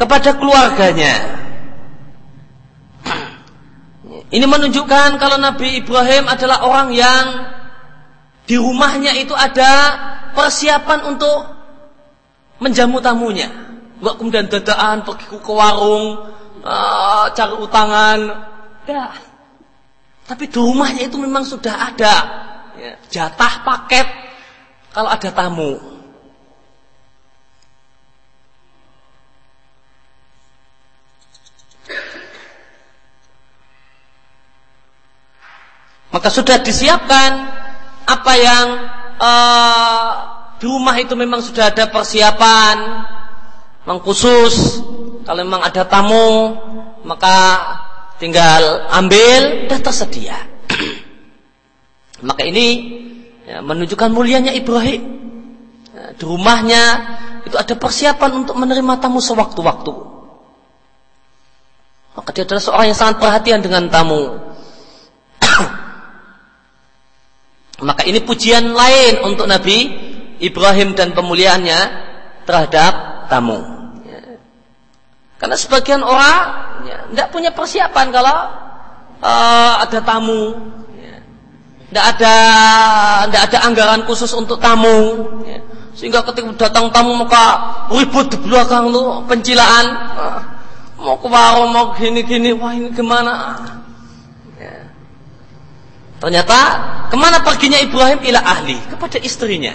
kepada 0.01 0.33
keluarganya 0.33 1.41
ini 4.31 4.45
menunjukkan 4.47 5.19
kalau 5.19 5.35
Nabi 5.37 5.83
Ibrahim 5.83 6.25
adalah 6.31 6.63
orang 6.63 6.95
yang 6.95 7.25
di 8.47 8.55
rumahnya 8.55 9.11
itu 9.19 9.35
ada 9.35 9.71
persiapan 10.31 11.03
untuk 11.11 11.51
menjamu 12.63 13.03
tamunya. 13.03 13.51
Enggak 13.99 14.15
kemudian 14.17 14.45
dadaan 14.47 15.03
pergi 15.03 15.35
ke 15.35 15.51
warung, 15.51 16.31
uh, 16.63 17.25
cari 17.35 17.55
utangan. 17.59 18.19
Tapi 20.25 20.43
di 20.47 20.57
rumahnya 20.57 21.11
itu 21.11 21.19
memang 21.19 21.43
sudah 21.43 21.91
ada 21.91 22.15
ya, 22.79 22.91
jatah 23.11 23.67
paket 23.67 24.07
kalau 24.95 25.11
ada 25.11 25.27
tamu. 25.27 25.75
Maka 36.11 36.27
sudah 36.27 36.59
disiapkan 36.59 37.31
apa 38.03 38.33
yang 38.35 38.67
uh, 39.15 40.09
di 40.59 40.67
rumah 40.67 40.99
itu 40.99 41.15
memang 41.15 41.39
sudah 41.39 41.71
ada 41.71 41.87
persiapan, 41.87 42.77
memang 43.87 43.99
khusus. 44.03 44.83
Kalau 45.23 45.39
memang 45.41 45.63
ada 45.63 45.87
tamu, 45.87 46.59
maka 47.07 47.37
tinggal 48.19 48.91
ambil 48.91 49.71
dan 49.71 49.79
tersedia. 49.79 50.37
maka 52.27 52.43
ini 52.43 52.67
ya, 53.47 53.63
menunjukkan 53.63 54.11
mulianya 54.11 54.51
Ibrahim. 54.51 55.01
Ya, 55.95 56.11
di 56.11 56.23
rumahnya 56.27 56.83
itu 57.47 57.55
ada 57.55 57.73
persiapan 57.79 58.45
untuk 58.45 58.59
menerima 58.59 58.99
tamu 58.99 59.23
sewaktu-waktu. 59.23 59.93
Maka 62.11 62.29
dia 62.35 62.43
adalah 62.43 62.61
seorang 62.61 62.87
yang 62.91 62.99
sangat 62.99 63.17
perhatian 63.23 63.59
dengan 63.63 63.87
tamu. 63.87 64.50
Maka 67.81 68.05
ini 68.05 68.21
pujian 68.21 68.77
lain 68.77 69.25
untuk 69.25 69.49
Nabi 69.49 69.89
Ibrahim 70.37 70.93
dan 70.93 71.13
pemuliaannya 71.17 71.79
terhadap 72.45 73.25
tamu. 73.29 73.61
Ya. 74.05 74.37
Karena 75.41 75.57
sebagian 75.57 76.01
orang 76.05 76.37
ya, 76.85 76.97
tidak 77.09 77.27
punya 77.33 77.49
persiapan 77.53 78.07
kalau 78.13 78.37
uh, 79.21 79.73
ada 79.81 79.99
tamu. 80.01 80.73
Tidak 81.89 82.05
ya. 82.05 82.11
ada 82.13 82.35
tidak 83.29 83.41
ada 83.49 83.57
anggaran 83.65 84.01
khusus 84.05 84.29
untuk 84.37 84.61
tamu. 84.61 85.25
Ya. 85.45 85.61
Sehingga 85.97 86.21
ketika 86.29 86.69
datang 86.69 86.93
tamu 86.93 87.17
maka 87.17 87.43
ribut 87.89 88.29
di 88.29 88.37
belakang 88.45 88.93
tuh 88.93 89.25
pencilaan. 89.25 89.85
Uh, 90.17 90.41
mau 91.01 91.17
ke 91.17 91.27
warung 91.27 91.73
mau 91.73 91.97
gini-gini 91.97 92.53
wah 92.53 92.77
ini 92.77 92.93
gimana 92.93 93.57
Ternyata 96.21 96.57
ke 97.09 97.17
mana 97.17 97.41
perginya 97.41 97.81
Ibrahim 97.81 98.21
ila 98.29 98.39
ahli 98.45 98.77
kepada 98.93 99.17
istrinya, 99.17 99.73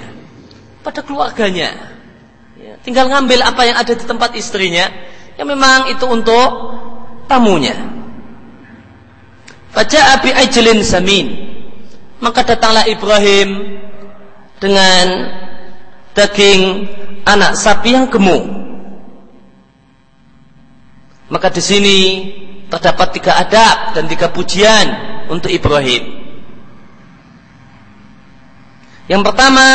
pada 0.86 1.02
keluarganya. 1.02 1.74
Ya, 2.54 2.78
tinggal 2.86 3.10
ngambil 3.10 3.42
apa 3.42 3.66
yang 3.66 3.76
ada 3.82 3.92
di 3.98 4.04
tempat 4.06 4.38
istrinya, 4.38 4.86
yang 5.34 5.50
memang 5.50 5.90
itu 5.90 6.06
untuk 6.06 6.48
tamunya. 7.26 7.74
Baca 9.74 10.00
abi 10.16 10.30
ajlin 10.30 10.80
samin. 10.86 11.26
Maka 12.22 12.46
datanglah 12.46 12.88
Ibrahim 12.88 13.76
dengan 14.56 15.04
daging 16.16 16.88
anak 17.28 17.58
sapi 17.58 17.92
yang 17.92 18.08
gemuk. 18.08 18.40
Maka 21.28 21.50
di 21.52 21.60
sini 21.60 21.98
terdapat 22.70 23.18
tiga 23.18 23.36
adab 23.36 23.98
dan 23.98 24.06
tiga 24.06 24.30
pujian 24.30 24.86
untuk 25.28 25.50
Ibrahim. 25.52 26.15
Yang 29.06 29.22
pertama, 29.22 29.68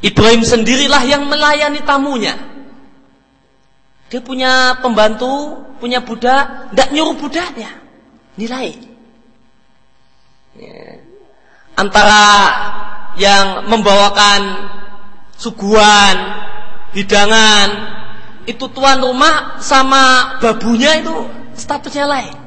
Ibrahim 0.00 0.42
sendirilah 0.42 1.02
yang 1.04 1.28
melayani 1.28 1.80
tamunya. 1.84 2.34
Dia 4.08 4.20
punya 4.20 4.76
pembantu, 4.80 5.64
punya 5.80 6.04
budak, 6.04 6.72
tidak 6.72 6.88
nyuruh 6.92 7.16
budaknya. 7.16 7.70
Nilai. 8.36 8.76
Ya. 10.56 11.00
Antara 11.76 12.24
yang 13.16 13.68
membawakan 13.68 14.68
suguhan, 15.36 16.16
hidangan, 16.92 17.68
itu 18.44 18.68
tuan 18.74 19.00
rumah 19.00 19.62
sama 19.62 20.36
babunya 20.42 20.98
itu 21.00 21.30
statusnya 21.54 22.04
lain. 22.10 22.41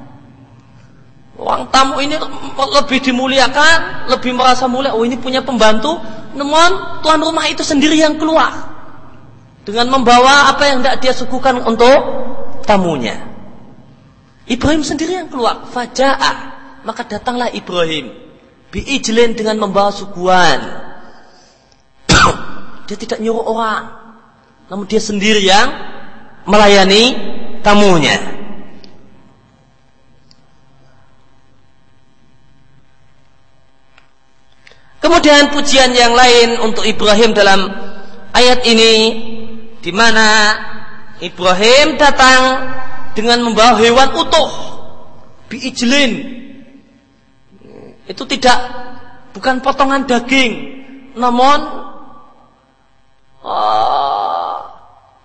Orang 1.36 1.68
tamu 1.68 2.00
ini 2.00 2.16
lebih 2.56 3.04
dimuliakan, 3.04 4.08
lebih 4.08 4.32
merasa 4.32 4.72
mulia. 4.72 4.96
Oh 4.96 5.04
ini 5.04 5.20
punya 5.20 5.44
pembantu, 5.44 6.00
namun 6.32 7.04
tuan 7.04 7.20
rumah 7.20 7.44
itu 7.52 7.60
sendiri 7.60 8.00
yang 8.00 8.16
keluar 8.16 8.72
dengan 9.68 9.92
membawa 9.92 10.54
apa 10.54 10.64
yang 10.70 10.80
tidak 10.80 10.96
dia 11.04 11.14
suguhkan 11.18 11.60
untuk 11.66 11.98
tamunya. 12.64 13.20
Ibrahim 14.46 14.86
sendiri 14.86 15.18
yang 15.18 15.28
keluar. 15.28 15.66
Faja'a, 15.74 16.32
maka 16.86 17.02
datanglah 17.04 17.50
Ibrahim. 17.50 18.14
Biijlin 18.70 19.34
dengan 19.34 19.58
membawa 19.58 19.90
suguhan. 19.90 20.60
dia 22.88 22.98
tidak 23.00 23.20
nyuruh 23.20 23.42
orang, 23.42 23.84
namun 24.70 24.86
dia 24.86 25.02
sendiri 25.02 25.42
yang 25.42 25.68
melayani 26.46 27.04
tamunya. 27.66 28.35
Kemudian 35.06 35.54
pujian 35.54 35.94
yang 35.94 36.18
lain 36.18 36.58
untuk 36.66 36.82
Ibrahim 36.82 37.38
dalam 37.38 37.70
ayat 38.34 38.66
ini 38.66 38.94
di 39.78 39.94
mana 39.94 40.58
Ibrahim 41.22 41.94
datang 42.02 42.74
dengan 43.14 43.46
membawa 43.46 43.78
hewan 43.78 44.18
utuh 44.18 44.50
biijlin. 45.46 46.42
Itu 48.10 48.26
tidak 48.26 48.58
bukan 49.38 49.62
potongan 49.62 50.10
daging 50.10 50.54
namun 51.14 51.60
oh, 53.46 54.58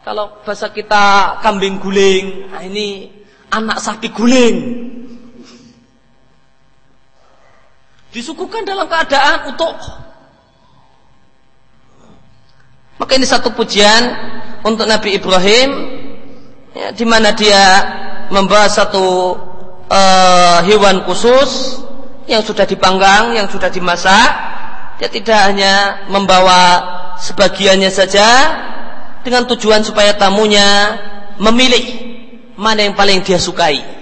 kalau 0.04 0.44
bahasa 0.44 0.68
kita 0.74 1.38
kambing 1.40 1.80
guling 1.80 2.52
nah 2.52 2.60
ini 2.66 3.08
anak 3.54 3.78
sapi 3.78 4.10
guling 4.10 4.56
Disuguhkan 8.10 8.66
dalam 8.66 8.90
keadaan 8.90 9.54
utuh. 9.54 9.74
Maka 12.98 13.12
ini 13.16 13.24
satu 13.24 13.54
pujian 13.54 14.02
untuk 14.66 14.84
Nabi 14.84 15.16
Ibrahim 15.16 15.70
ya, 16.74 16.92
di 16.92 17.06
mana 17.06 17.32
dia 17.32 17.64
membahas 18.28 18.76
satu 18.76 19.38
uh, 19.88 20.58
hewan 20.66 21.06
khusus 21.06 21.80
yang 22.26 22.42
sudah 22.42 22.66
dipanggang, 22.66 23.34
yang 23.34 23.46
sudah 23.48 23.70
dimasak. 23.70 24.30
Dia 25.00 25.08
tidak 25.08 25.40
hanya 25.48 26.04
membawa 26.12 26.60
sebagiannya 27.16 27.88
saja 27.88 28.28
dengan 29.24 29.48
tujuan 29.48 29.80
supaya 29.80 30.12
tamunya 30.12 30.98
memilih 31.40 31.84
mana 32.60 32.84
yang 32.84 32.92
paling 32.92 33.24
dia 33.24 33.40
sukai. 33.40 33.99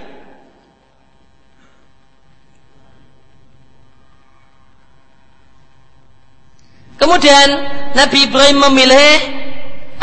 Kemudian 6.99 7.47
Nabi 7.95 8.27
Ibrahim 8.27 8.59
memilih 8.69 9.11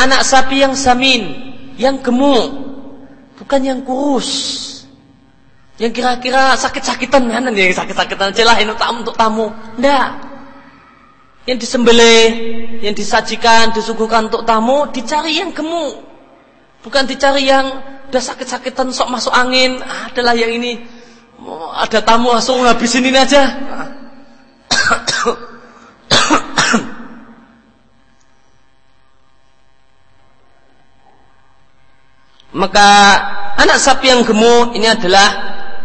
anak 0.00 0.24
sapi 0.24 0.64
yang 0.64 0.72
samin, 0.72 1.28
yang 1.76 2.00
gemuk, 2.00 2.48
bukan 3.36 3.60
yang 3.60 3.80
kurus. 3.84 4.64
Yang 5.76 6.00
kira-kira 6.00 6.56
sakit-sakitan 6.56 7.28
mana 7.28 7.52
nih 7.52 7.68
yang 7.68 7.76
sakit-sakitan 7.76 8.32
celah 8.32 8.56
ini 8.56 8.72
untuk 8.72 9.12
tamu. 9.12 9.52
Enggak. 9.76 10.24
Yang 11.44 11.68
disembelih, 11.68 12.28
yang 12.80 12.96
disajikan, 12.96 13.76
disuguhkan 13.76 14.32
untuk 14.32 14.48
tamu, 14.48 14.88
dicari 14.88 15.36
yang 15.36 15.52
gemuk. 15.52 16.00
Bukan 16.80 17.04
dicari 17.04 17.44
yang 17.44 17.76
udah 18.08 18.22
sakit-sakitan 18.24 18.88
sok 18.88 19.12
masuk 19.12 19.36
angin. 19.36 19.76
Ah, 19.84 20.08
adalah 20.08 20.32
yang 20.32 20.48
ini 20.48 20.80
oh, 21.44 21.76
ada 21.76 22.00
tamu 22.00 22.32
langsung 22.32 22.64
ngabisin 22.64 23.04
ini 23.04 23.18
aja. 23.20 23.42
Maka 32.56 32.88
anak 33.60 33.76
sapi 33.76 34.08
yang 34.08 34.24
gemuk 34.24 34.72
ini 34.72 34.88
adalah 34.88 35.28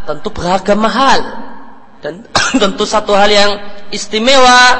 tentu 0.07 0.31
berharga 0.31 0.71
mahal 0.71 1.19
dan 1.99 2.23
tentu 2.63 2.87
satu 2.87 3.11
hal 3.11 3.27
yang 3.27 3.51
istimewa 3.91 4.79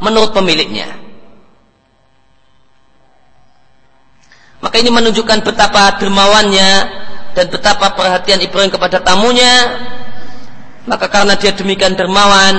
menurut 0.00 0.32
pemiliknya. 0.32 0.88
Maka 4.64 4.80
ini 4.80 4.88
menunjukkan 4.88 5.44
betapa 5.44 6.00
dermawannya 6.00 6.70
dan 7.36 7.46
betapa 7.52 7.92
perhatian 7.92 8.40
Ibrahim 8.40 8.72
kepada 8.72 9.04
tamunya. 9.04 9.76
Maka 10.88 11.06
karena 11.12 11.36
dia 11.38 11.52
demikian 11.54 11.94
dermawan, 11.94 12.54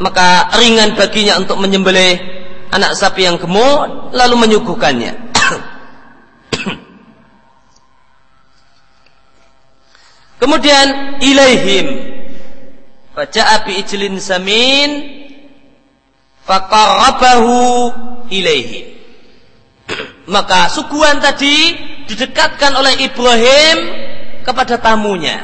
maka 0.00 0.50
ringan 0.58 0.96
baginya 0.98 1.38
untuk 1.38 1.60
menyembelih 1.60 2.18
anak 2.72 2.98
sapi 2.98 3.28
yang 3.28 3.36
gemuk 3.38 4.10
lalu 4.16 4.34
menyuguhkannya. 4.34 5.33
Kemudian 10.44 11.16
ilaihim 11.24 11.86
Faja'a 13.16 13.64
bi 13.64 13.80
ijlin 13.80 14.20
samin 14.20 14.90
Faqarrabahu 16.44 17.56
ilaihim 18.28 18.92
Maka 20.34 20.68
suguhan 20.68 21.24
tadi 21.24 21.72
didekatkan 22.04 22.76
oleh 22.76 23.08
Ibrahim 23.08 23.76
kepada 24.44 24.76
tamunya. 24.76 25.40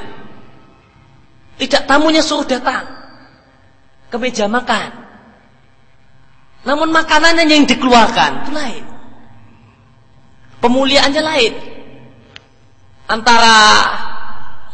Tidak 1.57 1.89
tamunya 1.89 2.21
suruh 2.21 2.45
datang 2.45 2.85
ke 4.13 4.17
meja 4.21 4.45
makan. 4.53 4.93
Namun 6.69 6.93
makanannya 6.93 7.49
yang 7.49 7.65
dikeluarkan 7.65 8.45
itu 8.45 8.53
lain. 8.53 8.85
Pemuliaannya 10.61 11.23
lain. 11.25 11.53
Antara 13.09 13.57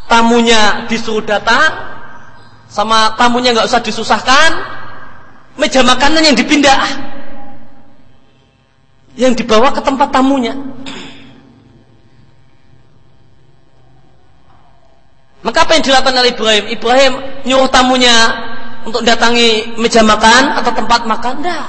tamunya 0.06 0.86
disuruh 0.86 1.22
datang 1.22 1.70
sama 2.66 3.14
tamunya 3.14 3.54
nggak 3.54 3.68
usah 3.68 3.82
disusahkan 3.82 4.50
meja 5.56 5.80
makanan 5.82 6.22
yang 6.22 6.36
dipindah 6.36 6.82
yang 9.16 9.32
dibawa 9.32 9.72
ke 9.72 9.80
tempat 9.80 10.12
tamunya 10.12 10.52
Maka 15.46 15.62
apa 15.62 15.78
yang 15.78 15.84
dilakukan 15.86 16.18
oleh 16.18 16.34
Ibrahim? 16.34 16.64
Ibrahim 16.74 17.12
nyuruh 17.46 17.70
tamunya 17.70 18.16
untuk 18.82 19.06
datangi 19.06 19.78
meja 19.78 20.02
makan 20.02 20.58
atau 20.58 20.74
tempat 20.74 21.06
makan? 21.06 21.38
Tidak. 21.38 21.66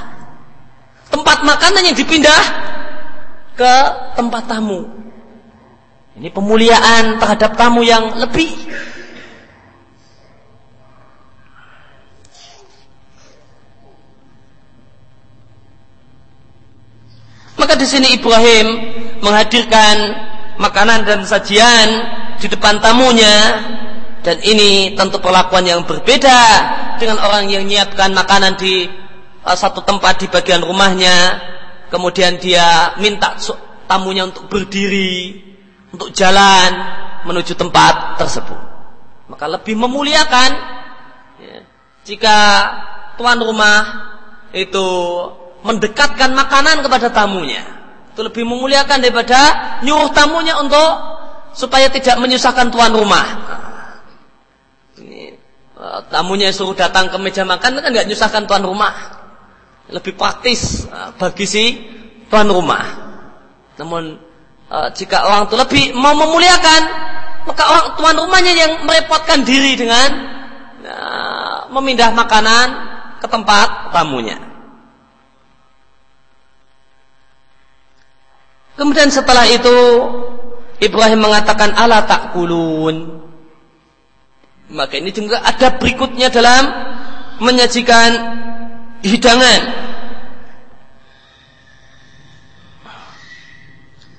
Tempat 1.14 1.38
makanan 1.46 1.86
yang 1.86 1.94
dipindah 1.94 2.42
ke 3.54 3.74
tempat 4.18 4.50
tamu. 4.50 4.82
Ini 6.18 6.34
pemuliaan 6.34 7.22
terhadap 7.22 7.54
tamu 7.54 7.86
yang 7.86 8.18
lebih. 8.18 8.50
Maka 17.54 17.78
di 17.78 17.86
sini 17.86 18.18
Ibrahim 18.18 18.66
menghadirkan 19.22 19.96
makanan 20.58 21.06
dan 21.06 21.22
sajian 21.22 21.86
di 22.42 22.50
depan 22.50 22.82
tamunya. 22.82 23.62
Dan 24.18 24.42
ini 24.42 24.98
tentu 24.98 25.22
perlakuan 25.22 25.62
yang 25.62 25.86
berbeda 25.86 26.40
dengan 26.98 27.22
orang 27.22 27.46
yang 27.46 27.62
menyiapkan 27.62 28.10
makanan 28.10 28.58
di 28.58 28.90
uh, 29.46 29.54
satu 29.54 29.86
tempat 29.86 30.18
di 30.18 30.26
bagian 30.26 30.66
rumahnya. 30.66 31.38
Kemudian 31.94 32.42
dia 32.42 32.98
minta 32.98 33.38
tamunya 33.86 34.26
untuk 34.26 34.50
berdiri 34.50 35.46
untuk 35.98 36.14
jalan 36.14 36.70
menuju 37.26 37.58
tempat 37.58 38.22
tersebut 38.22 38.68
maka 39.28 39.44
lebih 39.44 39.76
memuliakan 39.76 40.50
ya, 41.42 41.58
jika 42.08 42.36
tuan 43.20 43.42
rumah 43.42 44.08
itu 44.56 44.86
mendekatkan 45.60 46.32
makanan 46.32 46.80
kepada 46.80 47.12
tamunya. 47.12 47.60
Itu 48.14 48.24
lebih 48.24 48.48
memuliakan 48.48 49.04
daripada 49.04 49.40
nyuruh 49.84 50.10
tamunya 50.16 50.56
untuk 50.58 50.88
supaya 51.52 51.92
tidak 51.92 52.16
menyusahkan 52.22 52.72
tuan 52.72 52.94
rumah. 52.96 53.26
Ini, 54.96 55.36
eh, 55.76 56.00
tamunya 56.08 56.48
suruh 56.54 56.74
datang 56.74 57.12
ke 57.12 57.18
meja 57.20 57.44
makan 57.44 57.84
kan 57.84 57.90
nggak 57.90 58.06
menyusahkan 58.08 58.48
tuan 58.48 58.64
rumah. 58.64 58.94
Lebih 59.92 60.16
praktis 60.16 60.88
eh, 60.88 61.10
bagi 61.20 61.44
si 61.44 61.64
tuan 62.32 62.48
rumah. 62.48 62.86
Namun 63.76 64.27
eh, 64.68 64.88
jika 64.92 65.24
orang 65.24 65.48
itu 65.48 65.56
lebih 65.56 65.84
mau 65.96 66.14
memuliakan, 66.16 66.80
maka 67.48 67.62
orang 67.64 67.86
tuan 67.96 68.16
rumahnya 68.16 68.52
yang 68.52 68.72
merepotkan 68.84 69.44
diri 69.44 69.74
dengan 69.76 70.36
memindah 71.68 72.16
makanan 72.16 72.66
ke 73.20 73.26
tempat 73.28 73.92
tamunya. 73.92 74.40
Kemudian 78.78 79.10
setelah 79.10 79.42
itu 79.50 79.76
Ibrahim 80.78 81.26
mengatakan 81.26 81.74
ala 81.74 82.06
takulun. 82.06 83.26
Maka 84.70 85.02
ini 85.02 85.10
juga 85.10 85.42
ada 85.42 85.74
berikutnya 85.74 86.30
dalam 86.30 86.62
menyajikan 87.42 88.10
hidangan. 89.02 89.87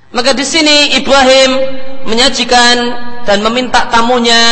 Maka 0.10 0.34
di 0.34 0.42
sini 0.42 0.98
Ibrahim 0.98 1.52
menyajikan 2.10 2.78
dan 3.30 3.46
meminta 3.46 3.86
tamunya 3.94 4.46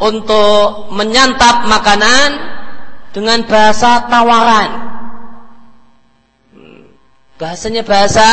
untuk 0.00 0.88
menyantap 0.96 1.68
makanan 1.68 2.28
dengan 3.12 3.44
bahasa 3.44 4.08
tawaran. 4.08 4.70
Bahasanya 7.36 7.84
bahasa 7.84 8.26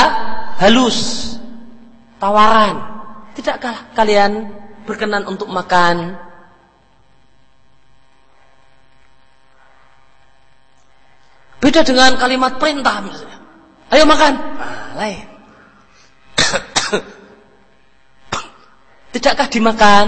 halus, 0.64 1.36
tawaran. 2.24 2.88
Tidakkah 3.36 3.92
kalian 3.92 4.48
berkenan 4.88 5.28
untuk 5.28 5.52
makan? 5.52 6.16
Beda 11.60 11.84
dengan 11.84 12.16
kalimat 12.16 12.56
perintah 12.56 13.04
misalnya. 13.04 13.38
Ayo 13.92 14.08
makan. 14.08 14.34
Ah, 14.58 14.90
lain. 14.96 15.29
Tidakkah 19.14 19.48
dimakan? 19.50 20.06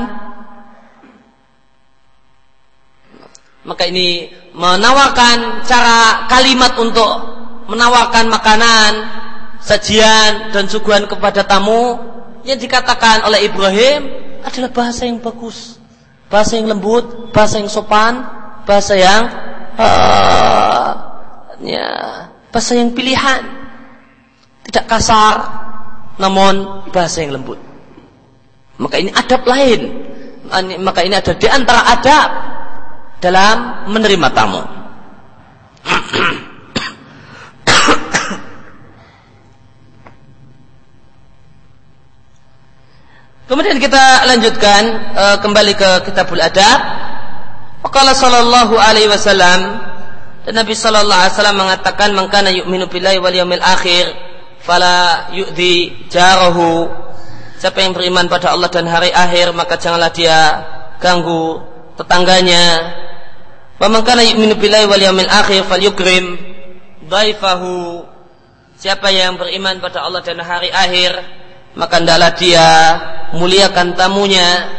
Maka 3.61 3.85
ini 3.85 4.33
menawarkan 4.57 5.61
cara 5.69 6.25
kalimat 6.25 6.73
untuk 6.81 7.13
menawarkan 7.69 8.33
makanan 8.33 8.91
sajian 9.61 10.49
dan 10.49 10.65
suguhan 10.65 11.05
kepada 11.05 11.45
tamu 11.45 12.01
yang 12.41 12.57
dikatakan 12.57 13.21
oleh 13.21 13.45
Ibrahim 13.45 14.09
adalah 14.41 14.73
bahasa 14.73 15.05
yang 15.05 15.21
bagus, 15.21 15.77
bahasa 16.25 16.57
yang 16.57 16.73
lembut, 16.73 17.29
bahasa 17.29 17.61
yang 17.61 17.69
sopan, 17.69 18.25
bahasa 18.65 18.97
yang 18.97 19.29
uh, 19.77 20.89
ya, 21.61 21.89
bahasa 22.49 22.73
yang 22.73 22.97
pilihan, 22.97 23.45
tidak 24.65 24.89
kasar, 24.89 25.69
namun 26.21 26.85
bahasa 26.93 27.25
yang 27.25 27.33
lembut. 27.33 27.57
Maka 28.77 29.01
ini 29.01 29.09
adab 29.09 29.41
lain. 29.49 29.81
Maka 30.85 31.01
ini 31.01 31.17
ada 31.17 31.33
di 31.33 31.47
antara 31.49 31.81
adab 31.89 32.29
dalam 33.17 33.89
menerima 33.89 34.27
tamu. 34.33 34.61
Kemudian 43.51 43.83
kita 43.83 44.23
lanjutkan 44.31 44.81
uh, 45.11 45.37
kembali 45.43 45.75
ke 45.75 46.07
Kitabul 46.07 46.39
Adab. 46.39 46.79
Qala 47.91 48.15
sallallahu 48.15 48.79
alaihi 48.79 49.11
wasallam 49.11 49.83
dan 50.47 50.53
Nabi 50.55 50.71
sallallahu 50.71 51.11
alaihi 51.11 51.35
wasallam 51.35 51.57
mengatakan 51.59 52.09
man 52.15 52.31
kana 52.31 52.47
yu'minu 52.47 52.87
billahi 52.87 53.19
wal 53.19 53.35
yawmil 53.35 53.59
akhir 53.59 54.30
fala 54.65 55.29
yu'dhi 55.33 56.07
jarahu. 56.09 56.89
Siapa 57.61 57.77
yang 57.85 57.93
beriman 57.93 58.25
pada 58.25 58.53
Allah 58.53 58.69
dan 58.73 58.89
hari 58.89 59.13
akhir 59.13 59.53
maka 59.53 59.77
janganlah 59.77 60.09
dia 60.09 60.39
ganggu 60.97 61.61
tetangganya. 61.97 62.97
Wa 63.77 63.89
man 63.89 64.01
kana 64.05 64.25
yu'minu 64.25 64.57
billahi 64.57 64.85
wal 64.89 65.01
yawmil 65.01 65.29
akhir 65.29 65.65
falyukrim 65.69 66.37
dhaifahu. 67.05 68.05
Siapa 68.81 69.13
yang 69.13 69.37
beriman 69.37 69.77
pada 69.77 70.01
Allah 70.05 70.25
dan 70.25 70.41
hari 70.41 70.73
akhir 70.73 71.13
maka 71.77 72.01
hendaklah 72.01 72.33
dia 72.33 72.67
muliakan 73.37 73.93
tamunya. 73.93 74.69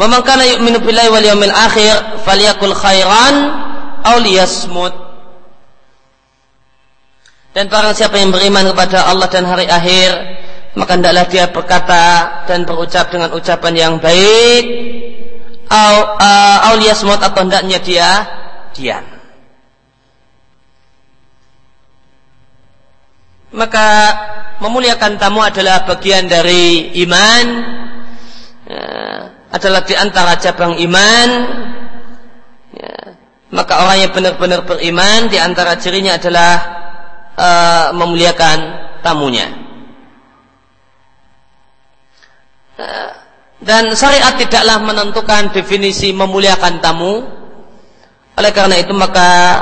Wa 0.00 0.08
man 0.08 0.24
kana 0.24 0.48
yu'minu 0.48 0.80
billahi 0.80 1.08
wal 1.12 1.26
yawmil 1.28 1.52
akhir 1.52 2.24
falyakul 2.24 2.72
khairan 2.72 3.34
aw 4.00 4.16
liyasmut. 4.16 5.09
Dan 7.50 7.66
barang 7.66 7.94
siapa 7.98 8.14
yang 8.14 8.30
beriman 8.30 8.70
kepada 8.70 9.10
Allah 9.10 9.26
dan 9.26 9.42
hari 9.42 9.66
akhir, 9.66 10.10
maka 10.78 10.94
hendaklah 10.94 11.26
dia 11.26 11.50
berkata 11.50 12.02
dan 12.46 12.62
berucap 12.62 13.10
dengan 13.10 13.34
ucapan 13.34 13.74
yang 13.74 13.94
baik. 13.98 14.64
Au 15.70 16.18
uh, 16.18 16.58
atau 16.74 17.40
hendaknya 17.42 17.78
dia 17.82 18.10
diam. 18.74 19.02
Maka 23.50 23.86
memuliakan 24.62 25.18
tamu 25.18 25.42
adalah 25.42 25.82
bagian 25.86 26.30
dari 26.30 26.94
iman. 27.02 27.46
Ya, 28.70 28.86
adalah 29.50 29.82
di 29.82 29.94
antara 29.98 30.38
cabang 30.38 30.78
iman. 30.78 31.28
Ya, 32.78 33.18
maka 33.50 33.82
orang 33.82 34.06
yang 34.06 34.12
benar-benar 34.14 34.62
beriman 34.62 35.26
di 35.26 35.42
antara 35.42 35.74
cirinya 35.74 36.14
adalah 36.14 36.80
uh, 37.40 37.96
memuliakan 37.96 38.58
tamunya. 39.00 39.48
Uh, 42.76 43.12
dan 43.60 43.92
syariat 43.96 44.36
tidaklah 44.36 44.80
menentukan 44.80 45.52
definisi 45.52 46.12
memuliakan 46.12 46.80
tamu. 46.80 47.24
Oleh 48.36 48.52
karena 48.56 48.80
itu 48.80 48.92
maka 48.96 49.60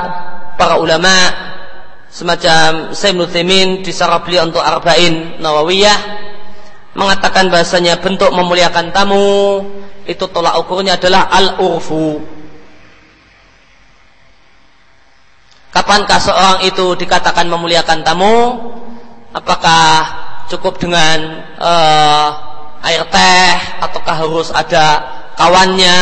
para 0.55 0.79
ulama 0.79 1.11
semacam 2.07 2.95
Sayyid 2.95 3.15
Nuthimin 3.19 3.83
di 3.83 3.91
sarah 3.91 4.23
beliau 4.23 4.47
untuk 4.47 4.63
Arba'in 4.63 5.39
Nawawiyah 5.43 5.99
mengatakan 6.95 7.51
bahasanya 7.51 7.99
bentuk 7.99 8.31
memuliakan 8.31 8.95
tamu 8.95 9.61
itu 10.07 10.25
tolak 10.31 10.57
ukurnya 10.63 10.97
adalah 10.97 11.27
al-urfu 11.29 12.38
kapankah 15.79 16.19
seorang 16.19 16.59
itu 16.67 16.91
dikatakan 16.99 17.47
memuliakan 17.47 18.03
tamu? 18.03 18.67
Apakah 19.31 19.87
cukup 20.51 20.75
dengan 20.75 21.39
uh, 21.55 22.27
air 22.83 23.07
teh? 23.07 23.51
Ataukah 23.79 24.15
harus 24.19 24.51
ada 24.51 24.99
kawannya? 25.39 25.99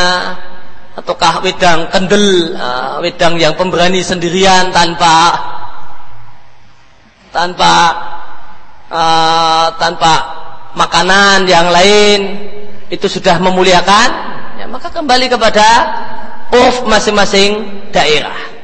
Ataukah 0.98 1.46
wedang 1.46 1.94
kendel 1.94 2.58
uh, 2.58 2.98
wedang 3.06 3.38
yang 3.38 3.54
pemberani 3.54 4.02
sendirian 4.02 4.74
tanpa 4.74 5.38
tanpa 7.30 7.74
uh, 8.90 9.78
tanpa 9.78 10.14
makanan 10.74 11.46
yang 11.46 11.70
lain? 11.70 12.50
Itu 12.90 13.12
sudah 13.12 13.38
memuliakan, 13.38 14.10
ya, 14.58 14.66
maka 14.66 14.88
kembali 14.90 15.28
kepada 15.28 15.68
urf 16.56 16.88
masing-masing 16.88 17.84
daerah. 17.92 18.57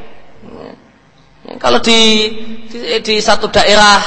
Kalau 1.64 1.80
di, 1.80 2.28
di 2.68 3.00
di 3.00 3.16
satu 3.24 3.48
daerah 3.48 3.98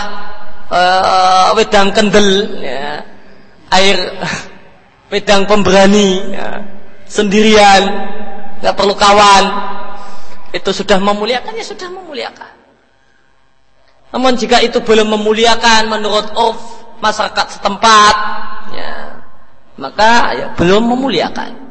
uh, 0.68 1.56
wedang 1.56 1.88
kendel, 1.88 2.60
ya, 2.60 3.00
air 3.72 3.96
wedang 5.12 5.48
pemberani, 5.48 6.36
ya, 6.36 6.60
sendirian, 7.08 7.82
nggak 8.60 8.76
perlu 8.76 8.92
kawan, 8.92 9.44
itu 10.52 10.68
sudah 10.68 11.00
memuliakan 11.00 11.56
ya 11.56 11.64
sudah 11.64 11.88
memuliakan. 11.88 12.52
Namun 14.12 14.36
jika 14.36 14.60
itu 14.60 14.84
belum 14.84 15.16
memuliakan 15.16 15.88
menurut 15.88 16.36
urf 16.36 16.60
masyarakat 17.00 17.56
setempat, 17.56 18.14
ya, 18.76 19.16
maka 19.80 20.10
ya, 20.36 20.46
belum 20.60 20.92
memuliakan. 20.92 21.65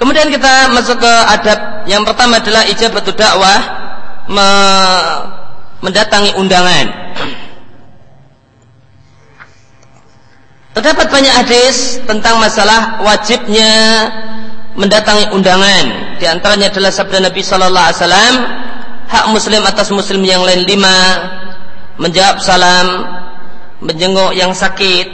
Kemudian 0.00 0.32
kita 0.32 0.72
masuk 0.72 0.96
ke 0.96 1.12
adab 1.28 1.84
yang 1.84 2.08
pertama 2.08 2.40
adalah 2.40 2.64
ijabatu 2.64 3.12
dakwah 3.12 3.60
me 4.32 4.48
mendatangi 5.84 6.32
undangan. 6.40 6.86
Terdapat 10.72 11.06
banyak 11.12 11.34
hadis 11.34 12.00
tentang 12.08 12.40
masalah 12.40 13.04
wajibnya 13.04 13.72
mendatangi 14.72 15.36
undangan. 15.36 16.16
Di 16.16 16.24
antaranya 16.24 16.72
adalah 16.72 16.92
sabda 16.94 17.20
Nabi 17.20 17.42
Sallallahu 17.44 17.86
Alaihi 17.90 18.00
Wasallam, 18.00 18.34
hak 19.04 19.24
Muslim 19.28 19.60
atas 19.66 19.88
Muslim 19.92 20.22
yang 20.24 20.40
lain 20.46 20.64
lima, 20.64 20.96
menjawab 22.00 22.40
salam, 22.40 23.04
menjenguk 23.84 24.32
yang 24.32 24.56
sakit, 24.56 25.10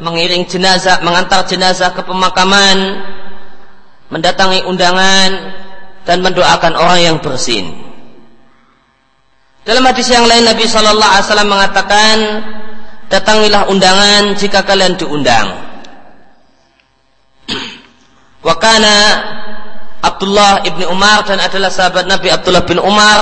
mengiring 0.00 0.48
jenazah, 0.48 1.04
mengantar 1.04 1.44
jenazah 1.44 1.92
ke 1.92 2.00
pemakaman, 2.06 3.02
mendatangi 4.10 4.66
undangan 4.66 5.30
dan 6.04 6.18
mendoakan 6.20 6.74
orang 6.74 7.00
yang 7.00 7.16
bersin. 7.22 7.70
Dalam 9.62 9.86
hadis 9.86 10.10
yang 10.10 10.26
lain 10.26 10.50
Nabi 10.50 10.66
Shallallahu 10.66 11.12
Alaihi 11.14 11.26
Wasallam 11.30 11.50
mengatakan, 11.52 12.16
datangilah 13.06 13.70
undangan 13.70 14.34
jika 14.34 14.66
kalian 14.66 14.98
diundang. 14.98 15.46
Wakana 18.46 18.96
Abdullah 20.00 20.64
ibni 20.64 20.88
Umar 20.88 21.28
dan 21.28 21.38
adalah 21.44 21.68
sahabat 21.68 22.08
Nabi 22.08 22.32
Abdullah 22.32 22.64
bin 22.64 22.80
Umar 22.80 23.20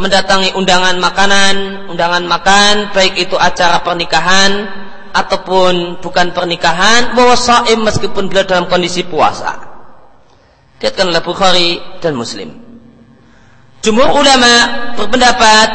mendatangi 0.00 0.56
undangan 0.56 0.96
makanan, 0.96 1.86
undangan 1.92 2.24
makan, 2.24 2.88
baik 2.96 3.20
itu 3.20 3.36
acara 3.36 3.84
pernikahan 3.84 4.64
ataupun 5.12 6.00
bukan 6.00 6.32
pernikahan, 6.32 7.12
bahwa 7.12 7.36
saim 7.36 7.84
meskipun 7.84 8.32
beliau 8.32 8.48
dalam 8.48 8.64
kondisi 8.64 9.04
puasa. 9.04 9.69
Diatkan 10.80 11.12
oleh 11.12 11.20
Bukhari 11.20 11.76
dan 12.00 12.16
Muslim. 12.16 12.56
Jumhur 13.84 14.12
ulama 14.12 14.52
berpendapat 14.96 15.68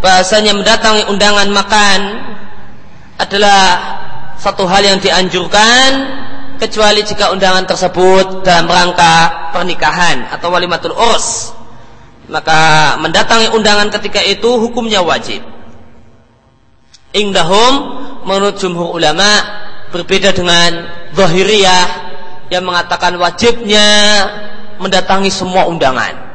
bahasanya 0.00 0.56
mendatangi 0.56 1.08
undangan 1.12 1.48
makan 1.52 2.00
adalah 3.20 3.60
satu 4.40 4.64
hal 4.64 4.80
yang 4.80 4.98
dianjurkan 5.00 5.88
kecuali 6.56 7.04
jika 7.04 7.32
undangan 7.32 7.68
tersebut 7.68 8.44
dalam 8.44 8.68
rangka 8.68 9.48
pernikahan 9.52 10.28
atau 10.32 10.52
walimatul 10.52 10.96
urs 10.96 11.52
maka 12.28 12.94
mendatangi 13.00 13.52
undangan 13.52 13.88
ketika 14.00 14.20
itu 14.24 14.60
hukumnya 14.60 15.04
wajib 15.04 15.40
indahum 17.16 18.00
menurut 18.28 18.56
jumhur 18.60 18.92
ulama 18.96 19.28
berbeda 19.92 20.36
dengan 20.36 20.88
zahiriyah 21.16 22.09
yang 22.50 22.66
mengatakan 22.66 23.14
wajibnya 23.14 23.86
mendatangi 24.82 25.30
semua 25.30 25.70
undangan. 25.70 26.28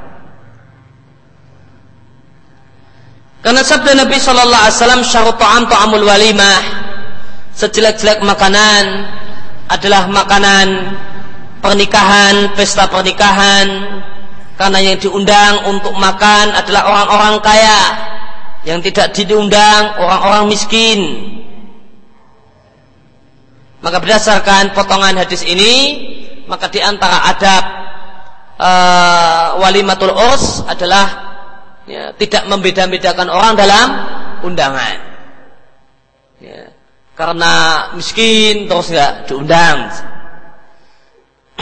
Karena 3.44 3.62
sabda 3.62 3.94
Nabi 3.94 4.18
Shallallahu 4.18 4.64
Alaihi 4.66 4.78
Wasallam 4.80 5.04
syarat 5.06 5.38
ta'am 5.38 5.64
ta'amul 5.70 6.02
walimah. 6.02 6.62
Sejelek-jelek 7.54 8.26
makanan 8.26 9.06
adalah 9.70 10.10
makanan 10.10 10.98
pernikahan, 11.62 12.58
pesta 12.58 12.90
pernikahan. 12.90 14.02
Karena 14.58 14.80
yang 14.82 14.98
diundang 14.98 15.68
untuk 15.70 15.94
makan 15.94 16.58
adalah 16.58 16.90
orang-orang 16.90 17.36
kaya. 17.46 17.82
Yang 18.66 18.90
tidak 18.90 19.14
diundang 19.14 19.94
orang-orang 20.02 20.50
miskin 20.50 21.00
maka 23.86 24.02
berdasarkan 24.02 24.74
potongan 24.74 25.14
hadis 25.22 25.46
ini, 25.46 25.74
maka 26.50 26.74
di 26.74 26.82
antara 26.82 27.22
adab 27.30 27.64
uh, 28.58 29.62
walimatul 29.62 30.10
urs 30.10 30.66
adalah 30.66 31.06
ya, 31.86 32.10
tidak 32.18 32.50
membeda-bedakan 32.50 33.30
orang 33.30 33.54
dalam 33.54 33.88
undangan. 34.42 34.98
Ya, 36.42 36.74
karena 37.14 37.54
miskin 37.94 38.66
terus 38.66 38.90
nggak 38.90 39.30
diundang. 39.30 39.94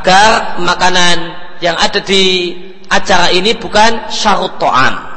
Agar 0.00 0.56
makanan 0.64 1.16
yang 1.60 1.76
ada 1.76 2.00
di 2.00 2.56
acara 2.88 3.28
ini 3.36 3.52
bukan 3.52 4.08
syarut 4.08 4.56
to'am. 4.56 5.13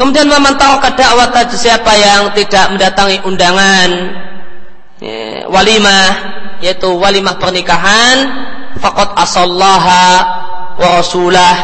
Kemudian 0.00 0.32
memantau 0.32 0.80
dakwah 0.80 1.28
siapa 1.52 1.92
yang 1.92 2.32
tidak 2.32 2.72
mendatangi 2.72 3.20
undangan 3.20 3.90
ya, 4.96 5.44
walimah 5.52 6.08
yaitu 6.64 6.88
walimah 6.96 7.36
pernikahan 7.36 8.16
fakot 8.80 9.12
asallaha 9.12 10.04
wa 10.80 10.88
rasulah 10.96 11.56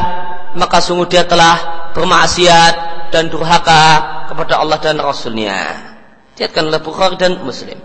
maka 0.52 0.84
sungguh 0.84 1.08
dia 1.08 1.24
telah 1.24 1.88
bermaksiat 1.96 2.74
dan 3.08 3.32
durhaka 3.32 3.84
kepada 4.28 4.60
Allah 4.60 4.76
dan 4.84 5.00
Rasulnya. 5.00 5.96
Diatkan 6.36 6.68
oleh 6.68 6.80
Bukhari 6.84 7.16
dan 7.16 7.40
Muslim. 7.40 7.80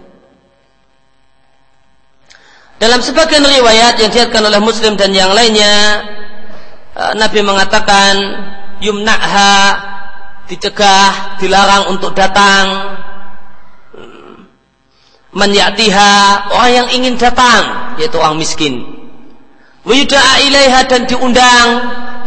Dalam 2.81 2.99
sebagian 2.99 3.45
riwayat 3.45 4.01
yang 4.01 4.09
diatkan 4.09 4.41
oleh 4.41 4.57
Muslim 4.59 4.97
dan 4.97 5.13
yang 5.13 5.31
lainnya, 5.31 6.01
eh, 6.97 7.13
Nabi 7.15 7.39
mengatakan 7.45 8.13
yumna'ha 8.81 9.90
dicegah, 10.47 11.37
dilarang 11.37 11.93
untuk 11.93 12.15
datang. 12.15 12.97
Menyatiha 15.31 16.11
orang 16.51 16.71
yang 16.71 16.87
ingin 16.91 17.15
datang, 17.15 17.95
yaitu 17.95 18.19
orang 18.19 18.35
miskin. 18.35 18.83
Wiyuda'a 19.87 20.43
ilaiha 20.43 20.85
dan 20.85 21.07
diundang 21.07 21.67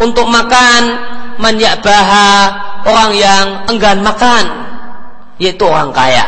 untuk 0.00 0.26
makan. 0.28 1.12
Menyabaha 1.34 2.30
orang 2.86 3.10
yang 3.18 3.46
enggan 3.66 3.98
makan, 4.06 4.44
yaitu 5.42 5.66
orang 5.66 5.90
kaya. 5.90 6.22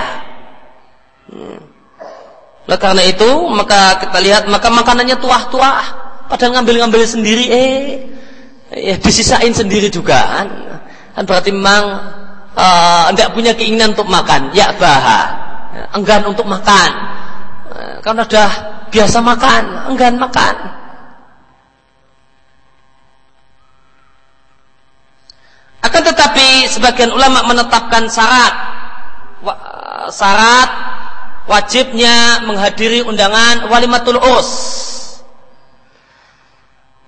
Oleh 2.66 2.78
karena 2.82 3.02
itu, 3.06 3.30
maka 3.54 4.02
kita 4.02 4.18
lihat 4.18 4.42
maka 4.50 4.66
makanannya 4.66 5.14
tuah-tuah, 5.22 5.82
padahal 6.26 6.58
ngambil-ngambil 6.58 7.06
sendiri, 7.06 7.44
eh, 7.46 7.70
ya 8.74 8.98
disisain 8.98 9.54
sendiri 9.54 9.86
juga. 9.86 10.42
Kan 11.16 11.24
berarti 11.24 11.48
memang 11.48 11.84
tidak 13.12 13.32
punya 13.32 13.52
keinginan 13.56 13.93
untuk 13.97 14.09
makan. 14.09 14.52
Ya 14.52 14.72
baha. 14.76 15.22
Ya, 15.72 15.84
enggan 15.93 16.24
untuk 16.28 16.48
makan. 16.48 16.90
Uh, 17.68 17.97
karena 18.01 18.24
sudah 18.24 18.51
biasa 18.88 19.18
makan 19.20 19.62
enggan 19.93 20.16
makan. 20.16 20.55
Akan 25.84 26.02
tetapi 26.02 26.68
sebagian 26.68 27.12
ulama 27.12 27.44
menetapkan 27.44 28.09
syarat. 28.09 28.55
Syarat 30.10 30.70
wajibnya 31.47 32.43
menghadiri 32.47 33.05
undangan 33.06 33.70
walimatul 33.70 34.18
us 34.18 34.51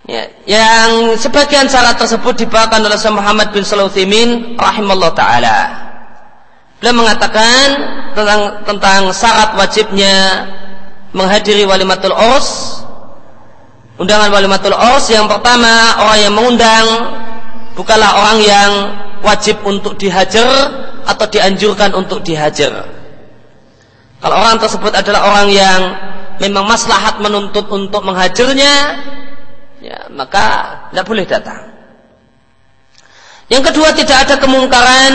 Ya, 0.08 0.24
yang 0.48 1.20
sebagian 1.20 1.68
syarat 1.68 2.00
tersebut 2.00 2.32
dibawakan 2.40 2.80
oleh 2.80 2.96
Syekh 2.96 3.12
Muhammad 3.12 3.52
bin 3.52 3.60
Sulaiman 3.60 4.56
rahimallahu 4.56 5.12
taala. 5.12 5.68
Beliau 6.80 6.96
mengatakan 6.96 7.64
tentang 8.16 8.64
tentang 8.64 9.12
syarat 9.12 9.52
wajibnya 9.60 10.48
menghadiri 11.12 11.68
walimatul 11.68 12.16
urs. 12.16 12.80
Undangan 14.00 14.32
walimatul 14.32 14.72
urs 14.72 15.12
yang 15.12 15.28
pertama 15.28 16.00
orang 16.00 16.18
yang 16.24 16.32
mengundang 16.32 16.86
bukanlah 17.76 18.08
orang 18.08 18.38
yang 18.40 18.70
wajib 19.20 19.60
untuk 19.68 20.00
dihajar 20.00 20.48
atau 21.04 21.28
dianjurkan 21.28 21.92
untuk 21.92 22.24
dihajar. 22.24 22.88
Kalau 24.24 24.36
orang 24.40 24.56
tersebut 24.56 24.96
adalah 24.96 25.36
orang 25.36 25.48
yang 25.52 25.80
memang 26.40 26.64
maslahat 26.64 27.20
menuntut 27.20 27.68
untuk 27.68 28.00
menghajarnya, 28.08 28.74
ya 29.82 30.10
maka 30.10 30.46
tidak 30.90 31.06
boleh 31.06 31.24
datang. 31.24 31.62
Yang 33.48 33.72
kedua 33.72 33.88
tidak 33.96 34.28
ada 34.28 34.34
kemungkaran 34.36 35.12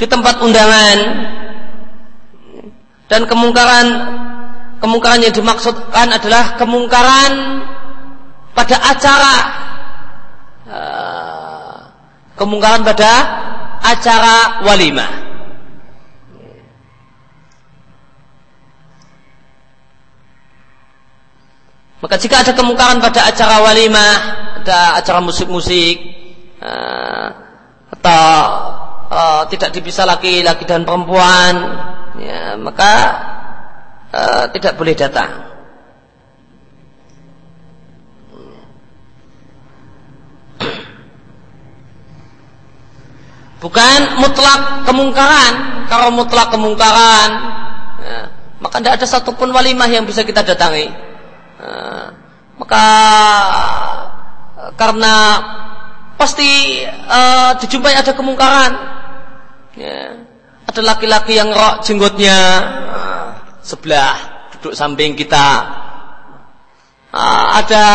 di 0.00 0.06
tempat 0.08 0.40
undangan 0.40 0.98
dan 3.08 3.20
kemungkaran 3.28 3.86
kemungkaran 4.80 5.20
yang 5.20 5.34
dimaksudkan 5.34 6.08
adalah 6.08 6.56
kemungkaran 6.56 7.32
pada 8.56 8.76
acara 8.80 9.36
uh, 10.70 11.76
kemungkaran 12.38 12.82
pada 12.86 13.12
acara 13.84 14.64
walimah. 14.64 15.27
Maka 21.98 22.14
jika 22.14 22.46
ada 22.46 22.54
kemungkaran 22.54 23.02
pada 23.02 23.26
acara 23.26 23.58
walimah, 23.58 24.14
ada 24.62 25.02
acara 25.02 25.18
musik-musik, 25.18 25.98
uh, 26.62 27.26
atau 27.90 28.22
uh, 29.10 29.42
tidak 29.50 29.74
dipisah 29.74 30.06
laki-laki 30.06 30.62
dan 30.62 30.86
perempuan, 30.86 31.54
ya, 32.22 32.54
maka 32.54 32.92
uh, 34.14 34.44
tidak 34.54 34.78
boleh 34.78 34.94
datang. 34.94 35.50
Bukan 43.58 44.22
mutlak 44.22 44.86
kemungkaran. 44.86 45.54
Kalau 45.90 46.14
mutlak 46.14 46.54
kemungkaran, 46.54 47.28
ya, 47.98 48.18
maka 48.62 48.78
tidak 48.78 49.02
ada 49.02 49.06
satupun 49.10 49.50
walimah 49.50 49.90
yang 49.90 50.06
bisa 50.06 50.22
kita 50.22 50.46
datangi. 50.46 51.07
Eh, 51.58 52.06
maka 52.54 52.86
karena 54.78 55.14
pasti 56.14 56.82
uh, 56.86 57.50
dijumpai 57.58 57.98
ada 57.98 58.14
kemungkaran 58.14 58.72
ya. 59.74 60.22
ada 60.70 60.80
laki-laki 60.86 61.34
yang 61.34 61.50
rok 61.50 61.82
jenggotnya 61.82 62.38
sebelah 63.62 64.14
duduk 64.54 64.74
samping 64.74 65.18
kita 65.18 65.66
ada 67.58 67.86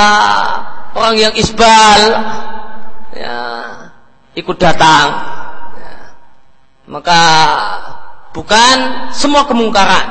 orang 0.95 1.15
yang 1.15 1.33
isbal 1.35 2.01
ya, 3.15 3.39
ikut 4.35 4.57
datang 4.59 5.07
ya. 5.79 5.95
maka 6.91 7.21
bukan 8.35 9.07
semua 9.15 9.47
kemungkaran 9.47 10.07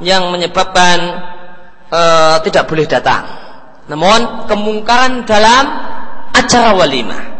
yang 0.00 0.32
menyebabkan 0.32 1.35
e, 1.90 2.00
tidak 2.46 2.64
boleh 2.66 2.86
datang. 2.86 3.24
Namun 3.86 4.50
kemungkaran 4.50 5.22
dalam 5.22 5.64
acara 6.34 6.74
walimah. 6.74 7.36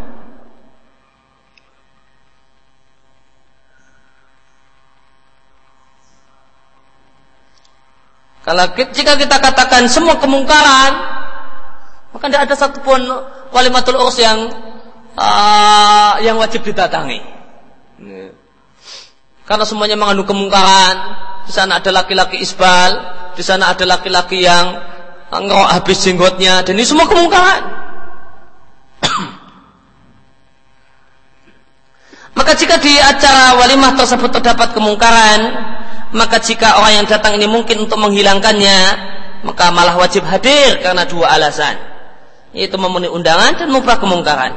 Kalau 8.47 8.63
jika 8.79 9.19
kita 9.19 9.43
katakan 9.43 9.91
semua 9.91 10.23
kemungkaran, 10.23 10.93
maka 12.15 12.25
tidak 12.31 12.47
ada 12.47 12.55
satupun 12.55 13.03
walimatul 13.51 13.99
urs 13.99 14.23
yang 14.23 14.47
uh, 15.19 16.15
yang 16.23 16.39
wajib 16.39 16.63
didatangi. 16.63 17.19
Karena 19.43 19.65
semuanya 19.67 19.99
mengandung 19.99 20.31
kemungkaran. 20.31 20.95
Di 21.47 21.55
sana 21.55 21.79
ada 21.79 21.95
laki-laki 21.95 22.43
isbal, 22.43 22.91
di 23.39 23.43
sana 23.47 23.71
ada 23.71 23.87
laki-laki 23.87 24.43
yang 24.43 24.83
ngerok 25.31 25.71
habis 25.79 26.03
jenggotnya 26.03 26.67
dan 26.67 26.75
ini 26.75 26.83
semua 26.83 27.07
kemungkaran. 27.07 27.63
maka 32.39 32.53
jika 32.59 32.83
di 32.83 32.99
acara 32.99 33.63
walimah 33.63 33.95
tersebut 33.95 34.35
terdapat 34.35 34.75
kemungkaran, 34.75 35.41
maka 36.11 36.43
jika 36.43 36.83
orang 36.83 37.03
yang 37.03 37.07
datang 37.07 37.39
ini 37.39 37.47
mungkin 37.47 37.87
untuk 37.87 38.03
menghilangkannya, 38.03 38.79
maka 39.47 39.71
malah 39.71 39.95
wajib 39.95 40.27
hadir 40.27 40.83
karena 40.83 41.07
dua 41.07 41.39
alasan. 41.39 41.79
Yaitu 42.57 42.75
memenuhi 42.75 43.13
undangan 43.13 43.55
dan 43.55 43.71
mubah 43.71 44.03
kemungkaran. 44.03 44.51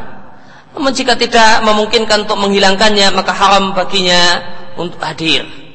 Namun 0.74 0.94
jika 0.94 1.18
tidak 1.20 1.62
memungkinkan 1.66 2.22
untuk 2.26 2.38
menghilangkannya, 2.40 3.12
maka 3.14 3.34
haram 3.36 3.76
baginya 3.76 4.42
untuk 4.80 5.04
hadir. 5.04 5.69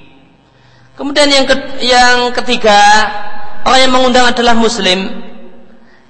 Kemudian 0.95 1.27
yang 1.27 1.45
ke, 1.47 1.57
yang 1.83 2.31
ketiga, 2.31 2.79
orang 3.67 3.81
yang 3.83 3.93
mengundang 3.93 4.27
adalah 4.31 4.55
muslim. 4.55 5.11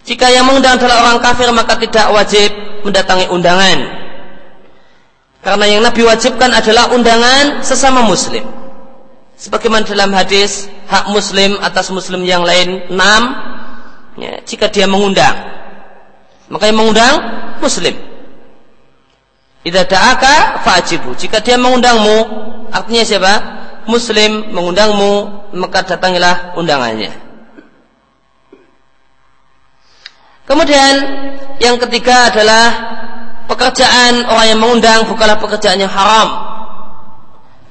Jika 0.04 0.28
yang 0.28 0.44
mengundang 0.44 0.76
adalah 0.76 1.08
orang 1.08 1.20
kafir 1.24 1.48
maka 1.56 1.80
tidak 1.80 2.12
wajib 2.12 2.52
mendatangi 2.84 3.32
undangan. 3.32 3.78
Karena 5.40 5.64
yang 5.68 5.80
Nabi 5.80 6.04
wajibkan 6.04 6.52
adalah 6.52 6.92
undangan 6.92 7.64
sesama 7.64 8.04
muslim. 8.04 8.44
Sebagaimana 9.40 9.88
dalam 9.88 10.12
hadis 10.12 10.68
hak 10.88 11.08
muslim 11.08 11.56
atas 11.64 11.88
muslim 11.88 12.20
yang 12.24 12.44
lain 12.44 12.92
enam, 12.92 13.22
ya, 14.20 14.40
jika 14.44 14.68
dia 14.68 14.84
mengundang, 14.84 15.36
maka 16.52 16.68
yang 16.68 16.76
mengundang 16.76 17.14
muslim. 17.60 17.96
Tidak 19.64 19.84
da'aka. 19.88 20.60
Jika 21.16 21.40
dia 21.40 21.56
mengundangmu, 21.56 22.18
artinya 22.68 23.00
siapa? 23.00 23.34
Muslim 23.86 24.52
mengundangmu 24.52 25.12
maka 25.54 25.84
datangilah 25.84 26.56
undangannya. 26.56 27.12
Kemudian 30.44 30.94
yang 31.58 31.80
ketiga 31.80 32.28
adalah 32.28 32.66
pekerjaan 33.48 34.28
orang 34.28 34.46
yang 34.52 34.60
mengundang 34.60 35.08
bukanlah 35.08 35.40
pekerjaan 35.40 35.80
yang 35.80 35.92
haram. 35.92 36.28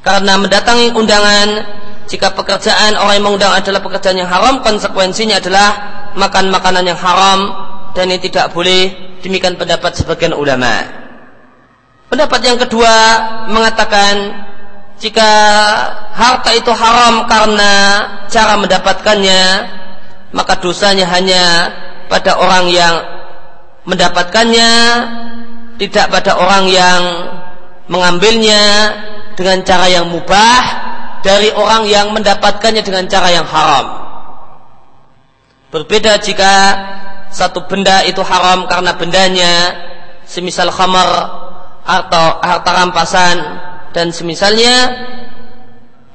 Karena 0.03 0.35
mendatangi 0.35 0.91
undangan 0.91 1.47
jika 2.09 2.33
pekerjaan 2.35 2.97
orang 2.97 3.21
yang 3.21 3.25
mengundang 3.25 3.53
adalah 3.53 3.79
pekerjaan 3.79 4.19
yang 4.19 4.27
haram 4.27 4.59
konsekuensinya 4.65 5.39
adalah 5.39 5.69
makan 6.17 6.51
makanan 6.51 6.83
yang 6.83 6.99
haram 6.99 7.39
dan 7.93 8.09
ini 8.09 8.19
tidak 8.19 8.51
boleh. 8.51 9.13
Demikian 9.23 9.55
pendapat 9.55 9.95
sebagian 9.95 10.35
ulama. 10.35 10.83
Pendapat 12.11 12.43
yang 12.43 12.59
kedua 12.59 12.93
mengatakan 13.47 14.13
jika 15.01 15.29
harta 16.13 16.51
itu 16.53 16.69
haram 16.69 17.25
karena 17.25 17.73
cara 18.29 18.53
mendapatkannya 18.57 19.43
maka 20.33 20.57
dosanya 20.57 21.05
hanya 21.09 21.43
pada 22.09 22.37
orang 22.37 22.69
yang 22.69 22.95
mendapatkannya 23.85 24.71
tidak 25.77 26.05
pada 26.09 26.37
orang 26.37 26.69
yang 26.69 27.01
mengambilnya 27.89 28.63
dengan 29.33 29.65
cara 29.65 29.89
yang 29.89 30.07
mubah 30.09 30.61
dari 31.25 31.49
orang 31.51 31.89
yang 31.89 32.13
mendapatkannya 32.13 32.83
dengan 32.85 33.05
cara 33.09 33.29
yang 33.33 33.47
haram. 33.47 33.85
Berbeda 35.73 36.21
jika 36.21 36.53
satu 37.33 37.65
benda 37.65 38.05
itu 38.05 38.21
haram 38.21 38.69
karena 38.69 38.93
bendanya 38.93 39.53
semisal 40.23 40.69
khamar 40.69 41.09
atau 41.83 42.25
harta 42.39 42.71
rampasan 42.71 43.37
dan 43.93 44.09
semisalnya 44.09 44.75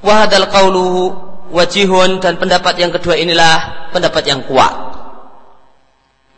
wahadal 0.03 0.47
qauluhu 0.51 1.03
wajihun 1.49 2.21
dan 2.21 2.37
pendapat 2.37 2.77
yang 2.77 2.91
kedua 2.93 3.17
inilah 3.17 3.89
pendapat 3.89 4.23
yang 4.27 4.45
kuat. 4.45 4.75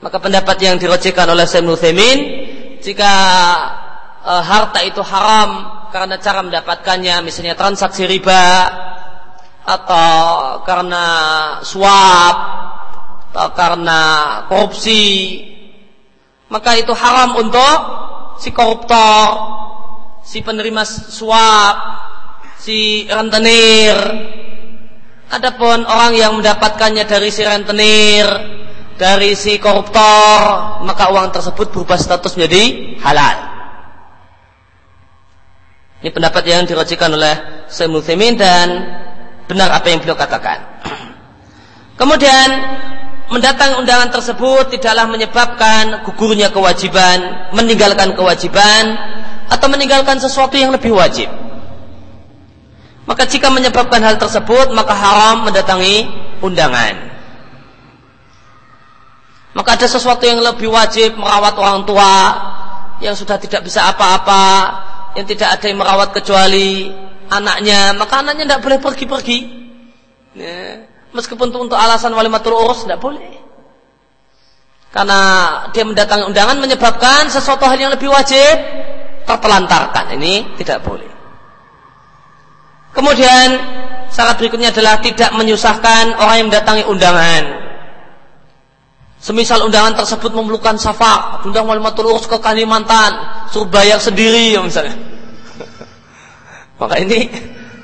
Maka 0.01 0.17
pendapat 0.17 0.57
yang 0.61 0.81
dirojekkan 0.81 1.29
oleh 1.29 1.45
Syekh 1.45 1.61
Nuthaimin 1.61 2.19
jika 2.81 3.13
e, 4.25 4.33
harta 4.33 4.81
itu 4.81 5.01
haram 5.05 5.49
karena 5.93 6.17
cara 6.17 6.41
mendapatkannya 6.41 7.21
misalnya 7.21 7.53
transaksi 7.53 8.09
riba 8.09 8.45
atau 9.61 10.17
karena 10.65 11.05
suap 11.61 12.37
atau 13.29 13.47
karena 13.53 13.99
korupsi 14.49 15.05
maka 16.49 16.75
itu 16.81 16.91
haram 16.97 17.37
untuk 17.37 17.77
si 18.41 18.49
koruptor 18.49 19.60
si 20.21 20.45
penerima 20.45 20.85
suap, 20.85 21.75
si 22.61 23.09
rentenir. 23.09 23.97
Adapun 25.31 25.87
orang 25.87 26.13
yang 26.13 26.35
mendapatkannya 26.37 27.07
dari 27.07 27.31
si 27.31 27.41
rentenir, 27.41 28.27
dari 28.99 29.33
si 29.33 29.57
koruptor, 29.57 30.77
maka 30.83 31.09
uang 31.09 31.31
tersebut 31.31 31.71
berubah 31.71 31.95
status 31.97 32.35
menjadi 32.35 32.95
halal. 32.99 33.37
Ini 36.01 36.09
pendapat 36.09 36.43
yang 36.49 36.65
dirajikan 36.65 37.13
oleh 37.13 37.65
Syekh 37.69 37.93
dan 38.35 38.67
benar 39.45 39.69
apa 39.71 39.87
yang 39.87 40.01
beliau 40.01 40.17
katakan. 40.17 40.81
Kemudian 41.99 42.49
mendatang 43.31 43.79
undangan 43.79 44.11
tersebut 44.11 44.75
tidaklah 44.75 45.07
menyebabkan 45.07 46.03
gugurnya 46.03 46.51
kewajiban, 46.51 47.47
meninggalkan 47.55 48.17
kewajiban 48.17 48.97
atau 49.51 49.67
meninggalkan 49.67 50.15
sesuatu 50.15 50.55
yang 50.55 50.71
lebih 50.71 50.95
wajib. 50.95 51.27
Maka 53.03 53.27
jika 53.27 53.51
menyebabkan 53.51 53.99
hal 53.99 54.15
tersebut, 54.15 54.71
maka 54.71 54.95
haram 54.95 55.43
mendatangi 55.43 56.07
undangan. 56.39 57.11
Maka 59.51 59.75
ada 59.75 59.87
sesuatu 59.91 60.23
yang 60.23 60.39
lebih 60.39 60.71
wajib 60.71 61.19
merawat 61.19 61.59
orang 61.59 61.83
tua 61.83 62.15
yang 63.03 63.11
sudah 63.19 63.35
tidak 63.35 63.67
bisa 63.67 63.83
apa-apa, 63.91 64.47
yang 65.19 65.27
tidak 65.27 65.59
ada 65.59 65.65
yang 65.67 65.83
merawat 65.83 66.15
kecuali 66.15 66.87
anaknya, 67.27 67.91
maka 67.99 68.23
anaknya 68.23 68.47
tidak 68.47 68.61
boleh 68.63 68.79
pergi-pergi. 68.79 69.39
Ya. 70.39 70.87
Meskipun 71.11 71.51
untuk 71.51 71.75
alasan 71.75 72.15
walimatul 72.15 72.55
urus 72.55 72.87
tidak 72.87 73.03
boleh. 73.03 73.43
Karena 74.95 75.19
dia 75.75 75.83
mendatangi 75.83 76.23
undangan 76.31 76.55
menyebabkan 76.55 77.27
sesuatu 77.27 77.67
hal 77.67 77.75
yang 77.75 77.91
lebih 77.91 78.07
wajib 78.07 78.55
tertelantarkan. 79.25 80.15
Ini 80.17 80.57
tidak 80.59 80.85
boleh. 80.85 81.11
Kemudian 82.91 83.47
syarat 84.11 84.35
berikutnya 84.35 84.75
adalah 84.75 84.99
tidak 84.99 85.31
menyusahkan 85.31 86.19
orang 86.19 86.35
yang 86.43 86.47
mendatangi 86.51 86.83
undangan. 86.83 87.43
Semisal 89.21 89.63
undangan 89.63 89.93
tersebut 89.95 90.33
memerlukan 90.33 90.81
syafa, 90.81 91.45
undang 91.45 91.69
walimatul 91.69 92.09
urus 92.09 92.25
ke 92.25 92.41
Kalimantan, 92.41 93.45
suruh 93.53 93.69
bayar 93.69 94.01
sendiri 94.01 94.49
ya 94.49 94.65
misalnya. 94.65 94.97
Maka 96.81 96.97
ini 96.99 97.29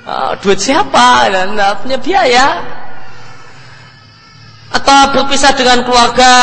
uh, 0.03 0.33
duit 0.41 0.57
siapa 0.57 1.29
dan 1.29 1.53
uh, 1.55 1.77
punya 1.79 2.01
biaya. 2.01 2.45
Atau 4.67 5.15
berpisah 5.15 5.55
dengan 5.55 5.87
keluarga 5.87 6.33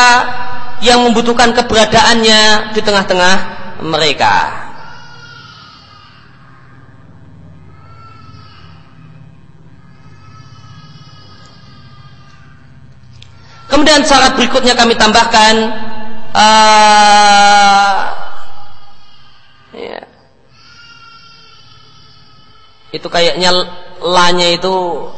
yang 0.80 1.04
membutuhkan 1.04 1.52
keberadaannya 1.52 2.72
di 2.72 2.80
tengah-tengah 2.80 3.36
mereka. 3.84 4.63
Kemudian 13.74 14.06
syarat 14.06 14.38
berikutnya 14.38 14.78
kami 14.78 14.94
tambahkan 14.94 15.55
uh, 16.30 18.06
ya. 19.74 19.98
itu 22.94 23.06
kayaknya 23.10 23.51
lanya 23.98 24.55
itu 24.55 25.10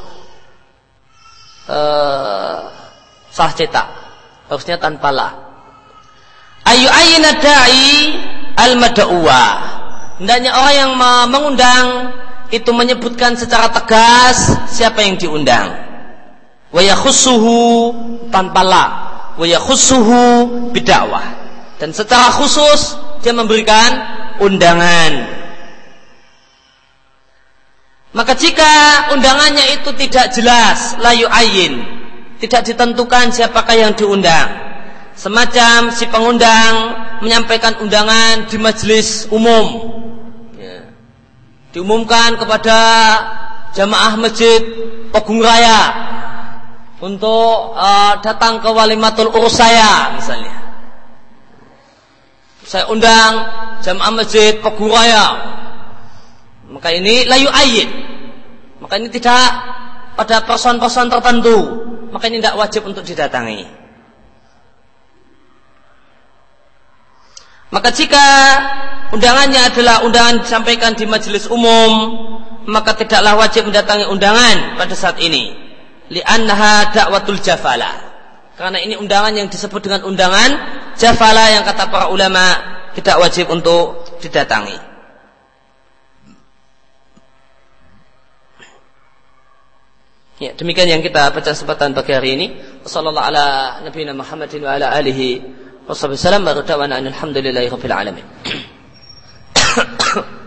uh, 1.69 2.65
sah 3.28 3.53
cetak. 3.53 3.93
Harusnya 4.49 4.81
tanpa 4.81 5.12
la. 5.12 5.28
Ayu 6.65 6.89
ayina 6.89 7.37
da'i 7.37 8.16
al 8.57 8.81
mada'uwa 8.81 9.45
hendaknya 10.16 10.57
orang 10.57 10.74
yang 10.81 10.93
mengundang 11.28 11.87
itu 12.49 12.73
menyebutkan 12.73 13.37
secara 13.37 13.69
tegas 13.69 14.57
siapa 14.73 15.05
yang 15.05 15.20
diundang 15.20 15.86
wa 16.77 16.82
tanpa 18.28 18.61
la. 18.61 18.85
Wa 19.40 19.47
bidakwah. 20.77 21.27
Dan 21.81 21.97
secara 21.97 22.28
khusus 22.36 23.01
dia 23.24 23.32
memberikan 23.32 23.90
undangan. 24.44 25.12
Maka 28.12 28.32
jika 28.36 28.73
undangannya 29.16 29.81
itu 29.81 29.93
tidak 29.97 30.32
jelas 30.36 30.97
layu 31.01 31.28
ayin 31.28 31.97
tidak 32.36 32.69
ditentukan 32.69 33.32
siapakah 33.32 33.77
yang 33.77 33.93
diundang. 33.97 34.48
Semacam 35.16 35.89
si 35.89 36.05
pengundang 36.12 36.93
menyampaikan 37.24 37.81
undangan 37.81 38.44
di 38.53 38.61
majelis 38.61 39.24
umum. 39.32 39.97
Ya. 40.61 40.93
diumumkan 41.73 42.36
kepada 42.36 42.78
jamaah 43.73 44.20
masjid 44.20 44.61
Pegung 45.12 45.40
Raya 45.40 45.81
untuk 46.97 47.77
uh, 47.77 48.16
datang 48.24 48.64
ke 48.64 48.68
walimatul 48.73 49.28
urus 49.28 49.60
saya 49.60 50.16
misalnya. 50.16 50.56
Saya 52.66 52.89
undang 52.90 53.32
jamaah 53.85 54.12
masjid 54.16 54.59
Peguraya. 54.59 55.55
Maka 56.66 56.90
ini 56.90 57.28
layu 57.28 57.47
ayat. 57.47 57.90
Maka 58.82 58.98
ini 58.98 59.09
tidak 59.12 59.47
pada 60.18 60.43
person-person 60.43 61.12
tertentu. 61.12 61.59
Maka 62.10 62.27
ini 62.27 62.43
tidak 62.43 62.59
wajib 62.59 62.82
untuk 62.89 63.06
didatangi. 63.06 63.70
Maka 67.70 67.93
jika 67.94 68.27
undangannya 69.14 69.62
adalah 69.70 70.02
undangan 70.02 70.43
disampaikan 70.43 70.97
di 70.98 71.06
majelis 71.06 71.47
umum, 71.47 71.90
maka 72.66 72.98
tidaklah 72.98 73.39
wajib 73.39 73.68
mendatangi 73.68 74.10
undangan 74.10 74.81
pada 74.81 74.94
saat 74.97 75.23
ini 75.23 75.66
li'annaha 76.11 76.95
da'watul 76.95 77.41
jafala. 77.43 77.91
Karena 78.57 78.81
ini 78.81 78.97
undangan 78.97 79.37
yang 79.37 79.49
disebut 79.53 79.85
dengan 79.85 80.09
undangan 80.09 80.51
jafala 80.97 81.53
yang 81.53 81.62
kata 81.66 81.93
para 81.93 82.09
ulama 82.09 82.57
tidak 82.97 83.20
wajib 83.20 83.53
untuk 83.53 84.09
didatangi. 84.24 84.97
Ya, 90.37 90.53
demikian 90.53 90.89
yang 90.89 91.01
kita 91.01 91.33
baca 91.33 91.49
kesempatan 91.49 91.97
pagi 91.97 92.12
hari 92.12 92.37
ini. 92.37 92.47
Wassallallahu 92.85 93.24
ala 93.24 93.45
nabiyina 93.85 94.12
Muhammadin 94.12 94.69
wa 94.69 94.77
ala 94.77 94.93
alihi 94.93 95.41
wasallam. 95.89 96.45
Baru 96.45 96.61
dawana 96.61 97.01
alhamdulillahi 97.01 97.73
rabbil 97.73 97.97
alamin. 97.97 98.24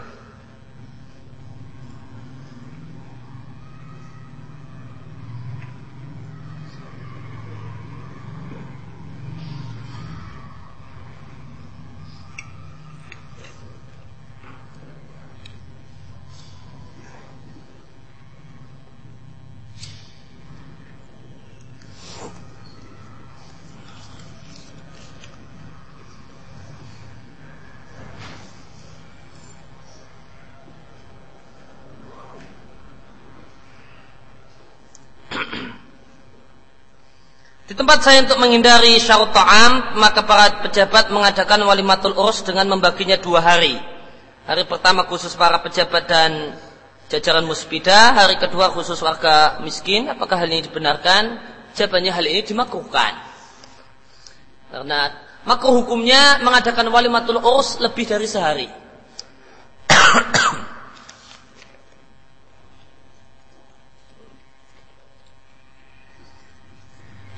tempat 37.80 38.04
saya 38.04 38.28
untuk 38.28 38.44
menghindari 38.44 39.00
syarat 39.00 39.32
ta'am, 39.32 39.96
maka 39.96 40.28
para 40.28 40.68
pejabat 40.68 41.16
mengadakan 41.16 41.64
walimatul 41.64 42.12
urus 42.12 42.44
dengan 42.44 42.68
membaginya 42.68 43.16
dua 43.16 43.40
hari. 43.40 43.80
Hari 44.44 44.68
pertama 44.68 45.08
khusus 45.08 45.32
para 45.40 45.64
pejabat 45.64 46.04
dan 46.04 46.60
jajaran 47.08 47.48
muspida, 47.48 48.12
hari 48.12 48.36
kedua 48.36 48.76
khusus 48.76 49.00
warga 49.00 49.64
miskin. 49.64 50.12
Apakah 50.12 50.44
hal 50.44 50.52
ini 50.52 50.68
dibenarkan? 50.68 51.40
Jawabannya 51.72 52.12
hal 52.12 52.26
ini 52.28 52.44
dimakruhkan. 52.44 53.16
Karena 54.76 55.16
makruh 55.48 55.80
hukumnya 55.80 56.44
mengadakan 56.44 56.92
walimatul 56.92 57.40
urus 57.40 57.80
lebih 57.80 58.04
dari 58.12 58.28
sehari. 58.28 58.68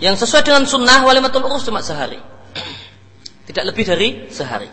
Yang 0.01 0.25
sesuai 0.25 0.43
dengan 0.43 0.63
sunnah 0.65 1.05
walimatul 1.05 1.45
urus 1.45 1.61
cuma 1.61 1.85
sehari. 1.85 2.17
Tidak 3.47 3.63
lebih 3.69 3.85
dari 3.85 4.07
sehari. 4.33 4.65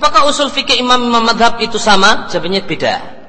Apakah 0.00 0.24
usul 0.32 0.48
fikih 0.48 0.80
imam 0.80 0.96
imam 0.96 1.20
madhab 1.20 1.60
itu 1.60 1.76
sama? 1.76 2.24
Jawabannya 2.32 2.64
beda. 2.64 3.20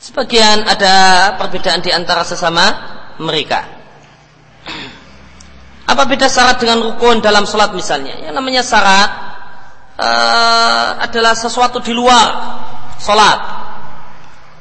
Sebagian 0.00 0.64
ada 0.64 1.36
perbedaan 1.36 1.84
di 1.84 1.92
antara 1.92 2.24
sesama 2.24 2.64
mereka. 3.20 3.60
Apa 5.84 6.08
beda 6.08 6.32
syarat 6.32 6.56
dengan 6.56 6.80
rukun 6.80 7.20
dalam 7.20 7.44
sholat 7.44 7.76
misalnya? 7.76 8.24
Yang 8.24 8.32
namanya 8.32 8.64
syarat 8.64 9.10
uh, 10.00 10.88
adalah 11.04 11.36
sesuatu 11.36 11.84
di 11.84 11.92
luar 11.92 12.28
sholat. 12.96 13.38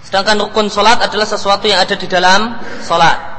Sedangkan 0.03 0.35
rukun 0.51 0.67
sholat 0.67 0.99
adalah 0.99 1.23
sesuatu 1.23 1.63
yang 1.63 1.79
ada 1.79 1.95
di 1.95 2.11
dalam 2.11 2.59
sholat. 2.83 3.30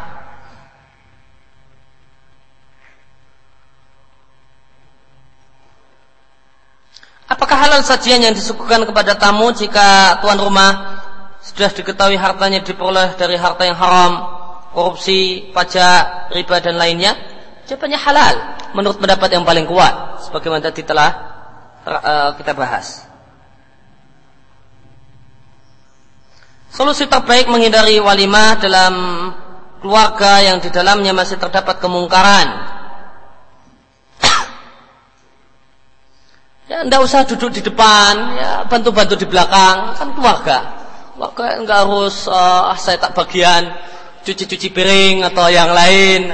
Apakah 7.32 7.56
halal 7.64 7.80
sajian 7.80 8.20
yang 8.20 8.36
disuguhkan 8.36 8.84
kepada 8.84 9.16
tamu 9.16 9.48
jika 9.56 10.20
tuan 10.20 10.36
rumah 10.36 11.00
sudah 11.40 11.72
diketahui 11.72 12.20
hartanya 12.20 12.60
diperoleh 12.60 13.16
dari 13.16 13.40
harta 13.40 13.64
yang 13.64 13.72
haram, 13.80 14.20
korupsi, 14.76 15.48
pajak, 15.56 16.28
riba 16.36 16.60
dan 16.60 16.76
lainnya, 16.76 17.16
jawabannya 17.64 17.96
halal 17.96 18.34
menurut 18.76 19.00
pendapat 19.00 19.32
yang 19.32 19.48
paling 19.48 19.64
kuat 19.64 20.28
sebagaimana 20.28 20.60
tadi 20.60 20.84
telah 20.84 21.10
uh, 21.88 22.30
kita 22.36 22.52
bahas. 22.52 23.08
Solusi 26.68 27.08
terbaik 27.08 27.48
menghindari 27.48 27.96
walimah 27.96 28.60
dalam 28.60 28.94
keluarga 29.80 30.44
yang 30.44 30.60
di 30.60 30.68
dalamnya 30.68 31.16
masih 31.16 31.40
terdapat 31.40 31.80
kemungkaran. 31.80 32.48
Ya, 36.72 36.78
tidak 36.88 37.00
usah 37.04 37.20
duduk 37.28 37.52
di 37.52 37.60
depan, 37.60 38.12
ya 38.40 38.50
bantu-bantu 38.64 39.20
di 39.20 39.28
belakang, 39.28 39.92
kan 39.92 40.08
keluarga. 40.16 40.58
Maka 41.20 41.60
enggak 41.60 41.84
harus 41.84 42.24
uh, 42.24 42.72
saya 42.80 42.96
tak 42.96 43.12
bagian 43.12 43.76
cuci-cuci 44.24 44.72
piring 44.72 45.28
atau 45.28 45.52
yang 45.52 45.76
lain. 45.76 46.32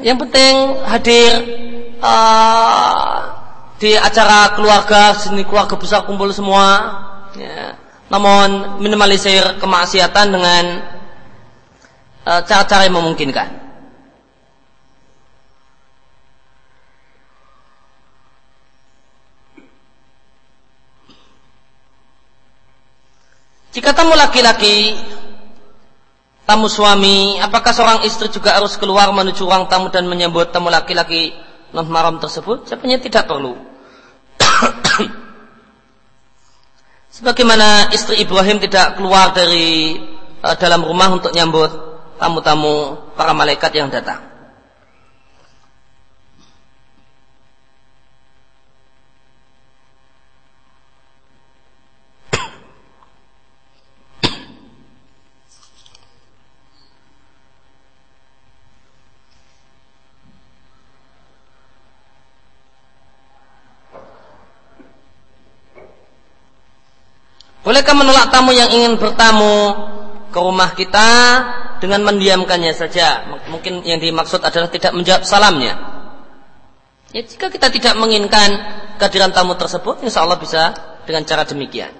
Yang 0.00 0.18
penting 0.24 0.54
hadir 0.88 1.32
uh, 2.00 3.16
di 3.76 3.92
acara 3.92 4.56
keluarga, 4.56 5.12
seni 5.12 5.44
keluarga 5.44 5.76
besar 5.76 6.08
kumpul 6.08 6.32
semua. 6.32 7.04
Ya 7.36 7.76
namun 8.06 8.78
minimalisir 8.78 9.58
kemaksiatan 9.58 10.26
dengan 10.30 10.64
e, 12.22 12.32
cara-cara 12.46 12.82
uh, 12.82 12.86
yang 12.86 12.96
memungkinkan. 13.02 13.65
Jika 23.76 23.92
tamu 23.92 24.16
laki-laki, 24.16 24.96
tamu 26.48 26.64
suami, 26.64 27.36
apakah 27.44 27.76
seorang 27.76 28.08
istri 28.08 28.32
juga 28.32 28.56
harus 28.56 28.80
keluar 28.80 29.12
menuju 29.12 29.44
ruang 29.44 29.68
tamu 29.68 29.92
dan 29.92 30.08
menyambut 30.08 30.48
tamu 30.48 30.72
laki-laki 30.72 31.36
non 31.76 31.84
mahram 31.84 32.16
tersebut? 32.16 32.64
Sebenarnya 32.64 33.04
tidak 33.04 33.28
perlu. 33.28 33.52
Sebagaimana 37.20 37.92
istri 37.92 38.24
Ibrahim 38.24 38.64
tidak 38.64 38.96
keluar 38.96 39.36
dari 39.36 40.00
uh, 40.40 40.56
dalam 40.56 40.80
rumah 40.80 41.12
untuk 41.12 41.36
nyambut 41.36 41.68
tamu-tamu 42.16 42.96
para 43.12 43.36
malaikat 43.36 43.76
yang 43.76 43.92
datang. 43.92 44.35
Bolehkah 67.76 67.92
menolak 67.92 68.32
tamu 68.32 68.56
yang 68.56 68.72
ingin 68.72 68.96
bertamu 68.96 69.76
ke 70.32 70.38
rumah 70.40 70.72
kita 70.72 71.08
dengan 71.76 72.08
mendiamkannya 72.08 72.72
saja? 72.72 73.28
Mungkin 73.52 73.84
yang 73.84 74.00
dimaksud 74.00 74.40
adalah 74.40 74.72
tidak 74.72 74.96
menjawab 74.96 75.28
salamnya. 75.28 75.76
Ya, 77.12 77.20
jika 77.20 77.52
kita 77.52 77.68
tidak 77.68 78.00
menginginkan 78.00 78.48
kehadiran 78.96 79.28
tamu 79.28 79.60
tersebut, 79.60 80.00
insya 80.08 80.24
Allah 80.24 80.40
bisa 80.40 80.72
dengan 81.04 81.28
cara 81.28 81.44
demikian. 81.44 81.92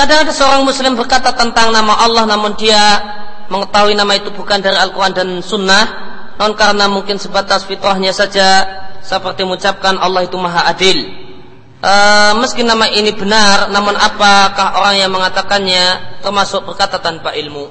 Terkadang 0.00 0.24
ada 0.24 0.32
seorang 0.32 0.62
muslim 0.64 0.96
berkata 0.96 1.28
tentang 1.36 1.76
nama 1.76 1.92
Allah 2.00 2.24
namun 2.24 2.56
dia 2.56 2.80
mengetahui 3.52 3.92
nama 3.92 4.16
itu 4.16 4.32
bukan 4.32 4.56
dari 4.64 4.72
Al-Quran 4.72 5.12
dan 5.12 5.28
Sunnah. 5.44 5.84
Non 6.40 6.56
karena 6.56 6.88
mungkin 6.88 7.20
sebatas 7.20 7.68
fitrahnya 7.68 8.08
saja 8.08 8.64
seperti 9.04 9.44
mengucapkan 9.44 10.00
Allah 10.00 10.24
itu 10.24 10.40
maha 10.40 10.72
adil. 10.72 11.04
E, 11.84 11.92
meski 12.40 12.64
nama 12.64 12.88
ini 12.88 13.12
benar 13.12 13.68
namun 13.68 13.92
apakah 13.92 14.80
orang 14.80 15.04
yang 15.04 15.12
mengatakannya 15.12 16.16
termasuk 16.24 16.64
berkata 16.64 16.96
tanpa 16.96 17.36
ilmu? 17.36 17.68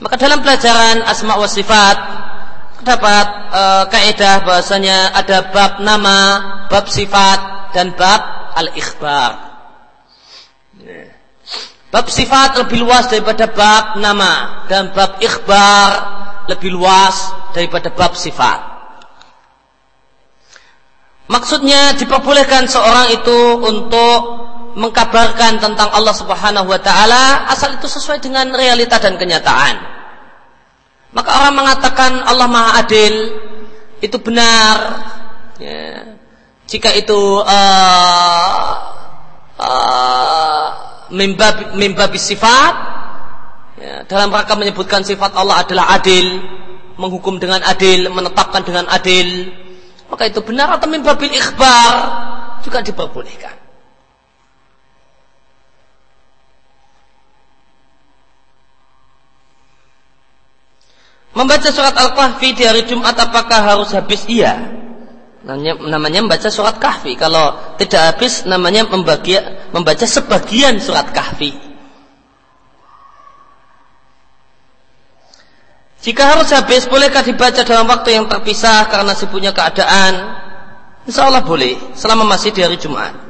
Maka 0.00 0.16
dalam 0.16 0.40
pelajaran 0.40 1.04
asma 1.04 1.36
wa 1.36 1.44
sifat 1.44 1.96
terdapat 2.80 3.26
e, 3.52 3.62
kaidah 3.92 4.48
bahasanya 4.48 5.12
ada 5.12 5.52
bab 5.52 5.84
nama 5.84 6.16
bab 6.72 6.88
sifat 6.88 7.68
dan 7.76 7.92
bab 7.92 8.56
al-ikhbar 8.56 9.49
Bab 11.90 12.06
sifat 12.06 12.54
lebih 12.54 12.86
luas 12.86 13.10
daripada 13.10 13.50
bab 13.50 13.98
nama 13.98 14.62
dan 14.70 14.94
bab 14.94 15.18
ikhbar 15.18 15.90
lebih 16.46 16.70
luas 16.70 17.34
daripada 17.50 17.90
bab 17.90 18.14
sifat. 18.14 18.70
Maksudnya 21.30 21.94
diperbolehkan 21.98 22.66
seorang 22.66 23.14
itu 23.14 23.38
untuk 23.62 24.18
mengkabarkan 24.78 25.58
tentang 25.58 25.90
Allah 25.90 26.14
Subhanahu 26.14 26.70
wa 26.70 26.78
taala 26.78 27.50
asal 27.50 27.74
itu 27.74 27.90
sesuai 27.90 28.22
dengan 28.22 28.54
realita 28.54 29.02
dan 29.02 29.18
kenyataan. 29.18 29.74
Maka 31.10 31.30
orang 31.42 31.54
mengatakan 31.58 32.22
Allah 32.22 32.46
Maha 32.46 32.86
Adil 32.86 33.34
itu 33.98 34.14
benar 34.22 34.74
ya. 35.58 36.14
jika 36.70 36.94
itu 36.94 37.42
uh, 37.42 38.70
uh, 39.58 40.89
mimba 41.10 42.06
sifat. 42.14 42.74
Ya, 43.80 44.04
dalam 44.04 44.28
rangka 44.28 44.54
menyebutkan 44.60 45.00
sifat 45.02 45.32
Allah 45.32 45.64
adalah 45.64 45.96
adil 45.96 46.42
menghukum 47.00 47.40
dengan 47.40 47.64
adil 47.64 48.12
menetapkan 48.12 48.60
dengan 48.62 48.84
adil. 48.92 49.50
Maka 50.10 50.28
itu 50.28 50.42
benar 50.42 50.74
atau 50.74 50.90
mimba 50.90 51.16
bil 51.16 51.32
ikhbar 51.32 51.94
juga 52.60 52.84
diperbolehkan. 52.84 53.56
Membaca 61.30 61.70
surat 61.70 61.94
Al-Kahfi 61.94 62.58
di 62.58 62.66
hari 62.66 62.84
Jumat 62.90 63.14
apakah 63.14 63.62
harus 63.62 63.94
habis? 63.94 64.26
Iya 64.26 64.79
namanya, 65.46 66.20
membaca 66.24 66.48
surat 66.52 66.76
kahfi. 66.76 67.16
Kalau 67.16 67.76
tidak 67.80 68.16
habis 68.16 68.44
namanya 68.44 68.84
membagi, 68.88 69.38
membaca 69.72 70.04
sebagian 70.04 70.76
surat 70.82 71.08
kahfi. 71.14 71.56
Jika 76.00 76.36
harus 76.36 76.48
habis 76.56 76.88
bolehkah 76.88 77.20
dibaca 77.20 77.60
dalam 77.60 77.84
waktu 77.84 78.16
yang 78.16 78.24
terpisah 78.24 78.88
karena 78.88 79.12
sibuknya 79.12 79.52
keadaan? 79.52 80.40
Insya 81.04 81.28
Allah 81.28 81.44
boleh 81.44 81.76
selama 81.92 82.24
masih 82.24 82.56
di 82.56 82.64
hari 82.64 82.80
Jumat 82.80 83.29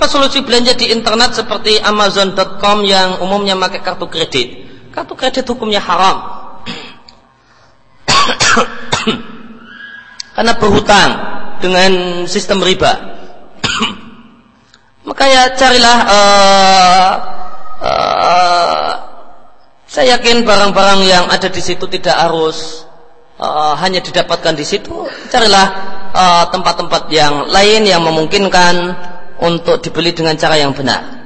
Apa 0.00 0.08
solusi 0.08 0.40
belanja 0.40 0.72
di 0.80 0.88
internet 0.96 1.36
seperti 1.36 1.76
Amazon.com 1.76 2.88
yang 2.88 3.20
umumnya 3.20 3.52
pakai 3.52 3.84
kartu 3.84 4.08
kredit? 4.08 4.48
Kartu 4.96 5.12
kredit 5.12 5.44
hukumnya 5.44 5.76
haram. 5.76 6.24
Karena 10.40 10.56
berhutang 10.56 11.10
dengan 11.60 12.24
sistem 12.24 12.64
riba. 12.64 12.96
Maka 15.12 15.24
ya 15.28 15.52
carilah 15.52 15.98
uh, 16.08 17.12
uh, 17.84 18.90
saya 19.84 20.16
yakin 20.16 20.48
barang-barang 20.48 21.00
yang 21.04 21.28
ada 21.28 21.52
di 21.52 21.60
situ 21.60 21.84
tidak 21.92 22.16
harus 22.16 22.88
uh, 23.36 23.76
hanya 23.76 24.00
didapatkan 24.00 24.56
di 24.56 24.64
situ. 24.64 25.04
Carilah 25.28 25.92
tempat-tempat 26.48 27.02
uh, 27.04 27.12
yang 27.12 27.52
lain 27.52 27.84
yang 27.84 28.00
memungkinkan 28.00 28.96
untuk 29.40 29.80
dibeli 29.80 30.12
dengan 30.12 30.36
cara 30.36 30.60
yang 30.60 30.76
benar. 30.76 31.20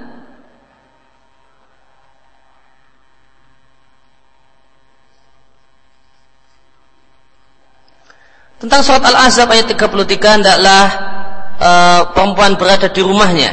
Tentang 8.65 8.81
surat 8.81 9.05
Al-Ahzab 9.05 9.53
ayat 9.53 9.67
33 9.77 10.41
hendaklah 10.41 10.87
uh, 11.61 12.03
perempuan 12.17 12.57
berada 12.57 12.89
di 12.89 13.05
rumahnya. 13.05 13.53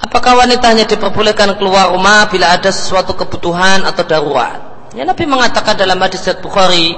Apakah 0.00 0.40
wanita 0.40 0.72
hanya 0.72 0.88
diperbolehkan 0.88 1.60
keluar 1.60 1.92
rumah 1.92 2.24
bila 2.32 2.56
ada 2.56 2.72
sesuatu 2.72 3.12
kebutuhan 3.12 3.84
atau 3.84 4.00
darurat? 4.00 4.88
Ya 4.96 5.02
Nabi 5.02 5.26
mengatakan 5.26 5.74
dalam 5.74 5.98
hadis 6.00 6.22
Bukhari, 6.38 6.94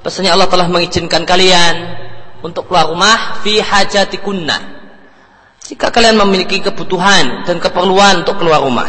bahasanya 0.00 0.32
Allah 0.32 0.46
telah 0.46 0.70
mengizinkan 0.70 1.26
kalian 1.26 1.74
untuk 2.40 2.70
keluar 2.70 2.88
rumah 2.88 3.42
fi 3.42 3.58
hajatikunna. 3.58 4.85
Jika 5.66 5.90
kalian 5.90 6.14
memiliki 6.14 6.62
kebutuhan 6.62 7.42
dan 7.42 7.58
keperluan 7.58 8.22
untuk 8.22 8.38
keluar 8.38 8.62
rumah. 8.62 8.86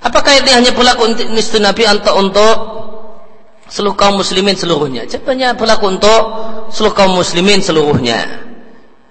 Apakah 0.00 0.40
ini 0.40 0.50
hanya 0.56 0.72
berlaku 0.72 1.04
untuk 1.04 1.28
istri 1.36 1.60
Nabi 1.60 1.84
atau 1.84 2.16
untuk 2.16 2.56
seluruh 3.68 3.92
kaum 3.92 4.16
muslimin 4.16 4.56
seluruhnya? 4.56 5.04
Jawabannya 5.04 5.52
berlaku 5.60 5.84
untuk 5.92 6.22
seluruh 6.72 6.96
kaum 6.96 7.20
muslimin 7.20 7.60
seluruhnya. 7.60 8.48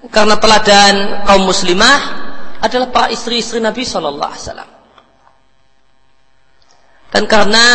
Karena 0.10 0.42
teladan 0.42 1.22
kaum 1.30 1.46
muslimah 1.46 2.00
adalah 2.66 2.90
para 2.90 3.08
istri-istri 3.14 3.62
Nabi 3.62 3.86
Shallallahu 3.86 4.32
Alaihi 4.34 4.42
Wasallam. 4.42 4.70
Dan 7.14 7.24
karena 7.30 7.66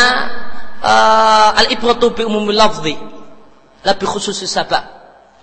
uh, 0.85 1.61
al-ibratu 1.65 2.13
bi 2.13 2.29
umumil 2.29 2.61
lafzi 2.61 2.95
lebih 3.85 4.09
khusus 4.09 4.37
sabab. 4.45 4.85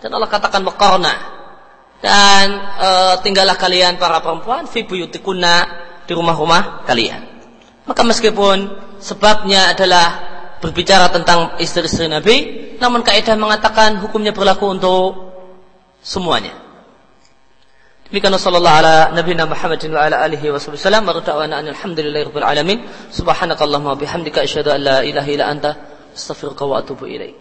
Dan 0.01 0.13
Allah 0.17 0.29
katakan 0.29 0.65
waqarna 0.65 1.13
dan 2.01 2.45
uh, 2.81 3.15
tinggallah 3.21 3.57
kalian 3.57 4.01
para 4.01 4.21
perempuan 4.21 4.65
fi 4.65 4.85
buyutikunna 4.85 5.55
di 6.05 6.13
rumah-rumah 6.17 6.85
kalian. 6.85 7.21
Maka 7.85 8.01
meskipun 8.05 8.57
sebabnya 8.97 9.73
adalah 9.73 10.29
berbicara 10.61 11.09
tentang 11.09 11.57
istri-istri 11.57 12.05
Nabi, 12.05 12.37
namun 12.77 13.01
kaidah 13.01 13.33
mengatakan 13.33 13.97
hukumnya 13.97 14.33
berlaku 14.33 14.77
untuk 14.77 15.05
semuanya. 16.01 16.60
Demikian 18.11 18.35
sallallahu 18.35 18.79
ala 18.83 19.07
nabiyina 19.15 19.47
Muhammadin 19.47 19.95
wa 19.95 20.03
ala 20.03 20.19
alihi 20.27 20.51
wa 20.51 20.59
sallam 20.59 21.07
wa 21.07 21.15
da'wana 21.15 21.63
alhamdulillahi 21.63 22.27
rabbil 22.27 22.43
alamin 22.43 22.83
subhanakallahumma 23.07 23.95
bihamdika 23.95 24.43
asyhadu 24.43 24.75
an 24.75 24.83
la 24.83 24.97
ilaha 24.99 25.31
illa 25.31 25.47
anta 25.47 25.71
astaghfiruka 26.11 26.67
wa 26.67 26.83
atubu 26.83 27.07
ilaik 27.07 27.39